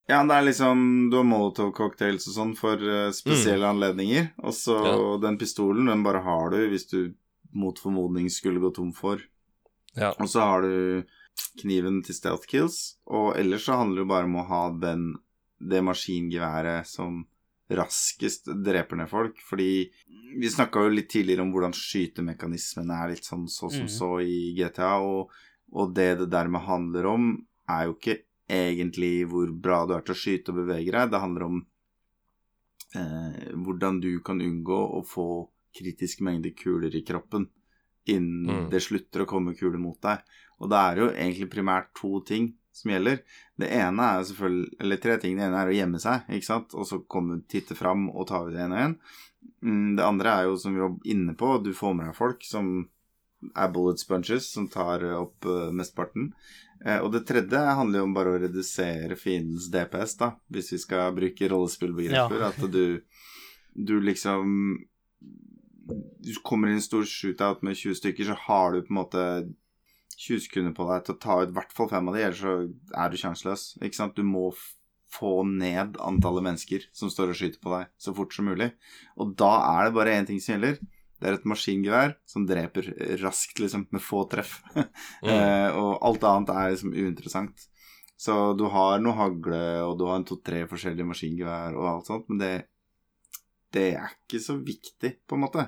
[0.08, 4.30] Ja, det er liksom Du har molotov-cocktails og sånn for uh, spesielle anledninger.
[4.40, 4.96] Og så Ja.
[5.20, 7.14] den pistolen, den bare har du hvis du
[7.52, 9.20] mot formodning skulle gå tom for.
[9.96, 10.14] Ja.
[10.18, 11.04] Og så har du
[11.60, 15.16] kniven til stealth kills, og ellers så handler det bare om å ha den,
[15.60, 17.26] det maskingeværet som
[17.70, 19.36] raskest dreper ned folk.
[19.48, 19.90] Fordi
[20.40, 24.10] vi snakka jo litt tidligere om hvordan skytemekanismene er litt sånn så som så, så
[24.24, 25.30] i GTA, og,
[25.72, 27.30] og det det dermed handler om,
[27.68, 31.12] er jo ikke egentlig hvor bra du er til å skyte og bevege deg.
[31.12, 31.60] Det handler om
[32.96, 35.28] eh, hvordan du kan unngå å få
[35.78, 37.48] kritisk mengde kuler i kroppen
[38.08, 38.70] innen Mm.
[38.70, 40.22] det slutter å komme kuler mot deg.
[40.58, 43.20] Og det er jo egentlig primært to ting som gjelder.
[43.58, 45.36] Det ene er selvfølgelig Eller tre ting.
[45.36, 48.40] Det ene er å gjemme seg, ikke sant, og så komme, titte fram og ta
[48.46, 48.94] ut en og en.
[49.62, 52.42] Mm, Det andre er jo, som vi var inne på, du får med deg folk
[52.44, 52.88] som
[53.54, 56.32] er bullet sponges, som tar opp uh, mesteparten.
[56.84, 60.80] Eh, og det tredje handler jo om bare å redusere fiendens DPS, da, hvis vi
[60.82, 62.44] skal bruke rollespillbegreper.
[62.44, 62.52] Ja.
[62.52, 63.00] At du,
[63.74, 64.78] du liksom
[65.88, 69.22] Du kommer i en stor shootout med 20 stykker, så har du på en måte
[70.18, 72.42] 20 sekunder på deg til å ta ut i hvert fall fem av de, ellers
[72.42, 72.56] så
[72.92, 73.62] er du sjanseløs.
[73.80, 74.18] Ikke sant?
[74.18, 74.50] Du må
[75.08, 78.68] få ned antallet mennesker som står og skyter på deg, så fort som mulig.
[79.16, 80.82] Og da er det bare én ting som gjelder.
[81.18, 82.92] Det er et maskingevær som dreper
[83.22, 84.60] raskt, liksom, med få treff.
[85.18, 85.30] Mm.
[85.32, 87.62] Eh, og alt annet er liksom uinteressant.
[88.18, 92.28] Så du har noe hagle, og du har en to-tre forskjellige maskingevær og alt sånt,
[92.30, 92.52] men det,
[93.74, 95.64] det er ikke så viktig, på en måte.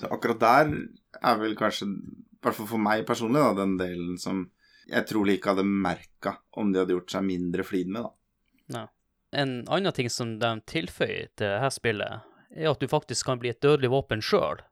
[0.00, 0.74] Så akkurat der
[1.20, 4.44] er vel kanskje, i hvert fall for meg personlig, da, den delen som
[4.90, 8.86] jeg trolig ikke hadde merka om de hadde gjort seg mindre flid med, da.
[9.30, 13.52] En annen ting som de tilføyer til dette spillet, er at du faktisk kan bli
[13.52, 14.62] et dødelig våpen sjøl.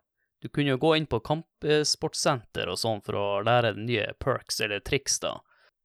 [0.42, 4.82] Du kunne jo gå inn på kampsportsenter og sånn for å lære nye perks eller
[4.86, 5.38] triks, da.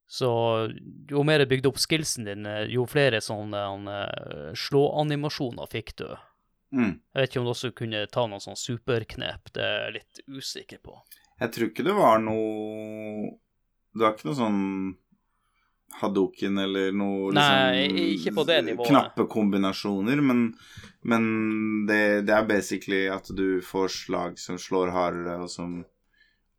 [0.06, 0.30] Så
[1.10, 6.10] jo mer du bygde opp skillsen din, jo flere sånne slåanimasjoner slå-animasjoner fikk du.
[6.74, 6.92] Mm.
[7.14, 10.22] Jeg vet ikke om du også kunne ta noen sånn superknep, det er jeg litt
[10.28, 11.00] usikker på.
[11.42, 13.32] Jeg tror ikke det var noe
[13.94, 14.62] Du har ikke noe sånn
[16.02, 18.90] Hadoken eller noe Nei, liksom, ikke på det nivået.
[18.90, 20.46] Knappe kombinasjoner, men,
[21.06, 21.26] men
[21.90, 25.82] det, det er basically at du får slag som slår hardere, og som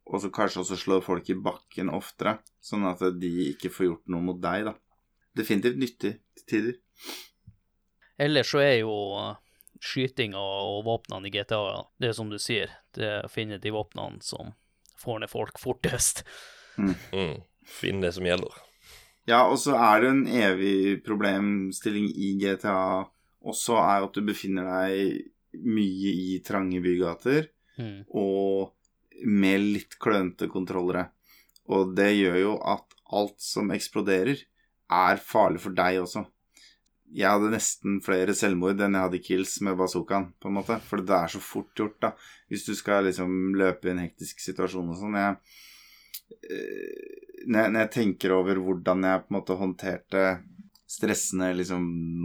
[0.05, 4.11] og så kanskje også slår folk i bakken oftere, sånn at de ikke får gjort
[4.13, 4.75] noe mot deg, da.
[5.35, 6.75] Definitivt nyttig til tider.
[8.21, 9.33] Ellers så er jo eh,
[9.83, 11.63] skytinga og våpnene i GTA,
[11.99, 14.53] det er som du sier, det er å finne de våpnene som
[15.01, 16.23] får ned folk fortest.
[16.77, 17.41] Mm.
[17.65, 18.61] Finn det som gjelder.
[19.29, 20.77] Ja, og så er det en evig
[21.07, 23.05] problemstilling i GTA
[23.45, 27.51] også, er at du befinner deg mye i trange bygater.
[27.75, 28.05] Mm.
[28.15, 28.71] og
[29.25, 31.09] med litt klønete kontrollere.
[31.71, 34.43] Og det gjør jo at alt som eksploderer,
[34.95, 36.25] er farlig for deg også.
[37.15, 40.77] Jeg hadde nesten flere selvmord enn jeg hadde kills med bazookaen, på en måte.
[40.85, 42.11] For det er så fort gjort, da.
[42.53, 45.17] Hvis du skal liksom løpe i en hektisk situasjon og sånn.
[45.19, 45.39] Jeg,
[47.47, 50.25] når jeg, når jeg tenker over hvordan jeg på en måte håndterte
[50.95, 51.85] stressende liksom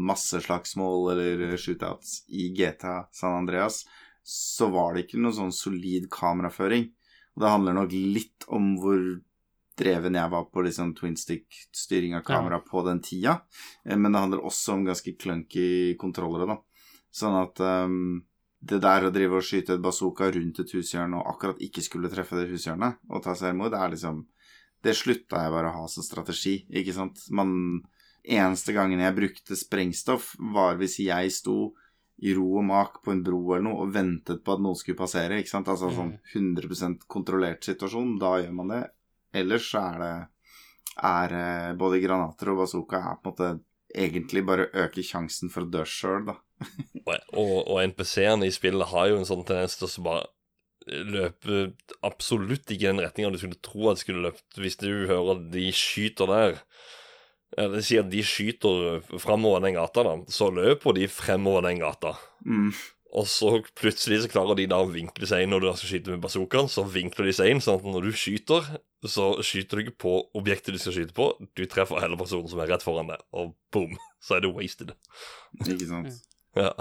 [0.10, 3.84] masseslagsmål eller shootouts i GTA San Andreas,
[4.24, 6.90] så var det ikke noen sånn solid kameraføring.
[7.36, 9.02] Og det handler nok litt om hvor
[9.80, 13.40] dreven jeg var på liksom twin stick-styring av kamera på den tida.
[13.86, 16.60] Eh, Men det handler også om ganske clunky kontrollere, da.
[17.10, 18.20] Sånn at um,
[18.60, 22.12] det der å drive og skyte et bazooka rundt et hushjørne og akkurat ikke skulle
[22.12, 24.26] treffe det hushjørnet og ta selvmord, det er liksom
[24.80, 27.26] Det slutta jeg bare å ha som strategi, ikke sant.
[27.36, 27.82] Man
[28.24, 31.74] Eneste gangen jeg brukte sprengstoff, var hvis jeg sto
[32.20, 35.00] i ro og mak på en bro eller noe og ventet på at noen skulle
[35.00, 35.72] passere, ikke sant.
[35.72, 38.82] Altså sånn 100% kontrollert situasjon, da gjør man det.
[39.40, 40.12] Ellers så er det
[41.10, 43.50] er eh, både granater og bazooka er på en måte
[43.96, 46.38] egentlig bare øker sjansen for å dø sjøl, da.
[47.40, 50.28] Og, og, NPC-ene i spillet har jo en sånn tendens til å bare
[50.90, 51.72] løpe
[52.06, 54.60] absolutt ikke i den retninga du skulle tro at de skulle løpt.
[54.60, 56.62] Hvis du hører at de skyter der,
[57.58, 61.80] Eller det sier at de skyter framover den gata, da, så løper de fremover den
[61.82, 62.12] gata.
[62.46, 62.70] Mm.
[63.18, 65.94] Og så plutselig så klarer de da å vinkle seg inn når du da skal
[65.96, 66.70] skyte med bazookaen.
[66.70, 68.68] Så vinkler de seg inn, sånn at når du skyter,
[69.10, 71.32] så skyter du ikke på objektet du skal skyte på.
[71.58, 74.94] Du treffer hele personen som er rett foran deg, og boom, så er du wasted.
[75.64, 76.22] Ikke sant.
[76.58, 76.74] Ja.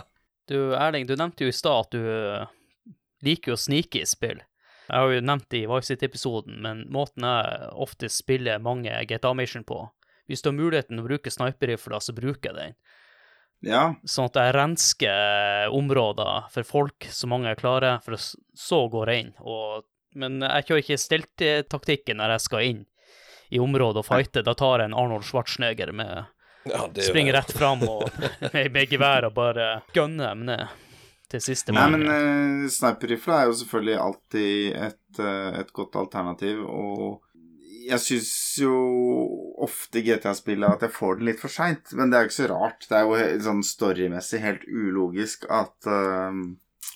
[0.49, 2.55] Du Erling, du nevnte jo i stad at du liker
[3.25, 4.43] liker å snike i spill.
[4.89, 9.35] Jeg har jo nevnt det i Vice City-episoden, men måten jeg ofte spiller mange GTA
[9.37, 9.87] Mission på
[10.29, 12.75] Hvis du har muligheten å bruke sniperrifla, så bruker jeg den.
[13.67, 13.95] Ja.
[14.07, 19.25] Sånn at jeg rensker områder for folk så mange jeg klarer, for så går jeg
[19.25, 19.33] inn.
[19.43, 19.87] Og,
[20.19, 22.85] men jeg kjører ikke steltetaktikken når jeg skal inn
[23.49, 24.45] i området og fighte.
[24.47, 26.27] Da tar jeg en Arnold Schwarzenegger med
[26.69, 28.11] ja Springer rett fram og
[28.53, 30.67] med, gevær og bare gunner dem ned
[31.29, 32.03] til siste Nei, mann.
[32.05, 37.19] men uh, sniperrifle er jo selvfølgelig alltid et, uh, et godt alternativ, og
[37.89, 38.31] jeg syns
[38.63, 38.75] jo
[39.65, 42.49] ofte GTA-spillet at jeg får det litt for seint, men det er jo ikke så
[42.53, 42.87] rart.
[42.89, 46.33] Det er jo sånn storymessig helt ulogisk at uh,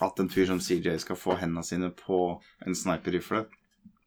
[0.02, 2.22] at en fyr som CJ skal få hendene sine på
[2.66, 3.44] en sniperrifle.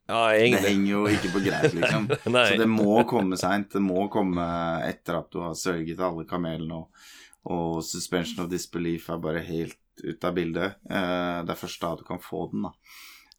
[0.05, 2.09] Ja, Det henger jo ikke på greip, liksom.
[2.23, 3.71] Så det må komme seint.
[3.73, 4.45] Det må komme
[4.85, 7.07] etter at du har sørget alle kamelene, og,
[7.49, 10.77] og suspension of disbelief er bare helt ute av bildet.
[10.89, 12.75] Uh, det er først da du kan få den, da.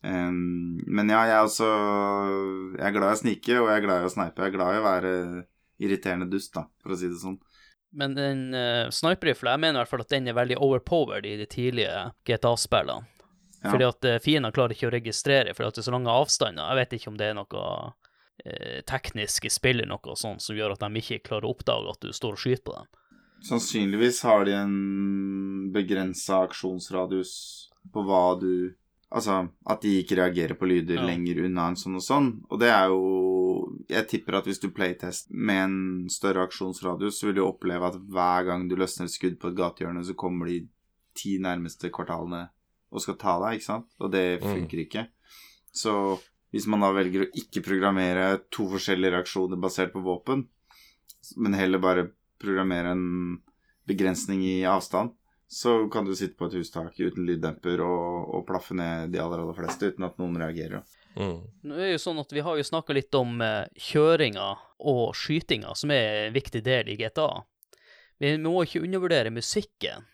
[0.06, 1.66] Em, men ja, jeg er også
[2.76, 4.42] Jeg er glad i å snike, og jeg er glad i å snipe.
[4.44, 5.12] Jeg er glad i å være
[5.82, 7.36] irriterende dust, da, for å si det sånn.
[7.96, 11.36] Men den uh, sniperrifla, jeg mener i hvert fall at den er veldig overpowered i
[11.40, 13.06] de tidlige GTA-spillene.
[13.62, 13.70] Ja.
[13.72, 16.68] Fordi at uh, fiender klarer ikke å registrere, fordi at det er så lange avstander.
[16.70, 20.76] Jeg vet ikke om det er noe uh, teknisk i spillet noe sånt som gjør
[20.76, 22.90] at de ikke klarer å oppdage at du står og skyter på dem.
[23.46, 24.76] Sannsynligvis har de en
[25.74, 27.32] begrensa aksjonsradius
[27.92, 28.74] på hva du
[29.14, 31.06] Altså at de ikke reagerer på lyder Ja.
[31.06, 32.42] lenger unna en sånn og sånn.
[32.50, 33.12] Og det er jo
[33.88, 37.94] Jeg tipper at hvis du playtest med en større aksjonsradius, så vil du oppleve at
[37.94, 40.68] hver gang du løsner et skudd på et gatehjørne, så kommer de
[41.14, 42.48] ti nærmeste kvartalene
[42.92, 43.86] og skal ta deg, ikke sant?
[44.00, 44.68] Og det Mm.
[44.68, 45.06] ikke.
[45.72, 46.20] Så
[46.52, 50.46] hvis man da velger å ikke programmere to forskjellige reaksjoner basert på våpen,
[51.36, 53.40] men heller bare programmere en
[53.86, 55.12] begrensning i avstand,
[55.48, 59.44] så kan du sitte på et hustak uten lyddemper og, og plaffe ned de aller,
[59.44, 60.82] aller fleste uten at noen reagerer.
[61.16, 61.38] Mm.
[61.62, 64.48] Nå er det jo sånn at Vi har jo snakka litt om eh, kjøringa
[64.90, 67.30] og skytinga, som er en viktig del i GTA.
[68.18, 70.04] Vi må ikke undervurdere musikken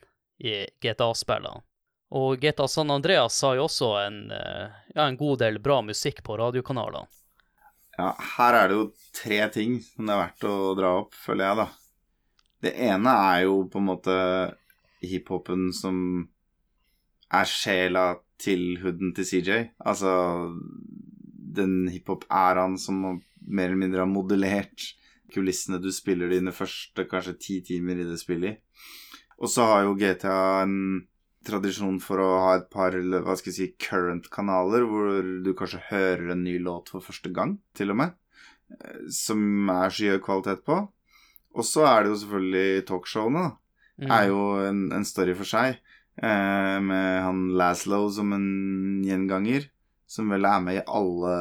[0.43, 1.65] i GTA-spillene.
[2.13, 6.21] Og GTA San Andreas har jo også en, eh, ja, en god del bra musikk
[6.27, 7.09] på radiokanalene.
[7.97, 8.85] Ja, her er det jo
[9.17, 11.67] tre ting som det er verdt å dra opp, føler jeg, da.
[12.63, 14.17] Det ene er jo på en måte
[15.03, 15.97] hiphopen som
[17.33, 18.07] er sjela
[18.43, 19.61] til hooden til CJ.
[19.85, 20.13] Altså
[21.53, 24.93] den hiphop-æraen som mer eller mindre har modellert
[25.33, 28.59] kulissene du spiller dine første kanskje ti timer i det spillet i.
[29.43, 30.77] Og så har jo GTA en
[31.47, 36.35] tradisjon for å ha et par hva skal jeg si, current-kanaler, hvor du kanskje hører
[36.35, 38.13] en ny låt for første gang, til og med,
[38.77, 39.41] eh, som
[39.73, 40.79] er skyhøy kvalitet på.
[41.53, 43.62] Og så er det jo selvfølgelig talkshowene, da
[44.01, 44.11] Mm.
[44.11, 45.81] er jo en, en story for seg.
[46.17, 48.49] Eh, med han Laszlo som en
[49.05, 49.69] gjenganger,
[50.09, 51.37] som vel er med i alle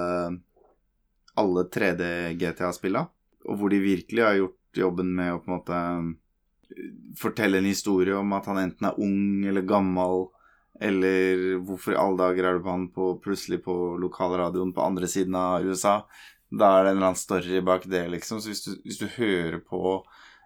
[1.39, 3.05] alle 3D-GTA-spilla.
[3.49, 7.69] Og hvor de virkelig har gjort jobben med å på en måte eh, fortelle en
[7.69, 10.29] historie om at han enten er ung eller gammel,
[10.81, 15.09] eller hvorfor i alle dager er du på han på, plutselig på lokalradioen på andre
[15.11, 15.99] siden av USA.
[16.51, 18.41] Da er det en eller annen story bak det, liksom.
[18.41, 19.99] Så hvis du, hvis du hører på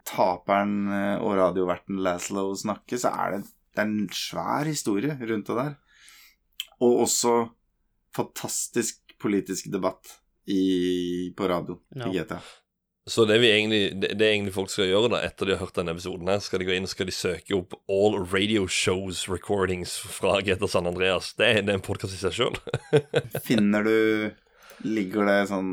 [0.06, 3.41] taperen eh, og radioverten Laszlo snakke, så er det,
[3.76, 5.73] det er en svær historie rundt det der.
[6.84, 7.38] Og også
[8.15, 10.18] fantastisk politisk debatt
[10.48, 12.07] i, på radio Ja.
[12.11, 12.40] i GTA.
[13.07, 15.76] Så det, vi egentlig, det, det egentlig folk skal gjøre da, etter de har hørt
[15.77, 19.27] denne episoden, her, skal de gå inn og skal de søke opp All Radio Shows
[19.30, 21.34] Recordings fra GTA San Andreas.
[21.38, 22.57] Det det er en podkast i seg sjøl.
[23.45, 23.95] Finner du
[24.86, 25.69] Ligger det sånn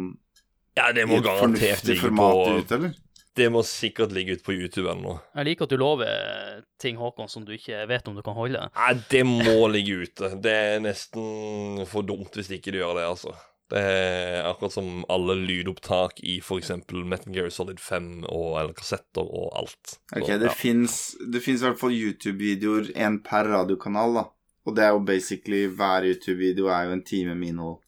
[0.78, 2.92] Ja, det i må et garantert fornuftig format på ut, eller?
[3.36, 5.14] Det må sikkert ligge ute på YouTube ennå.
[5.38, 8.66] Jeg liker at du lover ting, Håkon, som du ikke vet om du kan holde.
[8.76, 10.34] Nei, det må ligge ute.
[10.44, 13.32] Det er nesten for dumt hvis ikke du gjør det, altså.
[13.72, 16.74] Det er akkurat som alle lydopptak i f.eks.
[16.92, 19.94] Metal Gear Solid 5 og, eller kassetter og alt.
[19.96, 20.52] Så, Ok, det ja.
[20.52, 24.26] fins i hvert fall YouTube-videoer, én per radiokanal, da.
[24.68, 27.80] Og det er jo basically Hver YouTube-video er jo en time med innhold,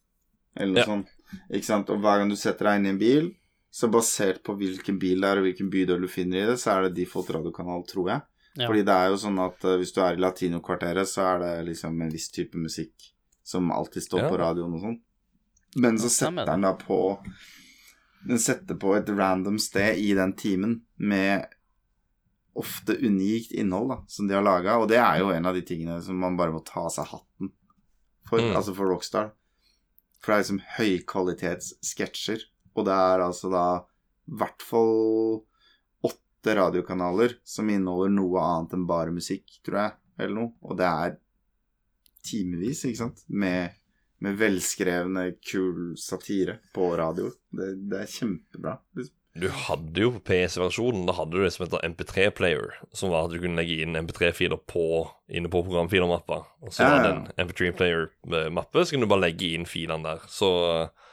[0.57, 0.89] eller noe Ja.
[0.89, 1.13] sånt.
[1.53, 1.89] Ikke sant?
[1.93, 3.29] Og hver gang du setter deg inn i en bil,
[3.75, 6.71] så basert på hvilken bil det er, og hvilken bydel du finner i det, så
[6.77, 8.21] er det default radiokanal, tror jeg.
[8.55, 8.69] Ja.
[8.69, 11.49] Fordi det er jo sånn at eh, hvis du er i latinokvarteret, så er det
[11.73, 13.09] liksom en viss type musikk
[13.43, 14.29] som alltid står Ja.
[14.31, 14.95] på radioen og sånn.
[15.83, 17.01] Men så setter den da på
[18.25, 21.45] Den setter på et random sted i den timen med
[22.57, 25.61] ofte unikt innhold da, som de har laga, og det er jo en av de
[25.61, 27.51] tingene som man bare må ta av seg hatten
[28.25, 28.55] for, Mm.
[28.55, 29.29] altså for Rockstar.
[30.23, 32.39] For det er liksom høykvalitetssketsjer,
[32.75, 33.65] og det er altså da
[34.25, 35.43] i hvert fall
[36.05, 40.89] åtte radiokanaler som inneholder noe annet enn bare musikk, tror jeg, eller noe, og det
[40.89, 41.17] er
[42.25, 43.75] timevis, ikke sant, med,
[44.25, 47.29] med velskrevne, kul satire på radio.
[47.53, 48.79] Det, det er kjempebra.
[48.97, 49.13] liksom.
[49.35, 53.33] Du hadde jo på PC-versjonen Da hadde du det som heter MP3-player, som var at
[53.33, 54.85] du kunne legge inn MP3-filer på,
[55.27, 56.37] inne på programfilermappa.
[56.63, 60.23] Og så Ja, var det en MP3-player-mappe, så kunne du bare legge inn filene der.
[60.31, 61.04] Så eh,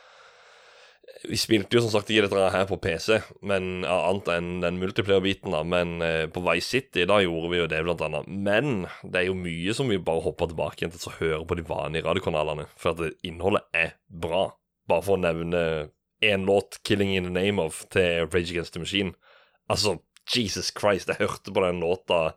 [1.28, 4.78] vi spilte jo som sagt ikke dette her på PC, men ja, annet enn den
[4.80, 5.62] multiplayer-biten, da.
[5.66, 8.28] Men eh, på Vice City, da gjorde vi jo det, blant annet.
[8.28, 11.58] Men det er jo mye som vi bare hopper tilbake igjen til å høre på
[11.58, 14.48] de vanlige radiokanalene, for at det, innholdet er bra.
[14.90, 15.64] Bare for å nevne
[16.22, 19.14] én låt, 'Killing in the Name of', til Rage Against the Machine.
[19.70, 19.98] Altså,
[20.30, 22.34] Jesus Christ, jeg hørte på den låta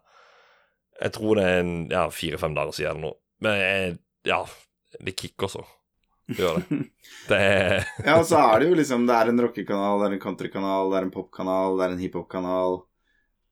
[1.02, 3.18] Jeg tror det er en, ja, fire-fem dager siden eller noe.
[3.44, 3.98] Men jeg,
[4.32, 4.45] ja,
[5.03, 5.66] det kicker så.
[6.27, 6.80] Gjør det.
[7.30, 10.15] Det er Ja, og så er det jo liksom Det er en rockekanal, det er
[10.18, 12.80] en countrykanal, det er en popkanal, det er en hiphop-kanal.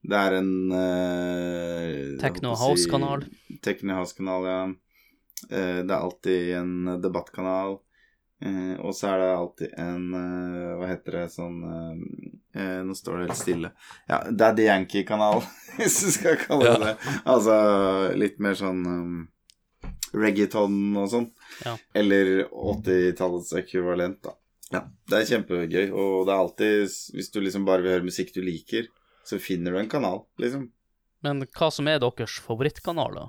[0.04, 3.24] Det er en uh, Techno house-kanal.
[3.64, 4.58] Techno house-kanal, ja.
[5.48, 7.78] Uh, det er alltid en debattkanal.
[8.44, 12.00] Uh, og så er det alltid en uh, Hva heter det sånn eh,
[12.60, 13.70] eh, Nå står det helt stille.
[14.10, 15.40] Ja, Daddy Yankee-kanal,
[15.78, 16.90] hvis du skal kalle det Ja.
[16.90, 17.14] det.
[17.24, 17.54] Altså
[18.18, 19.14] litt mer sånn um,
[20.14, 21.28] reggaeton og sånn.
[21.64, 21.76] Ja.
[21.96, 24.36] Eller 80-tallets ekvivalent, da.
[24.72, 24.80] Ja,
[25.10, 28.40] det er kjempegøy, og det er alltid Hvis du liksom bare vil høre musikk du
[28.42, 28.88] liker,
[29.24, 30.70] så finner du en kanal, liksom.
[31.24, 33.26] Men hva som er deres favorittkanal, da?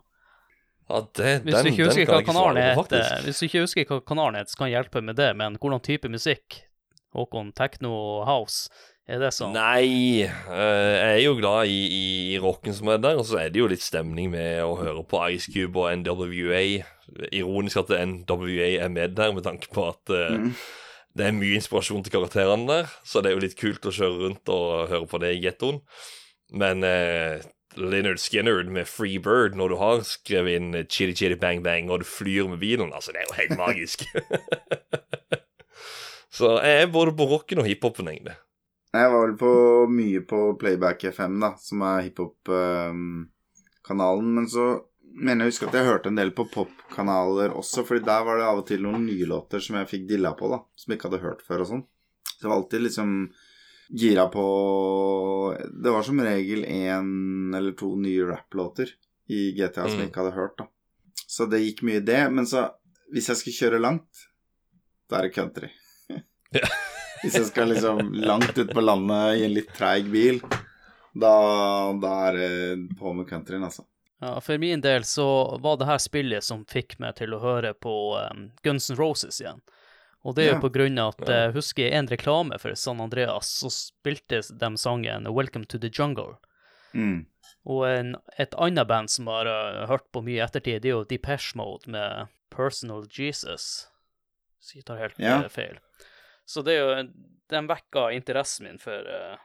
[0.90, 4.00] Ja, det, Hvis den, du ikke husker hva kanalen heter, hvis du ikke husker hva
[4.06, 6.60] kanalen heter, så kan jeg hjelpe med det, men hvordan type musikk?
[7.16, 8.68] Håkon, techno og house,
[9.08, 9.54] er det sånn?
[9.54, 13.38] Nei, eh, jeg er jo glad i, i, i rocken som er der, og så
[13.44, 16.64] er det jo litt stemning med å høre på Ice Cube og NWA.
[17.30, 20.52] Ironisk at NWA er med der, med tanke på at eh, Mm.
[21.16, 24.24] det er mye inspirasjon til karakterene der, så det er jo litt kult å kjøre
[24.24, 25.78] rundt og høre på det i gettoen.
[26.52, 27.46] Men eh,
[27.78, 32.02] Leonard Skinner med Free Bird, når du har skrevet inn Chitty Chitty Bang Bang og
[32.04, 34.06] du flyr med bilen, altså, det er jo helt magisk.
[36.36, 38.36] så jeg er både på rocken og hiphopen, egentlig.
[38.96, 39.52] Jeg var vel på
[39.92, 44.34] mye på Playback FM, da, som er hiphop-kanalen.
[44.36, 44.66] men så
[45.16, 48.36] mener jeg å huske at jeg hørte en del på popkanaler også, fordi der var
[48.40, 50.98] det av og til noen nye låter som jeg fikk dilla på, da, som jeg
[51.00, 51.86] ikke hadde hørt før og sånn.
[52.36, 53.10] Så jeg var alltid liksom
[53.96, 54.44] gira på
[55.84, 58.90] Det var som regel én eller to nye rapplåter
[59.30, 60.12] i GTA som jeg Mm.
[60.12, 60.66] ikke hadde hørt, da.
[61.28, 62.32] Så det gikk mye i det.
[62.34, 62.70] Men så,
[63.14, 64.28] hvis jeg skal kjøre langt,
[65.10, 65.70] da er det country.
[67.24, 70.40] Hvis jeg skal liksom langt ut på landet i en litt treig bil,
[71.16, 71.32] da,
[72.02, 73.86] da er det på med countryen, altså.
[74.22, 75.26] Ja, for min del så
[75.62, 79.42] var det her spillet som fikk meg til å høre på um, Guns N' Roses
[79.42, 79.62] igjen.
[80.26, 80.62] Og det er jo Ja.
[80.64, 81.36] på grunn av at Ja.
[81.46, 86.38] jeg husker en reklame for San Andreas, så spilte de sangen 'Welcome to the Jungle'.
[86.94, 87.26] Mm.
[87.68, 90.96] Og en, et annet band som har uh, hørt på mye i ettertid, det er
[90.96, 93.88] jo Depeche Mode med 'Personal Jesus'.
[94.62, 95.44] Så jeg tar helt Ja.
[95.44, 95.78] eh, feil.
[96.46, 97.10] Så det er jo
[97.50, 99.36] Den vekka interessen min for uh,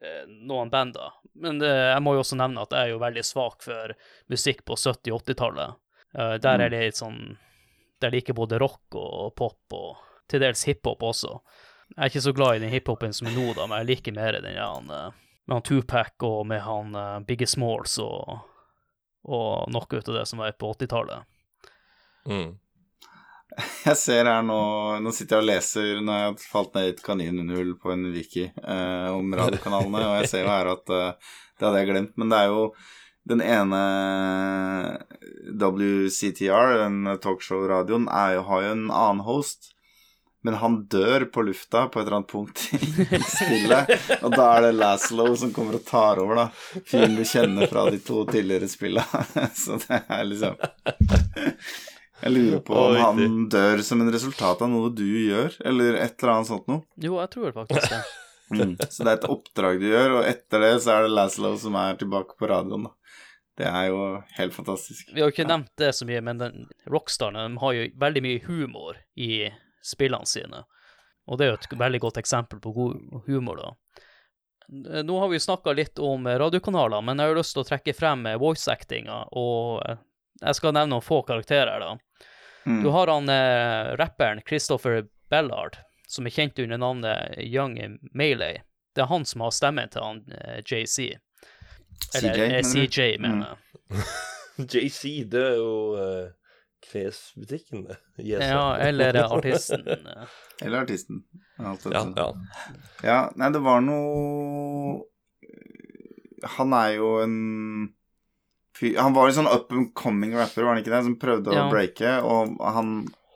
[0.00, 1.18] eh, noen bander.
[1.36, 3.92] Men det, jeg må jo også nevne at jeg er jo veldig svak for
[4.32, 5.74] musikk på 70- og 80-tallet.
[6.16, 6.70] Uh, der er Mm.
[6.72, 7.20] det litt sånn
[8.00, 11.36] Der liker både rock og pop og til dels hiphop også.
[11.92, 14.14] Jeg er ikke så glad i den hiphopen som er nå, da, men jeg liker
[14.16, 15.10] mer den han, eh,
[15.46, 18.40] med han Tupac og med han uh, Biggie Smalls og,
[19.28, 21.28] og noe ut av det som var på 80-tallet.
[22.26, 22.56] Mm.
[23.88, 24.60] Jeg ser her nå
[25.02, 28.08] Nå sitter jeg og leser Nå har jeg falt ned i et kaninhull på en
[28.14, 32.16] wiki eh, om radiokanalene, og jeg ser jo her at eh, det hadde jeg glemt,
[32.18, 32.64] men det er jo
[33.28, 33.80] den ene
[35.46, 38.34] WCTR, den talkshow-radioen, har
[38.64, 39.68] jo en annen host.
[40.42, 43.92] men han dør på lufta på et eller annet punkt i spillet.
[44.24, 46.82] Og da er det Laszlo som kommer og tar over, da.
[46.82, 49.22] Fyren du kjenner fra de to tidligere spillene.
[49.62, 50.58] Så det er liksom
[52.22, 56.14] Jeg lurer på om han dør som en resultat av noe du gjør, eller et
[56.22, 56.84] eller annet sånt noe.
[57.02, 58.02] Jo, jeg tror faktisk det.
[58.52, 58.74] Mm.
[58.90, 61.76] Så det er et oppdrag du gjør, og etter det så er det Laszlo som
[61.80, 63.14] er tilbake på radioen, da.
[63.56, 64.02] Det er jo
[64.36, 65.08] helt fantastisk.
[65.08, 68.22] Vi har jo ikke nevnt det så mye, men den, Rockstarene de har jo veldig
[68.26, 69.46] mye humor i
[69.80, 70.62] spillene sine.
[71.24, 73.72] Og det er jo et veldig godt eksempel på god humor, da.
[75.00, 77.96] Nå har vi snakka litt om radiokanaler, men jeg har jo lyst til å trekke
[77.96, 79.80] frem voice-actinga, og
[80.42, 82.26] jeg skal nevne noen få karakterer, da.
[82.66, 82.82] Mm.
[82.84, 87.78] Du har han eh, rapperen Christopher Bellard, som er kjent under navnet Young
[88.14, 88.62] Melee.
[88.94, 91.14] Det er han som har stemmen til han eh, JC.
[92.18, 92.58] Eller CJ, eh?
[92.58, 92.70] Mm.
[92.70, 93.58] CJ, mener jeg.
[94.58, 95.02] JC,
[95.32, 96.28] det er jo uh,
[96.84, 97.96] klesbutikken, det.
[98.18, 98.44] Yes.
[98.44, 99.88] Ja, eller eh, artisten.
[100.62, 101.22] Eller artisten.
[101.58, 102.34] Alt ja, ja.
[103.02, 105.02] Ja, nei, det var noe
[106.58, 107.34] Han er jo en
[108.82, 111.02] fyr Han var en sånn up and coming rapper, var han ikke det?
[111.08, 111.64] Som prøvde Ja.
[111.68, 112.92] å breake, og han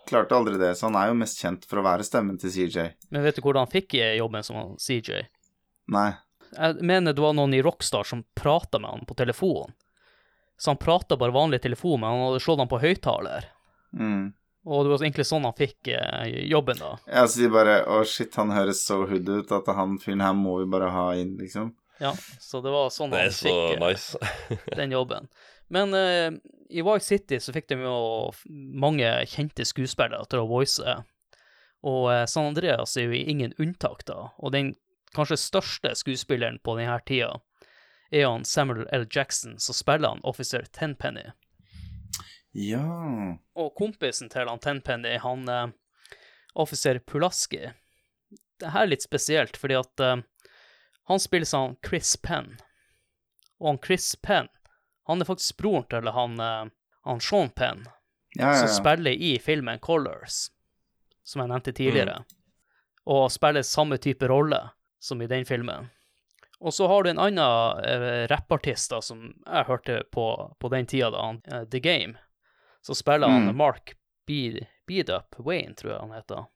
[0.06, 2.90] klarte aldri det, så han er jo mest kjent for å være stemmen til CJ.
[3.10, 5.24] Men vet du hvordan han fikk eh, jobben som CJ?
[5.94, 6.12] Nei.
[6.56, 9.72] Jeg mener det var noen i Rockstar som prata med han på telefon.
[10.56, 13.48] Så han prata bare vanlig telefon, men han hadde slått han på høyttaler.
[13.98, 14.32] Mm.
[14.66, 16.94] Og det var egentlig sånn han fikk eh, jobben, da.
[17.06, 20.56] Jeg sier bare å shit, han høres så hood ut at han fyren her må
[20.62, 21.72] vi bare ha inn, liksom.
[21.98, 24.18] Ja, så det var sånn Det han så fikk eh, nice.
[24.80, 25.28] den jobben.
[25.72, 26.32] Men uh,
[26.68, 27.96] i Vice City så fikk de jo
[28.46, 30.96] mange kjente skuespillere til å voice.
[31.86, 34.30] Og uh, San Andreas er jo ingen unntak, da.
[34.38, 34.74] Og den
[35.16, 37.32] kanskje største skuespilleren på denne tida
[38.14, 39.06] er han Samuel L.
[39.10, 41.24] Jackson, som spiller han officer Tenpenny.
[42.56, 42.84] Ja
[43.58, 45.66] Og kompisen til han Tenpenny, han uh,
[46.54, 47.66] officer Pulaski
[48.56, 50.04] Det her er litt spesielt, fordi at
[51.06, 52.56] han spiller av Chris Penn.
[53.60, 54.48] Og han Chris Penn,
[55.06, 56.64] han er faktisk broren til han, eh,
[57.06, 57.86] han Sean Penn,
[58.36, 60.50] Ja, ja, som spiller i filmen Colors,
[61.24, 62.24] som jeg nevnte tidligere.
[63.06, 64.58] Og spiller samme type rolle
[64.98, 65.90] som i den filmen.
[66.60, 70.26] Og så har du en annen eh, rappartist da, som jeg hørte på
[70.58, 72.16] på den tida, da, han, eh, The Game.
[72.82, 73.56] Så spiller han Mm.
[73.56, 73.94] Mark
[74.26, 76.46] Beat, Beat-Up Wayne, tror jeg han heter.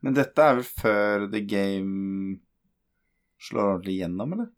[0.00, 2.40] Men dette er vel før The Game
[3.48, 4.50] slår han ordentlig gjennom, eller?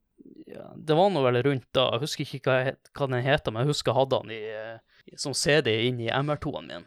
[0.47, 3.53] Ja, det var nå vel rundt da, jeg husker ikke hva, het- hva den heter,
[3.53, 6.87] men jeg husker jeg hadde han i, eh, som CD inn i MR2-en min.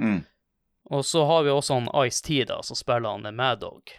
[0.00, 0.20] Mm.
[0.90, 3.92] Og så har vi også han Ice-T, da, som spiller han Mad Dog.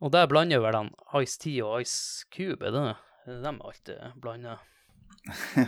[0.00, 0.90] Og der blander vel han
[1.22, 2.82] Ice-T og Ice Cube, er det
[3.28, 4.58] det de alltid blander?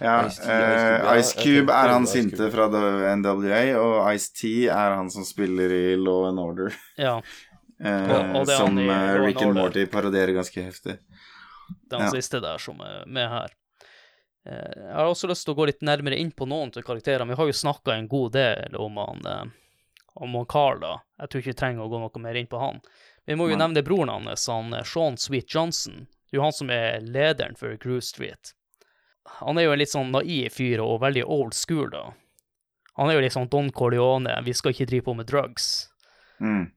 [0.00, 2.68] ja, Ice Cube, eh, Ice Cube er han sinte fra
[3.16, 6.76] NWA, og Ice-T er han som spiller i Law and Order.
[7.00, 7.18] Ja,
[7.80, 10.98] Eh, er som i eh, Rick and Morty parodierer ganske heftig.
[10.98, 12.10] det er han Ja.
[12.10, 13.48] siste der som er med her.
[14.46, 17.28] Eh, Jeg har også lyst til å gå litt nærmere inn på noen av karakterene.
[17.28, 19.52] Vi har jo snakka en god del om han,
[20.16, 20.96] om han Carl, da.
[21.20, 22.80] Jeg tror ikke vi trenger å gå noe mer inn på han.
[23.26, 23.66] Vi må jo Nei.
[23.68, 26.06] nevne broren hans, han Sean Sweet Johnson.
[26.30, 28.54] Det er jo han som er lederen for Groove Street.
[29.40, 32.14] Han er jo en litt sånn naiv fyr og veldig old school, da.
[32.96, 35.88] Han er jo liksom Don Corleone, vi skal ikke drive på med drugs.
[36.40, 36.72] Mm.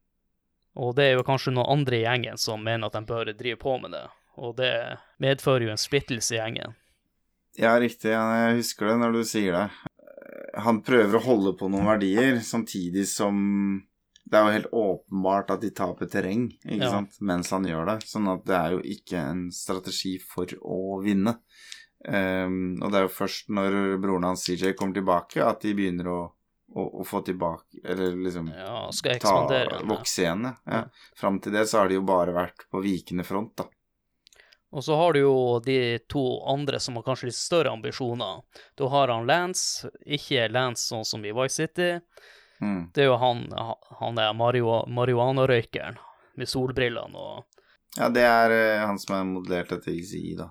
[0.80, 3.60] Og det er jo kanskje noen andre i gjengen som mener at de bør drive
[3.60, 4.06] på med det.
[4.39, 4.72] Og det
[5.19, 6.76] medfører jo en splittelse i gjengen.
[7.60, 8.14] Ja, riktig.
[8.14, 9.65] Jeg husker det når du sier det.
[10.64, 13.81] Han prøver å holde på noen verdier, samtidig som
[14.31, 16.91] det er jo helt åpenbart at de taper terreng, ikke Ja.
[16.93, 18.07] sant, mens han gjør det.
[18.07, 21.35] Sånn at det er jo ikke en strategi for å vinne.
[22.07, 26.07] Um, og det er jo først når broren hans CJ kommer tilbake, at de begynner
[26.07, 26.31] å,
[26.76, 29.34] å, å få tilbake Eller liksom Ja, skal ta,
[29.89, 30.43] vokse igjen.
[30.43, 30.56] Ja.
[30.72, 30.81] Ja.
[31.19, 33.68] Fram til det så har de jo bare vært på vikende front, da.
[34.72, 38.38] Og så har du jo de to andre som har kanskje litt større ambisjoner.
[38.80, 41.89] Da har han Lance, ikke Lance sånn som i Vice City.
[42.64, 42.85] Mm.
[42.93, 43.41] Det er jo han,
[43.99, 45.98] han er marihu- marihuanarøykeren
[46.39, 47.43] med solbrillene og
[47.98, 50.45] Ja, det er eh, han som er modellert etter Easy, da.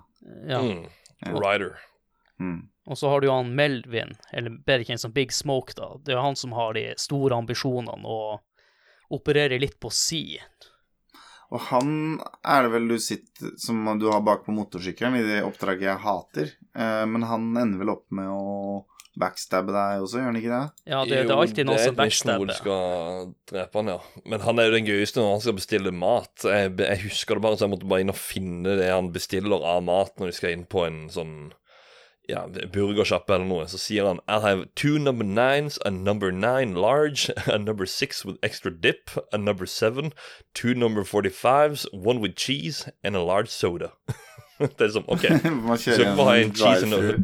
[0.45, 0.59] Ja.
[0.61, 0.83] Mm.
[1.25, 1.31] Ja.
[1.41, 1.79] Rider.
[2.37, 2.59] Mm.
[2.91, 5.93] Og så har du jo han Melvin, eller bedre kjent som Big Smoke, da.
[6.03, 8.41] Det er jo han som har de store ambisjonene og
[9.15, 10.25] opererer litt på si.
[11.51, 11.93] Og han
[12.47, 16.03] er det vel du sitter som du har bak på motorsykkelen i det oppdraget jeg
[16.03, 16.51] hater.
[16.75, 18.83] Eh, men han ender vel opp med å
[19.19, 20.61] backstabbe deg også, gjør han ikke det?
[20.87, 23.91] Ja, det, det er alltid noen som Det er et mission hvor skal drepe han,
[23.91, 23.97] ja.
[24.31, 26.45] Men han er jo den gøyeste når han skal bestille mat.
[26.47, 29.67] Jeg, jeg husker det bare, så jeg måtte bare inn og finne det han bestiller
[29.75, 31.35] av mat når de skal inn på en sånn
[32.31, 36.73] ja, burgersjappe eller noe, så sier han I'll have two number nines, a number nine
[36.75, 40.13] large, a number six with extra dip, a number seven,
[40.53, 43.91] two number 45s, one with cheese, and a large soda.
[44.61, 45.25] det er som OK.
[45.83, 47.23] Så må bare ha en cheese and drive-thru.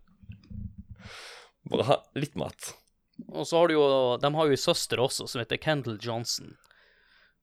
[1.70, 2.72] Bare ha litt mat.
[3.28, 3.82] Og så har du jo
[4.22, 6.54] De har jo ei søster også som heter Kendal Johnson.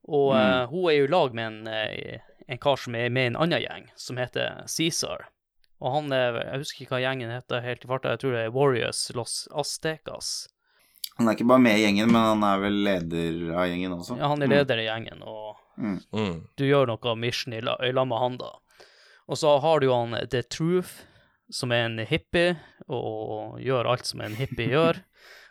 [0.07, 0.39] Og Mm.
[0.39, 3.27] uh, hun er jo i lag med en, eh, en kar som er med i
[3.33, 5.27] en annen gjeng, som heter Cæsar.
[5.81, 8.09] Og han er Jeg husker ikke hva gjengen heter helt i farta.
[8.15, 10.47] Jeg tror det er Warriors Los Aztecas.
[11.17, 14.17] Han er ikke bare med i gjengen, men han er vel leder av gjengen også.
[14.19, 16.47] Ja, han er leder i gjengen, og Mm.
[16.57, 18.51] du gjør noe mission i Øyla lag med han, da.
[19.29, 21.03] Og så har du han The Truth,
[21.51, 22.57] som er en hippie,
[22.89, 25.03] og gjør alt som en hippie gjør.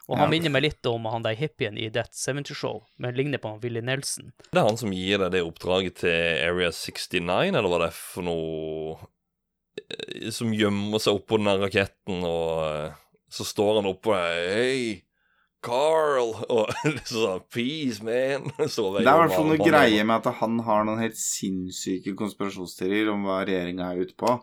[0.08, 0.30] Og han Ja.
[0.30, 3.60] minner meg litt om han der hippien i That 70 Show, men ligner på han
[3.60, 4.32] Willy Nelson.
[4.52, 6.10] Det er han som gir deg det oppdraget til
[6.46, 9.06] Area 69, eller hva det er for noe eh,
[10.34, 12.94] Som gjemmer seg oppå den der raketten, og eh,
[13.30, 15.02] så står han oppå Hei,
[15.66, 16.32] Carl!
[16.56, 16.70] Og
[17.06, 18.50] så sa Peace, man!
[18.70, 22.14] Så Det er i hvert fall noe greie med at han har noen helt sinnssyke
[22.18, 24.34] konspirasjonsteorier om hva regjeringa er ute på,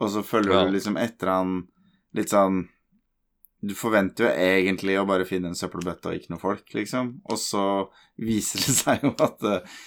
[0.00, 0.62] og så følger Ja.
[0.68, 1.52] du liksom etter han
[2.16, 2.64] litt sånn
[3.64, 7.38] Du forventer jo egentlig å bare finne en søppelbøtte og ikke noe folk, liksom, og
[7.40, 7.62] så
[8.20, 9.78] viser det seg jo at eh,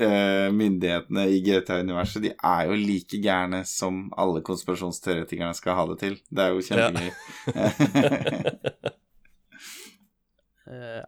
[0.00, 6.16] myndighetene i GTA-universet, de er jo like gærne som alle konspirasjonsteoretikerne skal ha det til.
[6.32, 7.10] Det er jo kjempegøy.
[7.52, 8.92] Ja.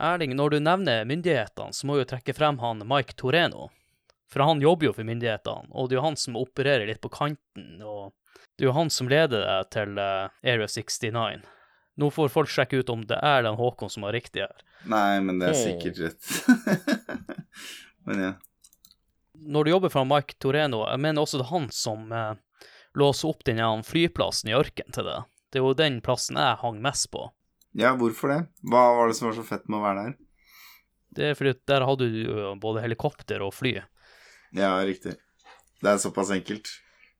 [0.04, 3.70] Erling, når du nevner myndighetene, så må du trekke frem han Mike Toreno.
[4.34, 7.12] For han jobber jo for myndighetene, og det er jo han som opererer litt på
[7.12, 7.82] kanten.
[7.82, 8.12] og
[8.56, 11.44] Det er jo han som leder deg til eh, Area 69.
[12.02, 14.64] Nå får folk sjekke ut om det er den Håkon som har riktig her.
[14.90, 16.32] Nei, men det er sikkert rett.
[18.08, 18.32] men ja.
[19.44, 22.34] Når du jobber for Mike Toreno, jeg mener også det er han som eh,
[22.98, 25.18] låser opp den flyplassen i ørkenen til det.
[25.52, 27.28] Det er jo den plassen jeg hang mest på.
[27.74, 28.40] Ja, hvorfor det?
[28.70, 30.14] Hva var det som var så fett med å være der?
[31.14, 33.76] Det er fordi der hadde du jo både helikopter og fly.
[34.54, 35.16] Ja, riktig.
[35.82, 36.70] Det er såpass enkelt.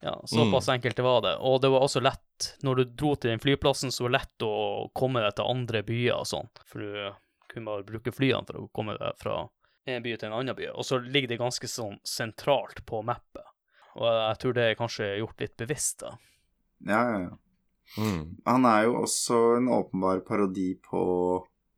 [0.05, 1.37] Ja, såpass enkelt det var det.
[1.41, 4.47] Og det var også lett, når du dro til den flyplassen, så var det lett
[4.47, 4.55] å
[4.95, 6.51] komme deg til andre byer og sånn.
[6.69, 9.39] For du kunne bare bruke flyene for å komme deg fra
[9.87, 10.69] en by til en annen by.
[10.75, 13.45] Og så ligger det ganske sånn sentralt på mappet.
[13.95, 16.15] Og jeg tror det er kanskje gjort litt bevisst, da.
[16.89, 17.35] Ja, ja, ja.
[18.01, 18.23] Mm.
[18.49, 21.03] Han er jo også en åpenbar parodi på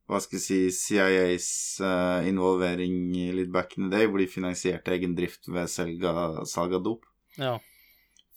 [0.07, 0.59] hva skal jeg si,
[0.95, 1.49] CIAs
[1.83, 6.45] uh, involvering litt back in the day, hvor de finansierte egen drift ved selg av
[6.47, 7.09] salg av dop.
[7.37, 7.57] Ja.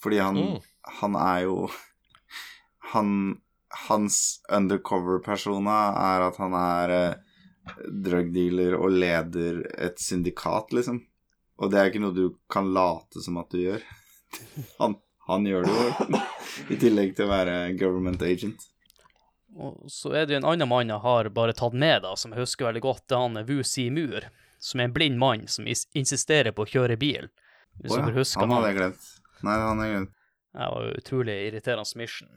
[0.02, 0.58] Fordi han, Mm.
[1.00, 1.70] han er jo
[2.91, 3.12] han,
[3.86, 7.18] Hans undercover-persona er at han er eh,
[8.06, 11.04] drug dealer og leder et syndikat, liksom.
[11.60, 13.86] Og det er ikke noe du kan late som at du gjør.
[14.82, 14.96] Han,
[15.30, 16.20] han gjør det jo,
[16.74, 18.64] i tillegg til å være government agent.
[19.58, 22.34] Og så er det jo en annen mann jeg har bare tatt med, da, som
[22.34, 23.04] jeg husker veldig godt.
[23.10, 24.28] Det er han Wu Simur,
[24.62, 27.30] som er en blind mann som insisterer på å kjøre bil.
[27.82, 29.10] Hvis oh, ja, husker han hadde jeg glemt.
[29.41, 30.16] Nei, han hadde jeg glemt.
[30.60, 32.32] Det var utrolig irriterende mission.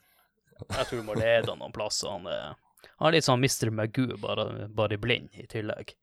[0.62, 2.12] Jeg tror du må lede han noen plasser.
[2.12, 2.54] Han er,
[2.98, 3.70] han er litt sånn Mr.
[3.74, 5.94] Magoo, bare, bare blind i tillegg.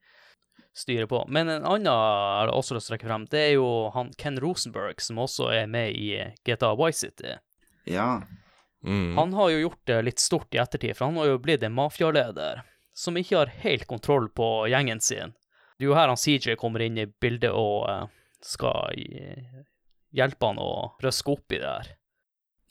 [0.75, 1.23] Styrer på.
[1.27, 4.11] Men en annen jeg har også lyst til å trekke frem, det er jo han
[4.19, 6.11] Ken Rosenberg, som også er med i
[6.47, 7.35] GTA Vice City.
[7.89, 8.21] Ja.
[8.85, 9.17] Mm.
[9.17, 11.75] Han har jo gjort det litt stort i ettertid, for han har jo blitt en
[11.75, 12.63] mafialeder
[12.95, 15.35] som ikke har helt kontroll på gjengen sin.
[15.77, 18.07] Det er jo her han CJ kommer inn i bildet og eh,
[18.43, 18.99] skal
[20.15, 20.71] hjelpe han å
[21.03, 21.91] røske opp i det her.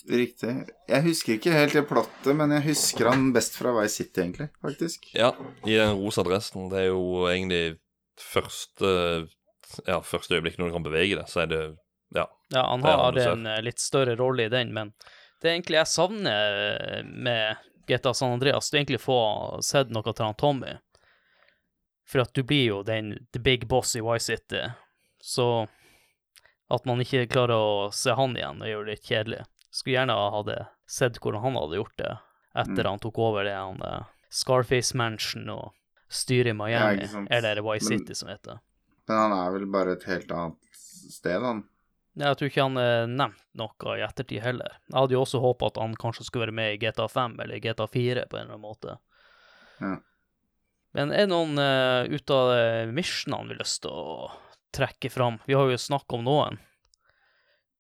[0.07, 0.53] Riktig.
[0.89, 4.47] Jeg husker ikke helt det plottet, men jeg husker han best fra Vice City, egentlig,
[4.63, 5.09] faktisk.
[5.17, 5.33] Ja,
[5.67, 6.69] i den rosa dressen.
[6.71, 7.79] Det er jo egentlig
[8.23, 8.93] første
[9.85, 11.63] Ja, første øyeblikk når du kan bevege det, så er det
[12.15, 12.25] Ja.
[12.55, 13.33] Ja, han har han ser.
[13.33, 14.95] en eh, litt større rolle i den, men
[15.43, 17.57] det er egentlig jeg savner eh, med
[17.87, 19.19] GTA San Andreas, det er egentlig å få
[19.63, 20.73] sett noe til han Tommy.
[22.09, 24.63] For at du blir jo den the big boss i Vice City,
[25.21, 25.69] så
[26.73, 29.45] at man ikke klarer å se han igjen, det er jo litt kjedelig.
[29.71, 30.59] Skulle gjerne ha hadde
[30.89, 32.13] sett hvordan han hadde gjort det
[32.59, 32.91] etter Mm.
[32.91, 35.73] han tok over det han eh, Scarface Mansion og
[36.09, 38.61] styret i Miami, ja, eller Vice City som heter.
[39.09, 41.63] Men han er vel bare et helt annet sted, han.
[42.19, 44.79] Jeg tror ikke han er nevnt noe i ettertid heller.
[44.89, 47.61] Jeg hadde jo også håpa at han kanskje skulle være med i GTA 5 eller
[47.63, 48.97] GTA 4 på en eller annen måte.
[49.79, 49.95] Ja.
[50.97, 52.51] Men er det noen uh, ut av
[52.91, 54.33] missionene vi har lyst til å
[54.75, 55.39] trekke fram?
[55.47, 56.59] Vi har jo snakket om noen.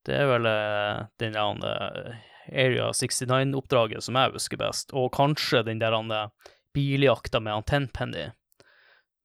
[0.09, 2.14] Det er vel eh, den der eh,
[2.48, 6.30] Area 69-oppdraget som jeg husker best, og kanskje den der uh,
[6.74, 8.30] biljakta med han Tenpenny.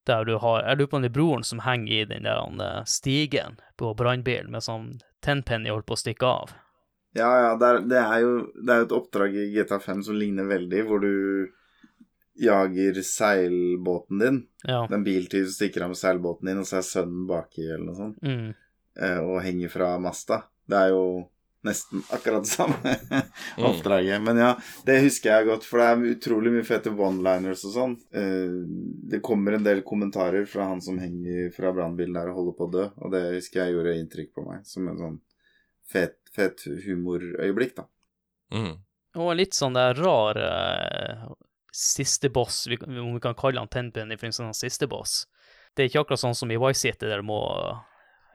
[0.04, 2.42] Der du har Jeg lurer på om det er broren som henger i den der
[2.66, 6.52] eh, stigen på brannbilen med sånn Tenpenny holdt på å stikke av.
[7.16, 10.18] Ja, ja, det er, det er jo det er et oppdrag i GTA 5 som
[10.20, 11.14] ligner veldig, hvor du
[12.44, 14.40] jager seilbåten din.
[14.68, 14.82] Ja.
[14.90, 17.86] Den en biltyv som stikker av med seilbåten din, og så er sønnen baki, eller
[17.86, 18.56] noe sånt, Mm.
[19.00, 20.44] eh, og henger fra masta.
[20.70, 21.06] Det er jo
[21.64, 22.94] nesten akkurat det samme
[23.70, 24.20] oppdraget.
[24.24, 24.50] Men ja,
[24.88, 27.94] det husker jeg godt, for det er utrolig mye fete one-liners og sånn.
[28.12, 28.58] Eh,
[29.14, 32.68] det kommer en del kommentarer fra han som henger fra brannbilen der og holder på
[32.68, 35.20] å dø, og det husker jeg gjorde inntrykk på meg, som en sånn
[35.94, 37.88] fet, fet humorøyeblikk, da.
[38.54, 38.74] Mm.
[39.24, 41.24] Og litt sånn der rar eh,
[41.74, 45.24] siste boss, vi, kan- om vi kan kalle han Tenpenny for en sånn siste boss.
[45.74, 47.40] Det er ikke akkurat sånn som i Vice City, der du må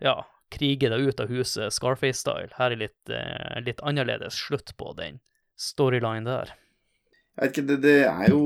[0.03, 0.17] ja,
[0.53, 2.55] krige deg ut av huset Scarface-style.
[2.59, 5.21] Her er litt, eh, litt annerledes slutt på den
[5.59, 6.55] storyline der.
[7.39, 8.43] Jeg vet ikke, det, det er jo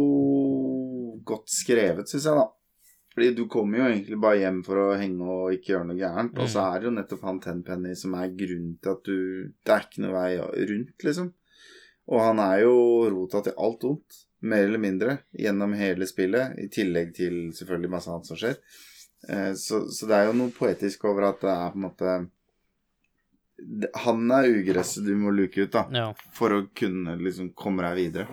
[1.24, 2.48] godt skrevet, syns jeg, da.
[3.12, 6.38] Fordi du kommer jo egentlig bare hjem for å henge og ikke gjøre noe gærent.
[6.40, 9.16] Og så er det jo nettopp han Tenpenny som er grunnen til at du
[9.52, 10.30] Det er ikke noe vei
[10.70, 11.32] rundt, liksom.
[12.12, 12.76] Og han er jo
[13.12, 16.56] rota til alt ondt, mer eller mindre, gjennom hele spillet.
[16.58, 18.56] I tillegg til selvfølgelig masse annet som skjer.
[19.28, 22.14] Eh, Så, så det er jo noe poetisk over at det er på en måte
[24.04, 26.08] Han er ugresset du må luke ut, da Ja.
[26.34, 28.26] for å kunne liksom komme deg videre.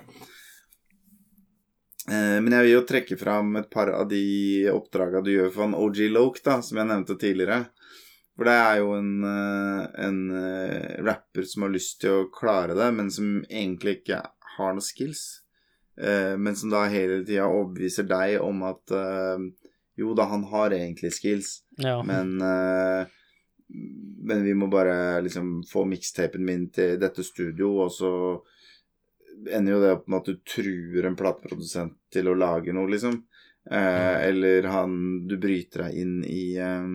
[2.10, 5.68] Eh, men jeg vil jo trekke fram et par av de oppdraga du gjør for
[5.68, 7.68] en OG Loke, da, som jeg nevnte tidligere.
[8.40, 10.20] For det er jo en, eh, en
[11.06, 14.24] rapper som har lyst til å klare det, men som egentlig ikke
[14.58, 15.42] har noen skills.
[16.00, 18.88] Men som da hele tida overbeviser deg om at
[20.00, 22.00] jo da, han har egentlig skills, ja.
[22.08, 23.08] men uh,
[23.70, 28.12] Men vi må bare liksom få mixtapen min til dette studio, og så
[29.54, 33.20] ender jo det opp med at du truer en plateprodusent til å lage noe, liksom.
[33.72, 36.86] Eh, eller han Du bryter deg inn i eh,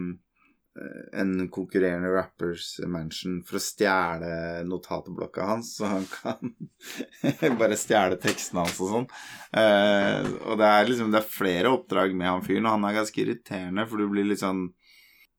[1.12, 4.30] en konkurrerende rappers mansion for å stjele
[4.66, 6.54] notatblokka hans, så han kan
[7.60, 9.06] bare stjele tekstene hans og sånn.
[9.54, 12.98] Eh, og det er liksom Det er flere oppdrag med han fyren, og han er
[12.98, 14.66] ganske irriterende, for du blir litt sånn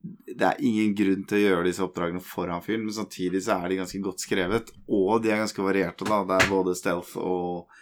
[0.05, 3.57] det er ingen grunn til å gjøre disse oppdragene for han fyren, men samtidig så
[3.57, 6.19] er de ganske godt skrevet, og de er ganske varierte, da.
[6.29, 7.79] Det er både stealth og,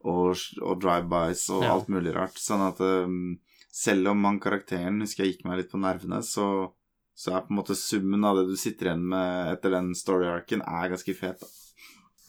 [0.00, 2.40] og, og drive-bys og alt mulig rart.
[2.40, 3.36] Sånn at um,
[3.76, 6.72] selv om han karakteren husker jeg gikk meg litt på nervene, så,
[7.16, 10.64] så er på en måte summen av det du sitter igjen med etter den story-arken,
[10.68, 11.40] er ganske fet.
[11.40, 11.48] da.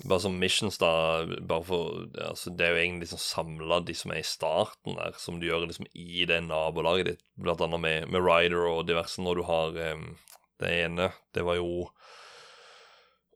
[0.06, 1.26] Bare som missions, da.
[1.42, 5.18] Bare for, altså, det er jo egentlig liksom samla de som er i starten der,
[5.18, 9.22] som du gjør liksom i det nabolaget ditt, blant annet med, med Ryder og diverse,
[9.24, 10.10] når du har um,
[10.62, 11.88] det ene Det var jo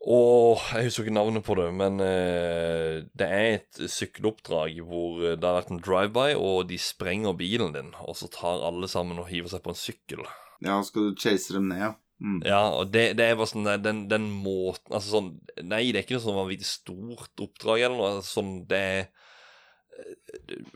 [0.02, 5.46] Åh, jeg husker ikke navnet på det, men eh, det er et sykkeloppdrag hvor det
[5.46, 9.30] har vært en drive-by, og de sprenger bilen din, og så tar alle sammen og
[9.30, 10.26] hiver seg på en sykkel.
[10.66, 11.92] Ja, skal du chase dem ned, ja.
[12.22, 12.42] Mm.
[12.46, 15.30] Ja, og det, det er bare sånn den, den måten Altså sånn
[15.66, 18.12] Nei, det er ikke noe sånn vanvittig stort oppdrag eller noe.
[18.20, 19.08] altså Sånn det er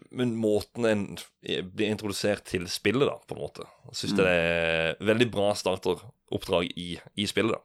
[0.09, 4.17] Men måten en blir introdusert til spillet, da, på en måte, syns mm.
[4.17, 6.89] det er veldig bra starteroppdrag i,
[7.21, 7.61] i spillet, da.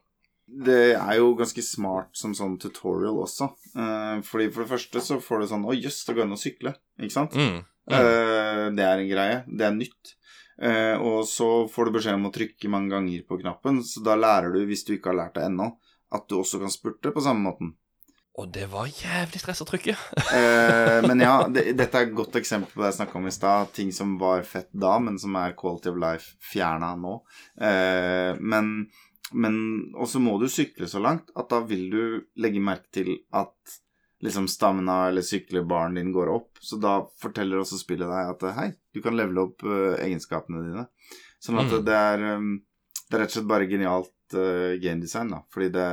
[0.50, 3.50] Det er jo ganske smart som sånn tutorial også.
[3.70, 6.40] Eh, fordi For det første så får du sånn Å, jøss, det går an å
[6.40, 6.72] sykle.
[6.98, 7.36] Ikke sant?
[7.38, 7.60] Mm.
[7.90, 7.98] Mm.
[7.98, 9.36] Eh, det er en greie.
[9.46, 10.14] Det er nytt.
[10.60, 14.16] Eh, og så får du beskjed om å trykke mange ganger på knappen, så da
[14.18, 15.72] lærer du, hvis du ikke har lært det ennå,
[16.12, 17.74] at du også kan spurte på samme måten.
[18.40, 19.96] Og det var jævlig stress å trykke.
[20.30, 23.32] Eh, men ja, det, dette er et godt eksempel på det jeg snakka om i
[23.34, 23.70] stad.
[23.74, 27.16] Ting som var fett da, men som er quality of life fjerna nå.
[27.58, 28.86] Eh, men
[29.30, 29.56] men
[29.94, 32.02] også må du sykle så langt at da vil du
[32.42, 33.76] legge merke til at
[34.22, 36.58] liksom stamina eller syklebaren din går opp.
[36.60, 40.86] Så da forteller også spillet deg at hei, du kan levele opp uh, egenskapene dine.
[41.40, 41.84] Sånn at Mm.
[41.86, 42.50] det, er, um,
[43.08, 45.40] det er rett og slett bare genialt uh, gamedesign, da.
[45.50, 45.86] Fordi det,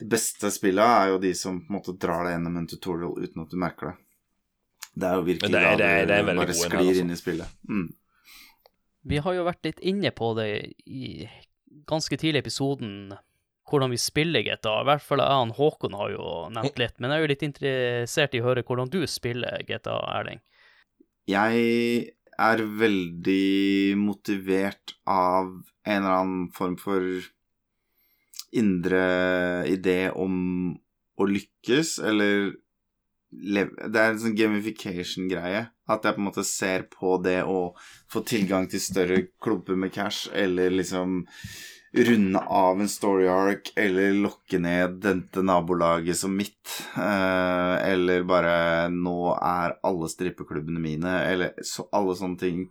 [0.00, 3.18] det beste spillet er jo de som på en måte drar deg gjennom en tutorial
[3.20, 3.96] uten at du merker det.
[5.00, 6.78] Det er jo virkelig det er- da det er- du det er bare sklir her,
[6.88, 7.00] altså.
[7.04, 7.48] inn i spillet.
[7.68, 7.92] Mm.
[9.06, 10.48] Vi har jo vært litt inne på det
[10.86, 11.28] i
[11.86, 13.12] ganske tidlig i episoden,
[13.70, 14.80] hvordan vi spiller GTA.
[14.82, 17.44] I hvert fall jeg og Håkon har jo nevnt litt, men jeg er jo litt
[17.46, 20.42] interessert i å høre hvordan du spiller GTA, Erling.
[21.30, 25.52] Jeg er veldig motivert av
[25.84, 27.04] en eller annen form for
[28.56, 29.04] indre
[29.70, 30.34] idé om
[31.20, 32.50] å lykkes, eller
[33.30, 35.66] leve Det er en sånn gamification-greie.
[35.90, 37.74] At jeg på en måte ser på det å
[38.10, 41.20] få tilgang til større klumper med cash, eller liksom
[41.92, 46.76] runde av en story arc, eller lokke ned dette nabolaget som mitt.
[46.96, 52.68] Eh, eller bare 'nå er alle strippeklubbene mine', eller så, alle sånne ting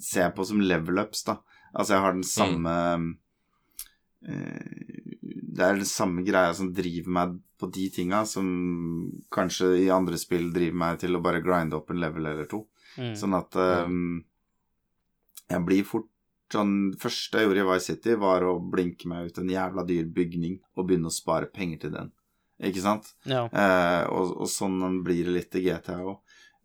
[0.00, 1.38] ser jeg på som level ups, da.
[1.74, 2.74] Altså, jeg har den samme
[4.26, 5.00] eh,
[5.50, 8.46] det er den samme greia som driver meg på de tinga, som
[9.32, 12.64] kanskje i andre spill driver meg til å bare grinde opp en level eller to.
[12.96, 13.12] Mm.
[13.18, 14.22] Sånn at um,
[15.50, 16.08] jeg blir fort
[16.52, 20.08] sånn første jeg gjorde i Vice City, var å blinke meg ut en jævla dyr
[20.14, 22.12] bygning og begynne å spare penger til den.
[22.70, 23.14] Ikke sant?
[23.28, 23.46] Ja.
[23.48, 26.18] Eh, og, og sånn blir det litt i GTA òg.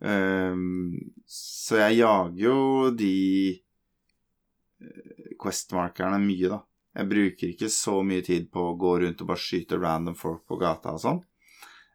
[0.05, 2.57] Um, så jeg jager jo
[2.99, 3.13] de
[5.41, 6.59] questmarkerne mye, da.
[6.95, 10.45] Jeg bruker ikke så mye tid på å gå rundt og bare skyte random folk
[10.47, 11.19] på gata og sånn.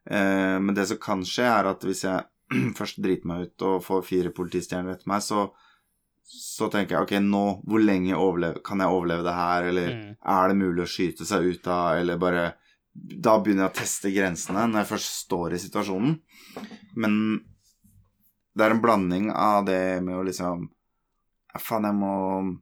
[0.05, 2.27] Eh, men det som kan skje, er at hvis jeg
[2.79, 5.49] først driter meg ut og får fire politistjerner etter meg, så,
[6.31, 10.17] så tenker jeg ok, nå, hvor lenge overleve, kan jeg overleve det her, eller Mm.
[10.35, 12.53] er det mulig å skyte seg ut av, eller bare
[12.95, 16.17] Da begynner jeg å teste grensene når jeg først står i situasjonen.
[16.97, 17.15] Men
[18.57, 20.69] det er en blanding av det med å liksom
[21.59, 22.59] Faen, jeg må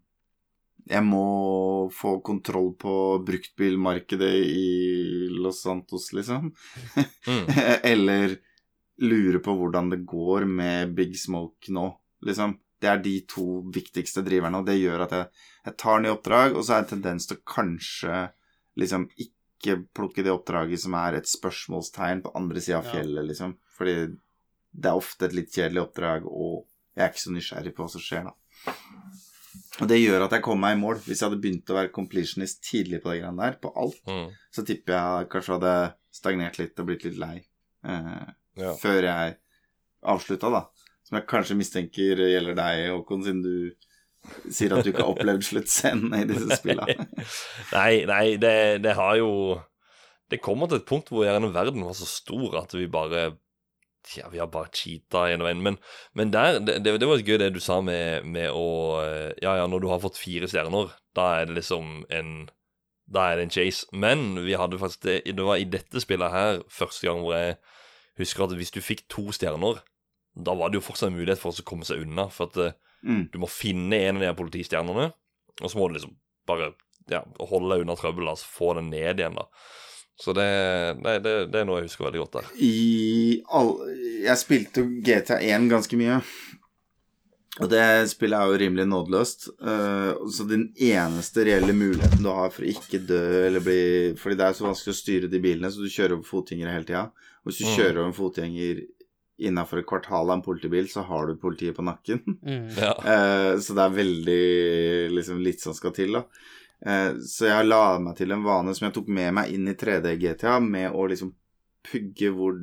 [0.89, 6.53] Jeg må få kontroll på bruktbilmarkedet i Los Santos, liksom.
[7.27, 7.45] Mm.
[7.93, 8.37] Eller
[9.01, 11.91] lure på hvordan det går med Big Smoke nå,
[12.25, 12.57] liksom.
[12.81, 13.45] Det er de to
[13.75, 15.27] viktigste driverne, og det gjør at jeg,
[15.67, 18.21] jeg tar nye oppdrag, og så er det en tendens til å kanskje
[18.79, 22.93] liksom ikke plukke det oppdraget som er et spørsmålstegn på andre sida av Ja.
[22.93, 23.57] fjellet, liksom.
[23.77, 23.97] Fordi
[24.79, 27.91] det er ofte et litt kjedelig oppdrag, og jeg er ikke så nysgjerrig på hva
[27.91, 28.73] som skjer, da.
[29.81, 30.99] Og det gjør at jeg kommer meg i mål.
[31.07, 34.31] Hvis jeg hadde begynt å være completionist tidlig på det greiene der, på alt, Mm.
[34.55, 37.37] så tipper jeg kanskje hadde stagnert litt og blitt litt lei
[37.85, 38.27] eh,
[38.57, 38.73] Ja.
[38.75, 39.37] før jeg
[40.03, 40.65] avslutta, da.
[41.09, 43.55] Som jeg kanskje mistenker gjelder deg, Håkon, siden du
[44.53, 47.07] sier at du ikke har opplevd sluttscenen i disse spillene.
[47.73, 48.55] Nei, nei, det,
[48.85, 49.31] det har jo
[50.29, 53.31] Det kommer til et punkt hvor gjerne verden var så stor at vi bare
[54.19, 55.65] Ja, vi har bare cheata en og en.
[55.65, 55.81] Men,
[56.13, 58.69] men der, det, det det var gøy det du sa med, med å
[59.01, 62.51] eh, Ja, ja, når du har fått fire stjerner, da er det liksom en
[63.09, 63.89] Da er det en chase.
[63.93, 67.57] Men vi hadde faktisk det Det var i dette spillet her første gang hvor jeg
[68.21, 69.81] husker at hvis du fikk to stjerner,
[70.39, 72.29] da var det jo fortsatt en mulighet for oss å komme seg unna.
[72.31, 73.29] For at eh, Mm.
[73.31, 75.05] du må finne en av de politistjernene,
[75.63, 76.17] og så må du liksom
[76.51, 76.73] bare
[77.09, 79.45] ja, holde deg unna trøbbel, altså få den ned igjen, da.
[80.19, 80.47] Så det,
[81.05, 82.49] nei, det, det er noe jeg husker veldig godt der.
[82.59, 83.71] I all
[84.25, 86.19] Jeg spilte jo GTA1 ganske mye.
[87.63, 89.49] Og det spillet er jo rimelig nådeløst.
[89.63, 93.79] Uh, så den eneste reelle muligheten du har for å ikke dø eller bli
[94.19, 96.87] Fordi det er så vanskelig å styre de bilene, så du kjører over fotgjengere hele
[96.91, 97.07] tida.
[97.43, 97.75] Og hvis du Mm.
[97.79, 98.85] kjører over en fotgjenger
[99.39, 102.23] innafor et kvartal av en politibil, så har du politiet på nakken.
[102.49, 102.69] Mm.
[102.77, 102.95] Ja.
[103.05, 104.45] Eh, så det er veldig
[105.13, 106.23] liksom litt som skal til, da.
[106.87, 109.77] Eh, så jeg la meg til en vane som jeg tok med meg inn i
[109.79, 111.35] 3D GTA, med å liksom
[111.89, 112.61] pugge, hvor,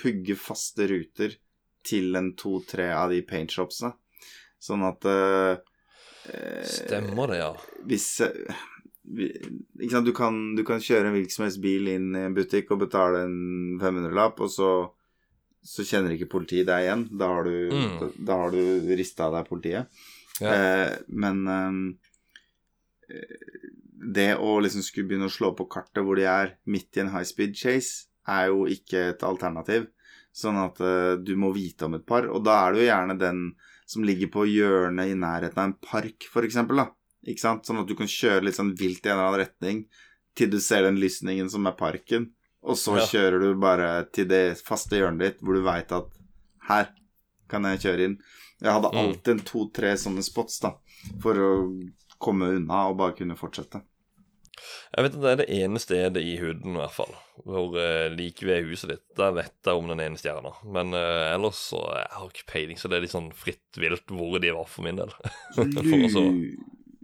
[0.00, 1.36] pugge faste ruter
[1.86, 3.92] til en to-tre av de paintshopsene.
[4.58, 5.54] Sånn at eh,
[6.32, 7.52] eh, Stemmer det, ja.
[7.86, 8.10] hvis
[9.08, 12.34] ikke sant, du kan, du kan kjøre en hvilken som helst bil inn i en
[12.36, 14.70] butikk og betale en 500-lapp, og så,
[15.68, 17.02] så kjenner ikke politiet deg igjen.
[17.20, 17.98] Da har du, Mm.
[18.00, 18.62] da, da har du
[18.96, 19.86] rista av deg politiet.
[20.40, 20.52] Ja.
[20.54, 23.18] Eh, men eh,
[24.14, 27.12] det å liksom skulle begynne å slå på kartet hvor de er midt i en
[27.12, 29.88] high speed chase, er jo ikke et alternativ.
[30.36, 33.18] Sånn at eh, du må vite om et par, og da er det jo gjerne
[33.18, 33.40] den
[33.88, 36.90] som ligger på hjørnet i nærheten av en park, for eksempel, da.
[37.28, 37.64] Ikke sant?
[37.66, 39.80] Sånn at du kan kjøre litt sånn vilt i en eller annen retning
[40.38, 42.28] til du ser den lysningen som er parken,
[42.62, 43.06] og så Ja.
[43.06, 46.08] kjører du bare til det faste hjørnet ditt hvor du veit at
[46.68, 46.88] her
[47.48, 48.18] kan jeg kjøre inn.
[48.60, 48.98] Jeg hadde Mm.
[48.98, 50.72] alltid en to-tre sånne spots, da,
[51.22, 51.52] for å
[52.18, 53.82] komme unna og bare kunne fortsette.
[54.96, 57.14] Jeg vet at det er det ene stedet i huden, i hvert fall.
[57.46, 59.04] Hvor uh, like ved huset ditt.
[59.16, 60.50] Der vet jeg om den ene stjerna.
[60.66, 64.06] Men uh, ellers så jeg har ikke peiling, så det er litt sånn fritt vilt
[64.10, 65.12] hvor de var for min del.
[65.54, 65.62] Så
[66.10, 66.24] For å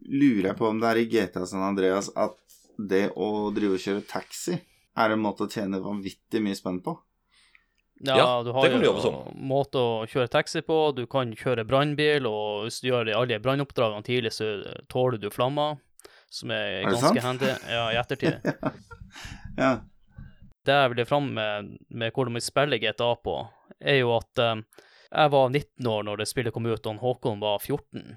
[0.05, 2.35] lurer jeg på om det er i GTA San Andreas at
[2.77, 4.59] det å drive og kjøre taxi
[4.97, 6.97] er en måte å tjene vanvittig mye spenn på.
[8.05, 9.37] Ja, Ja, du har det kan du jo sånn.
[9.49, 14.05] måte å kjøre taxi på, du kan kjøre brannbil, og hvis du gjør alle brannoppdragene
[14.05, 14.51] tidlig, så
[14.91, 15.79] tåler du flammer,
[16.29, 18.41] som er, Er ganske handy ja, i ettertid.
[19.55, 19.77] Ja.
[20.67, 23.35] Det jeg ville fram med, med hvordan vi spiller GTA på,
[23.79, 24.65] er jo at um,
[25.13, 28.17] jeg var 19 år når det spillet kom ut, og Håkon var 14.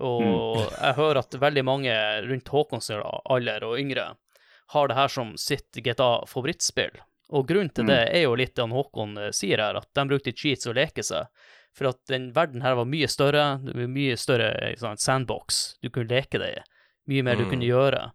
[0.00, 1.92] Og jeg hører at veldig mange
[2.24, 4.14] rundt Håkons alder og yngre
[4.74, 6.98] har det her som sitt GTA-favorittspill.
[7.30, 7.88] Og grunnen til Mm.
[7.92, 11.02] det er jo litt det Håkon eh, sier her, at de brukte cheats å leke
[11.04, 11.26] seg.
[11.74, 15.90] For at den verden her var mye større, det var mye større sånn, sandbox du
[15.90, 16.62] kunne leke deg i.
[17.08, 17.50] Mye mer du Mm.
[17.50, 18.12] kunne gjøre.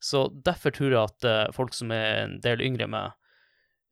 [0.00, 3.12] Så derfor tror jeg at uh, folk som er en del yngre enn meg,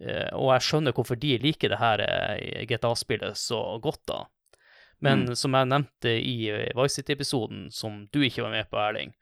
[0.01, 4.27] eh, og jeg skjønner hvorfor de liker det her eh, GTA-spillet så godt, da.
[5.01, 5.35] Men Mm.
[5.37, 9.15] som jeg nevnte i Vice City-episoden, som du ikke var med på, Erling,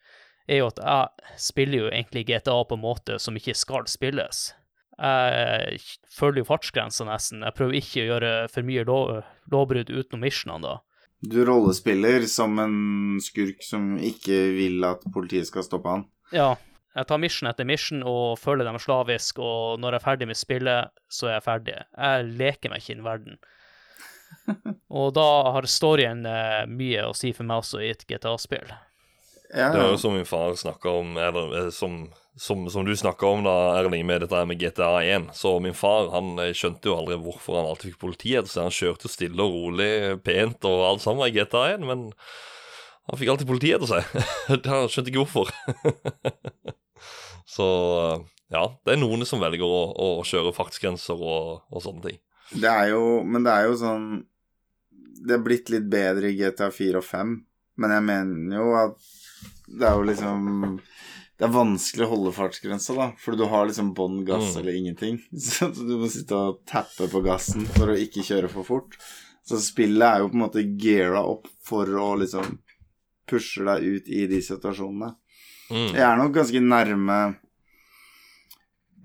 [0.48, 4.50] er jo at jeg spiller jo egentlig GTA på en måte som ikke skal spilles.
[4.94, 5.80] Jeg
[6.14, 7.42] følger jo fartsgrensa nesten.
[7.42, 9.14] Jeg prøver ikke å gjøre for mye lov,
[9.50, 10.76] lovbrudd utenom missionene, da.
[11.24, 16.06] Du rollespiller som en skurk som ikke vil at politiet skal stoppe han.
[16.34, 16.54] Ja.
[16.94, 20.38] Jeg tar mission etter mission og følger dem slavisk, og når jeg er ferdig med
[20.38, 21.74] spillet, så er jeg ferdig.
[21.90, 23.40] Jeg leker meg ikke inn i verden.
[24.94, 25.26] Og da
[25.56, 28.70] har storyen eh, mye å si for meg også i et GTA-spill.
[29.54, 32.90] Ja, Det er jo som min far snakka om, eller eh, som, som, som du
[32.98, 35.28] snakka om, da, Erling, med dette med GTA 1.
[35.38, 38.64] Så min far han eh, skjønte jo aldri hvorfor han alltid fikk politiet Så.
[38.66, 39.92] Han kjørte stille og rolig,
[40.26, 42.08] pent og alt sammen i GTA 1, men
[43.04, 44.28] han fikk alltid politiet etter seg.
[44.72, 45.50] Han skjønte ikke hvorfor.
[47.54, 47.66] Så
[48.50, 52.22] ja, det er noen som velger å, å kjøre fartsgrenser og, og sånne ting.
[52.54, 54.02] Det er jo Men det er jo sånn
[55.24, 57.30] Det er blitt litt bedre i GTA 4 og 5,
[57.80, 59.12] men jeg mener jo at
[59.66, 60.80] det er jo liksom
[61.34, 64.58] Det er vanskelig å holde fartsgrensa, da, fordi du har liksom bånn gass Mm.
[64.60, 65.16] eller ingenting.
[65.36, 68.94] Så du må sitte og tappe på gassen for å ikke kjøre for fort.
[69.44, 72.58] Så spillet er jo på en måte geara opp for å liksom
[73.28, 75.10] pushe deg ut i de situasjonene.
[75.72, 75.90] Mm.
[75.96, 77.18] Jeg er nok ganske nærme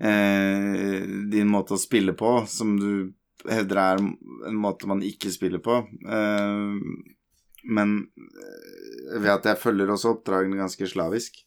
[0.00, 1.02] eh,
[1.34, 3.12] din måte å spille på, som du
[3.48, 5.80] hevder er en måte man ikke spiller på.
[6.04, 6.78] Eh,
[7.70, 7.96] men
[9.16, 11.40] ved at jeg følger også oppdragene ganske slavisk.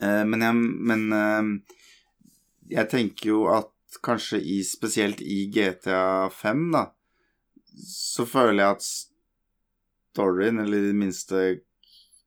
[0.00, 0.54] Eh, men jeg,
[0.90, 1.78] men eh,
[2.78, 3.70] jeg tenker jo at
[4.04, 6.86] kanskje i, spesielt i GTA 5, da,
[7.88, 8.88] så føler jeg at
[10.14, 11.44] storyen, eller i det minste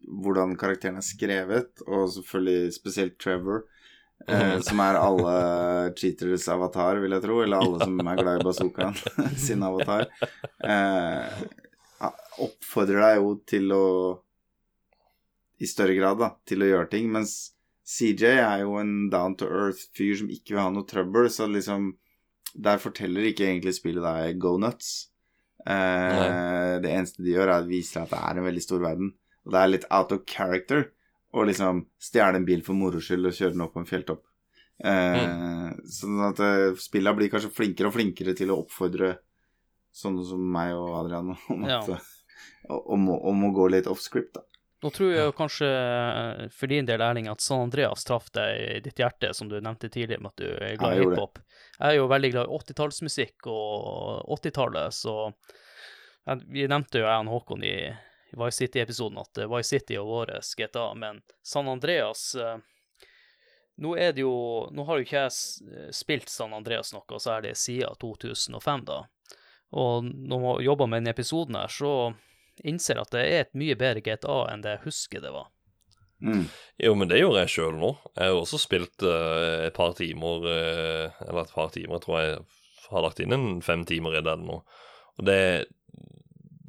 [0.07, 3.65] hvordan karakteren er skrevet, og selvfølgelig spesielt Trevor,
[4.27, 5.37] eh, som er alle
[5.99, 8.99] cheaters avatar, vil jeg tro, eller alle som er glad i bazookaen
[9.47, 10.07] sin avatar,
[10.63, 11.47] eh,
[12.43, 13.84] oppfordrer deg jo til å
[15.59, 17.31] i større grad da, til å gjøre ting, mens
[17.88, 21.95] CJ er jo en down to earth-fyr som ikke vil ha noe trøbbel, så liksom
[22.57, 25.09] Der forteller ikke egentlig spillet deg go nuts.
[25.68, 29.11] Eh, det eneste de gjør, er å vise at det er en veldig stor verden.
[29.45, 30.88] Og det er litt out of character
[31.35, 34.23] å liksom stjele en bil for moro skyld og kjøre den opp på en fjelltopp.
[34.80, 39.11] Eh, Sånn at eh, spillene blir kanskje flinkere og flinkere til å oppfordre
[39.97, 41.81] sånne som meg og Adrian om, Ja.
[41.84, 42.09] at, eh,
[42.69, 44.45] om, må, om å gå litt off script, da.
[44.84, 48.60] Nå tror jeg jo kanskje eh, for din del, Erling, at San Andreas traff deg
[48.61, 51.07] i ditt hjerte, som du nevnte tidligere, med at du er glad i det.
[51.15, 51.39] hiphop.
[51.80, 55.15] Jeg er jo veldig glad i 80-tallsmusikk og 80-tallet, så
[56.27, 57.77] Vi nevnte jo jeg og Håkon i,
[58.38, 62.57] Vice City-episoden at eh, Vice City er vår GTA, men San Andreas eh,
[63.77, 67.95] Nå er det jo Nå har jo ikke jeg spilt San Andreas noe særlig siden
[68.02, 69.03] 2005, da.
[69.77, 71.91] Og når man jobber med denne episoden her, så
[72.63, 75.51] innser at det er et mye bedre GTA enn det jeg husker det var.
[76.21, 76.47] Mm.
[76.81, 77.91] Jo, men det gjorde jeg sjøl nå.
[78.15, 82.21] Jeg har også spilt uh, et par timer, uh, eller et par timer, jeg tror
[82.21, 82.38] jeg
[82.88, 84.61] har lagt inn en fem timer i det nå.
[85.17, 85.67] Og det,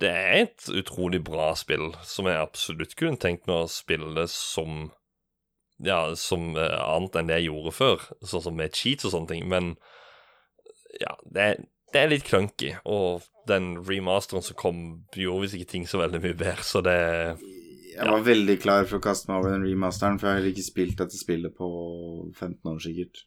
[0.00, 4.90] det er et utrolig bra spill, som jeg absolutt kunne tenkt meg å spille som
[5.78, 9.30] Ja, som uh, annet enn det jeg gjorde før, sånn som med cheats og sånne
[9.30, 9.76] ting, men
[10.98, 11.44] ja, det,
[11.92, 14.82] det er litt clunky, og den remasteren som kom,
[15.16, 16.98] gjorde visst ikke ting så veldig mye bedre, så det
[17.94, 20.54] Jeg var veldig klar for å kaste meg over den remasteren, for jeg har heller
[20.54, 21.68] ikke spilt dette spillet på
[22.36, 23.24] 15 år sikkert.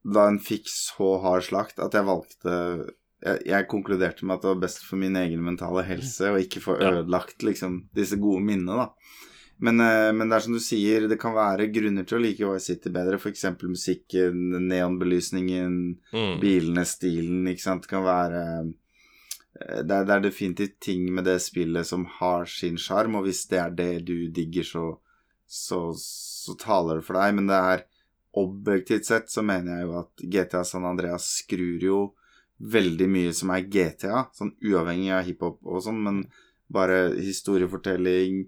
[0.00, 2.54] Da en fikk så hard slakt at jeg valgte
[3.20, 6.62] jeg, jeg konkluderte med at det var best for min egen mentale helse å ikke
[6.64, 9.28] få ødelagt liksom disse gode minnene, da.
[9.60, 12.48] Men, eh, men det er som du sier, det kan være grunner til å like
[12.48, 13.44] Vice City bedre, f.eks.
[13.60, 15.74] musikken, neonbelysningen,
[16.14, 16.38] mm.
[16.40, 17.84] bilene, stilen, ikke sant.
[17.84, 18.70] Det kan være eh,
[19.84, 23.44] det er, det er definitivt ting med det spillet som har sin sjarm, og hvis
[23.50, 24.84] det er det du digger, så,
[25.44, 27.36] så, så taler det for deg.
[27.36, 27.84] Men det er
[28.40, 32.00] objektivt sett så mener jeg jo at GTA San Andreas skrur jo
[32.60, 36.24] veldig mye som er GTA, sånn uavhengig av hiphop og sånn, men
[36.70, 38.44] bare historiefortelling,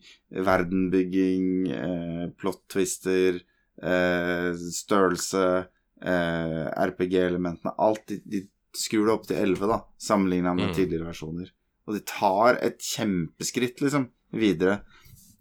[0.46, 3.40] verdenbygging, eh, plot-twister,
[3.82, 5.66] eh, størrelse,
[6.02, 8.42] eh, RPG-elementene Alt de, de
[8.74, 10.74] skrur det opp til 11, da, sammenligna med Mm.
[10.74, 11.50] tidligere versjoner.
[11.86, 14.80] Og de tar et kjempeskritt, liksom, videre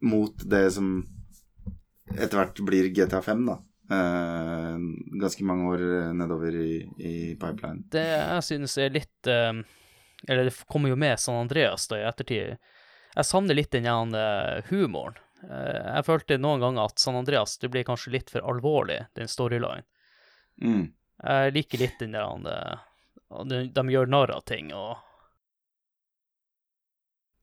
[0.02, 1.06] mot det som
[2.12, 3.60] etter hvert blir GTA 5, da.
[3.92, 4.78] Eh,
[5.22, 7.84] ganske mange år nedover i, i pipeline.
[7.92, 9.62] Det jeg synes er litt eh,
[10.28, 12.58] Eller det kommer jo med San Andreas da i ettertid.
[13.16, 15.18] Jeg savner litt den eh, humoren.
[15.50, 19.32] Eh, jeg følte noen ganger at San Andreas det blir kanskje litt for alvorlig, den
[19.32, 19.88] storylinen.
[20.62, 20.92] Mm.
[21.22, 22.84] Jeg liker litt den der eh,
[23.48, 25.00] de, de gjør narr av ting og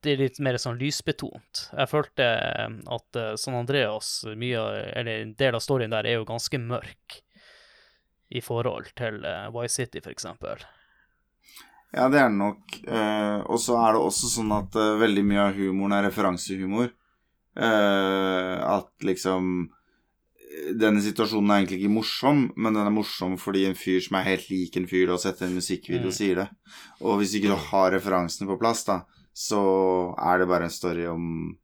[0.04, 1.64] det er litt mer sånn lysbetont.
[1.74, 4.62] Jeg følte eh, at San Andreas, mye,
[4.94, 7.22] eller en del av storyen der, er jo ganske mørk
[8.28, 10.60] i forhold til uh, Vice City, for eksempel.
[11.94, 12.76] Ja, det er det nok.
[12.84, 16.90] Eh, og så er det også sånn at eh, veldig mye av humoren er referansehumor.
[17.58, 23.64] Eh, at liksom eh, Denne situasjonen er egentlig ikke morsom, men den er morsom fordi
[23.70, 26.16] en fyr som er helt lik en fyr du har sett i en musikkvideo, Mm.
[26.18, 26.48] sier det.
[27.00, 29.00] Og hvis ikke du har referansene på plass, da,
[29.32, 29.62] så
[30.18, 31.56] er det bare en story om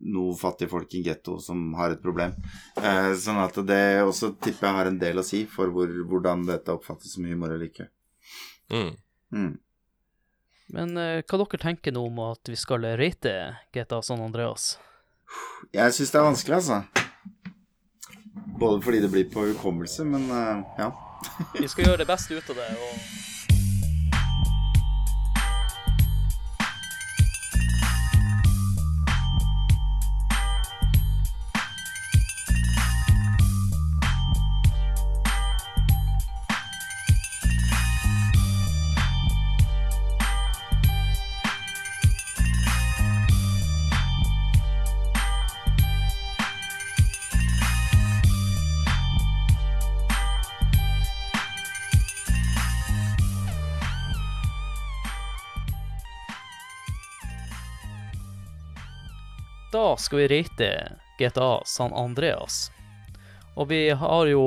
[0.00, 2.32] noen fattige folk i en getto som har et problem.
[2.76, 6.46] Eh, sånn at det også tipper jeg har en del å si for hvor, hvordan
[6.48, 7.88] dette oppfattes som humor eller ikke.
[8.70, 8.94] Mm.
[9.34, 9.52] Mm.
[10.70, 13.34] Men uh, hva dere tenker nå om at vi skal rate
[13.74, 14.76] GTA San Andreas?
[15.74, 16.82] Jeg syns det er vanskelig, altså.
[18.60, 20.90] Både fordi det blir på hukommelse, men uh, ja.
[21.58, 22.70] Vi skal gjøre det beste ut av det.
[22.78, 23.39] og...
[59.80, 62.70] Da skal vi rate GTA San Andreas.
[63.54, 64.42] Og vi har jo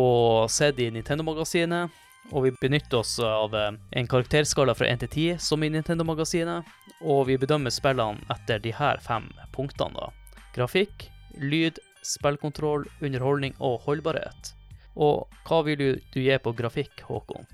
[0.49, 1.89] sett i Nintendo-magasinet,
[2.29, 6.69] og vi benytter oss av eh, en karakterskala fra 1 til 10 som i Nintendo-magasinet,
[7.01, 9.25] og vi bedømmer spillene etter de her fem
[9.57, 10.37] punktene, da.
[10.53, 11.07] Grafikk,
[11.41, 14.53] lyd, spillkontroll, underholdning og holdbarhet.
[14.93, 17.49] Og hva vil du, du gi på grafikk, Håkon?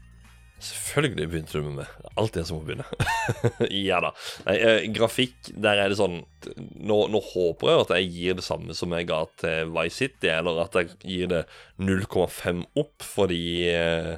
[0.60, 1.92] Selvfølgelig begynte du med meg.
[2.20, 2.86] Alltid jeg som må begynne.
[3.90, 4.12] ja da.
[4.48, 8.46] Nei, eh, grafikk, der er det sånn nå, nå håper jeg at jeg gir det
[8.46, 11.44] samme som jeg ga til Vice City, eller at jeg gir det
[11.80, 13.42] 0,5 opp, fordi
[13.72, 14.14] eh,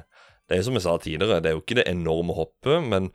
[0.50, 3.10] det er som jeg sa tidligere, det er jo ikke det enorme hoppet, men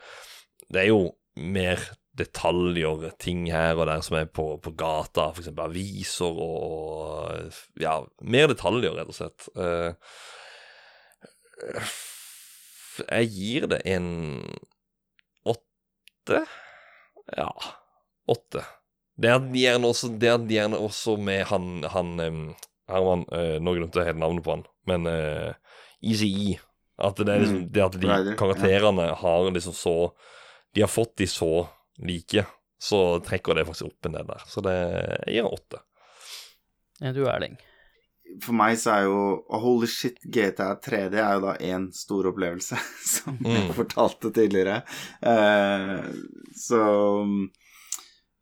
[0.72, 1.02] det er jo
[1.38, 1.84] mer
[2.18, 5.52] detaljer, ting her og der som er på, på gata, f.eks.
[5.54, 9.49] aviser og Ja, mer detaljer, rett og slett.
[9.54, 9.94] Eh,
[13.06, 14.07] jeg gir det en
[15.45, 16.41] åtte.
[17.38, 17.52] Ja,
[18.28, 18.64] åtte.
[19.18, 22.19] Det er gjerne også, det er gjerne også med han, han
[22.88, 25.53] Herman øh, Nå glemte jeg helt navnet på han, men øh,
[26.06, 26.57] Easy E.
[26.98, 29.95] At det er liksom Mm, det at de karakterene har liksom så
[30.76, 31.68] De har fått de så
[31.98, 32.45] like,
[32.80, 34.44] så trekker det faktisk opp en del der.
[34.45, 34.78] Så det
[35.28, 35.82] gir åtte.
[37.02, 37.57] Er du, Erling?
[38.44, 39.20] For meg så er jo
[39.64, 42.78] Holy shit, GTA 3D er jo da én stor opplevelse,
[43.16, 43.74] som jeg Mm.
[43.78, 44.82] fortalte tidligere.
[45.22, 46.12] Eh,
[46.56, 46.82] så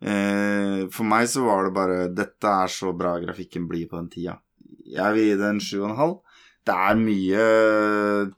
[0.02, 4.10] eh, For meg så var det bare Dette er så bra grafikken blir på den
[4.14, 4.38] tida.
[4.86, 6.16] Jeg vil gi den en sju og en halv.
[6.66, 7.42] Det er mye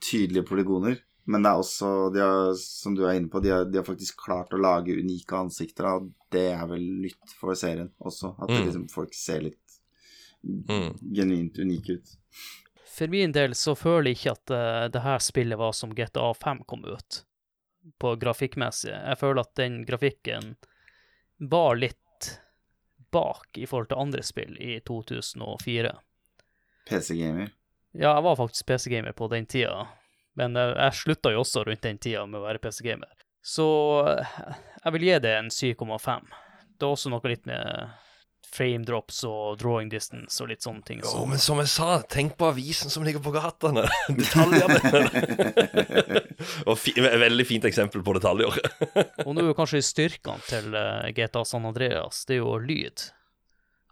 [0.04, 0.98] tydelige polygoner,
[1.32, 3.86] men det er også, de har, som du er inne på, de har, de har
[3.88, 8.34] faktisk klart å lage unike ansikter, og det er vel nytt for serien også.
[8.44, 8.66] At Mm.
[8.66, 9.60] liksom, folk ser litt
[10.48, 10.98] Mm.
[11.02, 12.16] genuint unik ut.
[12.98, 16.32] For min del så føler jeg ikke at uh, det her spillet var som GTA
[16.34, 17.22] 5 kom ut,
[18.02, 18.94] på grafikkmessig.
[18.96, 20.56] Jeg føler at den grafikken
[21.38, 22.32] var litt
[23.12, 25.94] bak i forhold til andre spill i 2004.
[26.90, 27.54] PC-gamer.
[27.92, 29.88] Ja, jeg var faktisk PC-gamer på den tida,
[30.34, 33.14] men eh, jeg slutta jo også rundt den tida med å være PC-gamer.
[33.42, 33.68] Så
[34.10, 34.42] eh,
[34.84, 36.28] jeg vil gi det en 7,5.
[36.78, 37.96] Det er også noe litt med
[38.58, 41.02] frame drops og drawing distance og litt sånne ting.
[41.06, 43.86] Jo, men som jeg sa, tenk på avisen som ligger på gatene.
[44.20, 44.80] Detaljene.
[46.70, 48.58] og fi, veldig fint eksempel på detaljer.
[49.28, 53.08] Og nå er jo kanskje styrkene til eh, GTA San Andreas, det er jo lyd.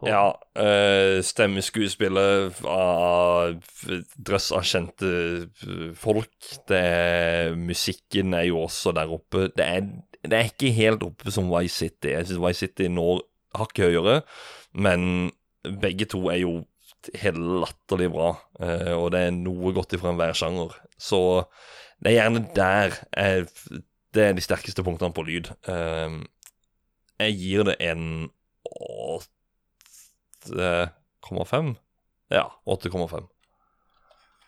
[0.03, 0.25] Og- Ja,
[0.59, 3.55] uh, stemmeskuespillet av
[4.27, 5.11] drøss av kjente
[5.45, 6.33] eh, folk.
[6.67, 9.47] Det er, musikken er jo også der oppe.
[9.55, 9.87] Det er,
[10.25, 12.11] det er ikke helt oppe som Vice City.
[12.11, 13.23] Jeg syns Vice City når
[13.61, 14.15] hakket høyere,
[14.73, 15.31] men
[15.81, 16.53] begge to er jo
[17.21, 20.73] helt latterlig bra, eh, og det er noe godt ifra enhver sjanger.
[20.97, 21.19] Så
[22.01, 23.45] det er gjerne der jeg,
[24.15, 25.49] Det er de sterkeste punktene på lyd.
[25.67, 26.11] Eh,
[27.19, 28.29] jeg gir det en
[30.49, 31.75] 8,5.
[32.33, 33.27] Ja, 8,5.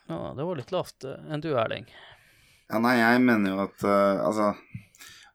[0.07, 1.03] Ja, det var litt lavt.
[1.03, 1.85] eh, Enn du, Erling?
[2.69, 4.49] Ja, nei, jeg mener jo at uh, altså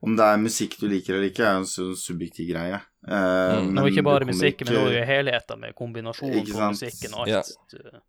[0.02, 2.80] Om det er musikk du liker eller ikke, er jo en sånn subjektiv greie.
[3.06, 3.74] Uh, Mm.
[3.74, 7.28] Det og ikke bare musikken, men ikke- det var helheten med kombinasjonen på musikken og
[7.28, 7.56] alt.
[7.70, 8.00] Du-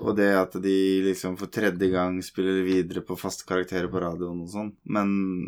[0.00, 4.40] Og det at de liksom for tredje gang spiller videre på faste karakterer på radioen
[4.42, 5.46] og sånn, men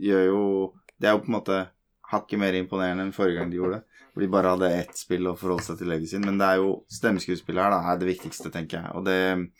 [0.00, 1.68] gjør jo Det er jo på en måte
[2.10, 3.84] hakket mer imponerende enn forrige gang de gjorde det.
[4.12, 6.24] Hvor de bare hadde ett spill å forholde seg til legacyen.
[6.24, 8.90] Men det er jo stemmeskuespillet her da, er det viktigste, tenker jeg.
[8.96, 9.50] Og det,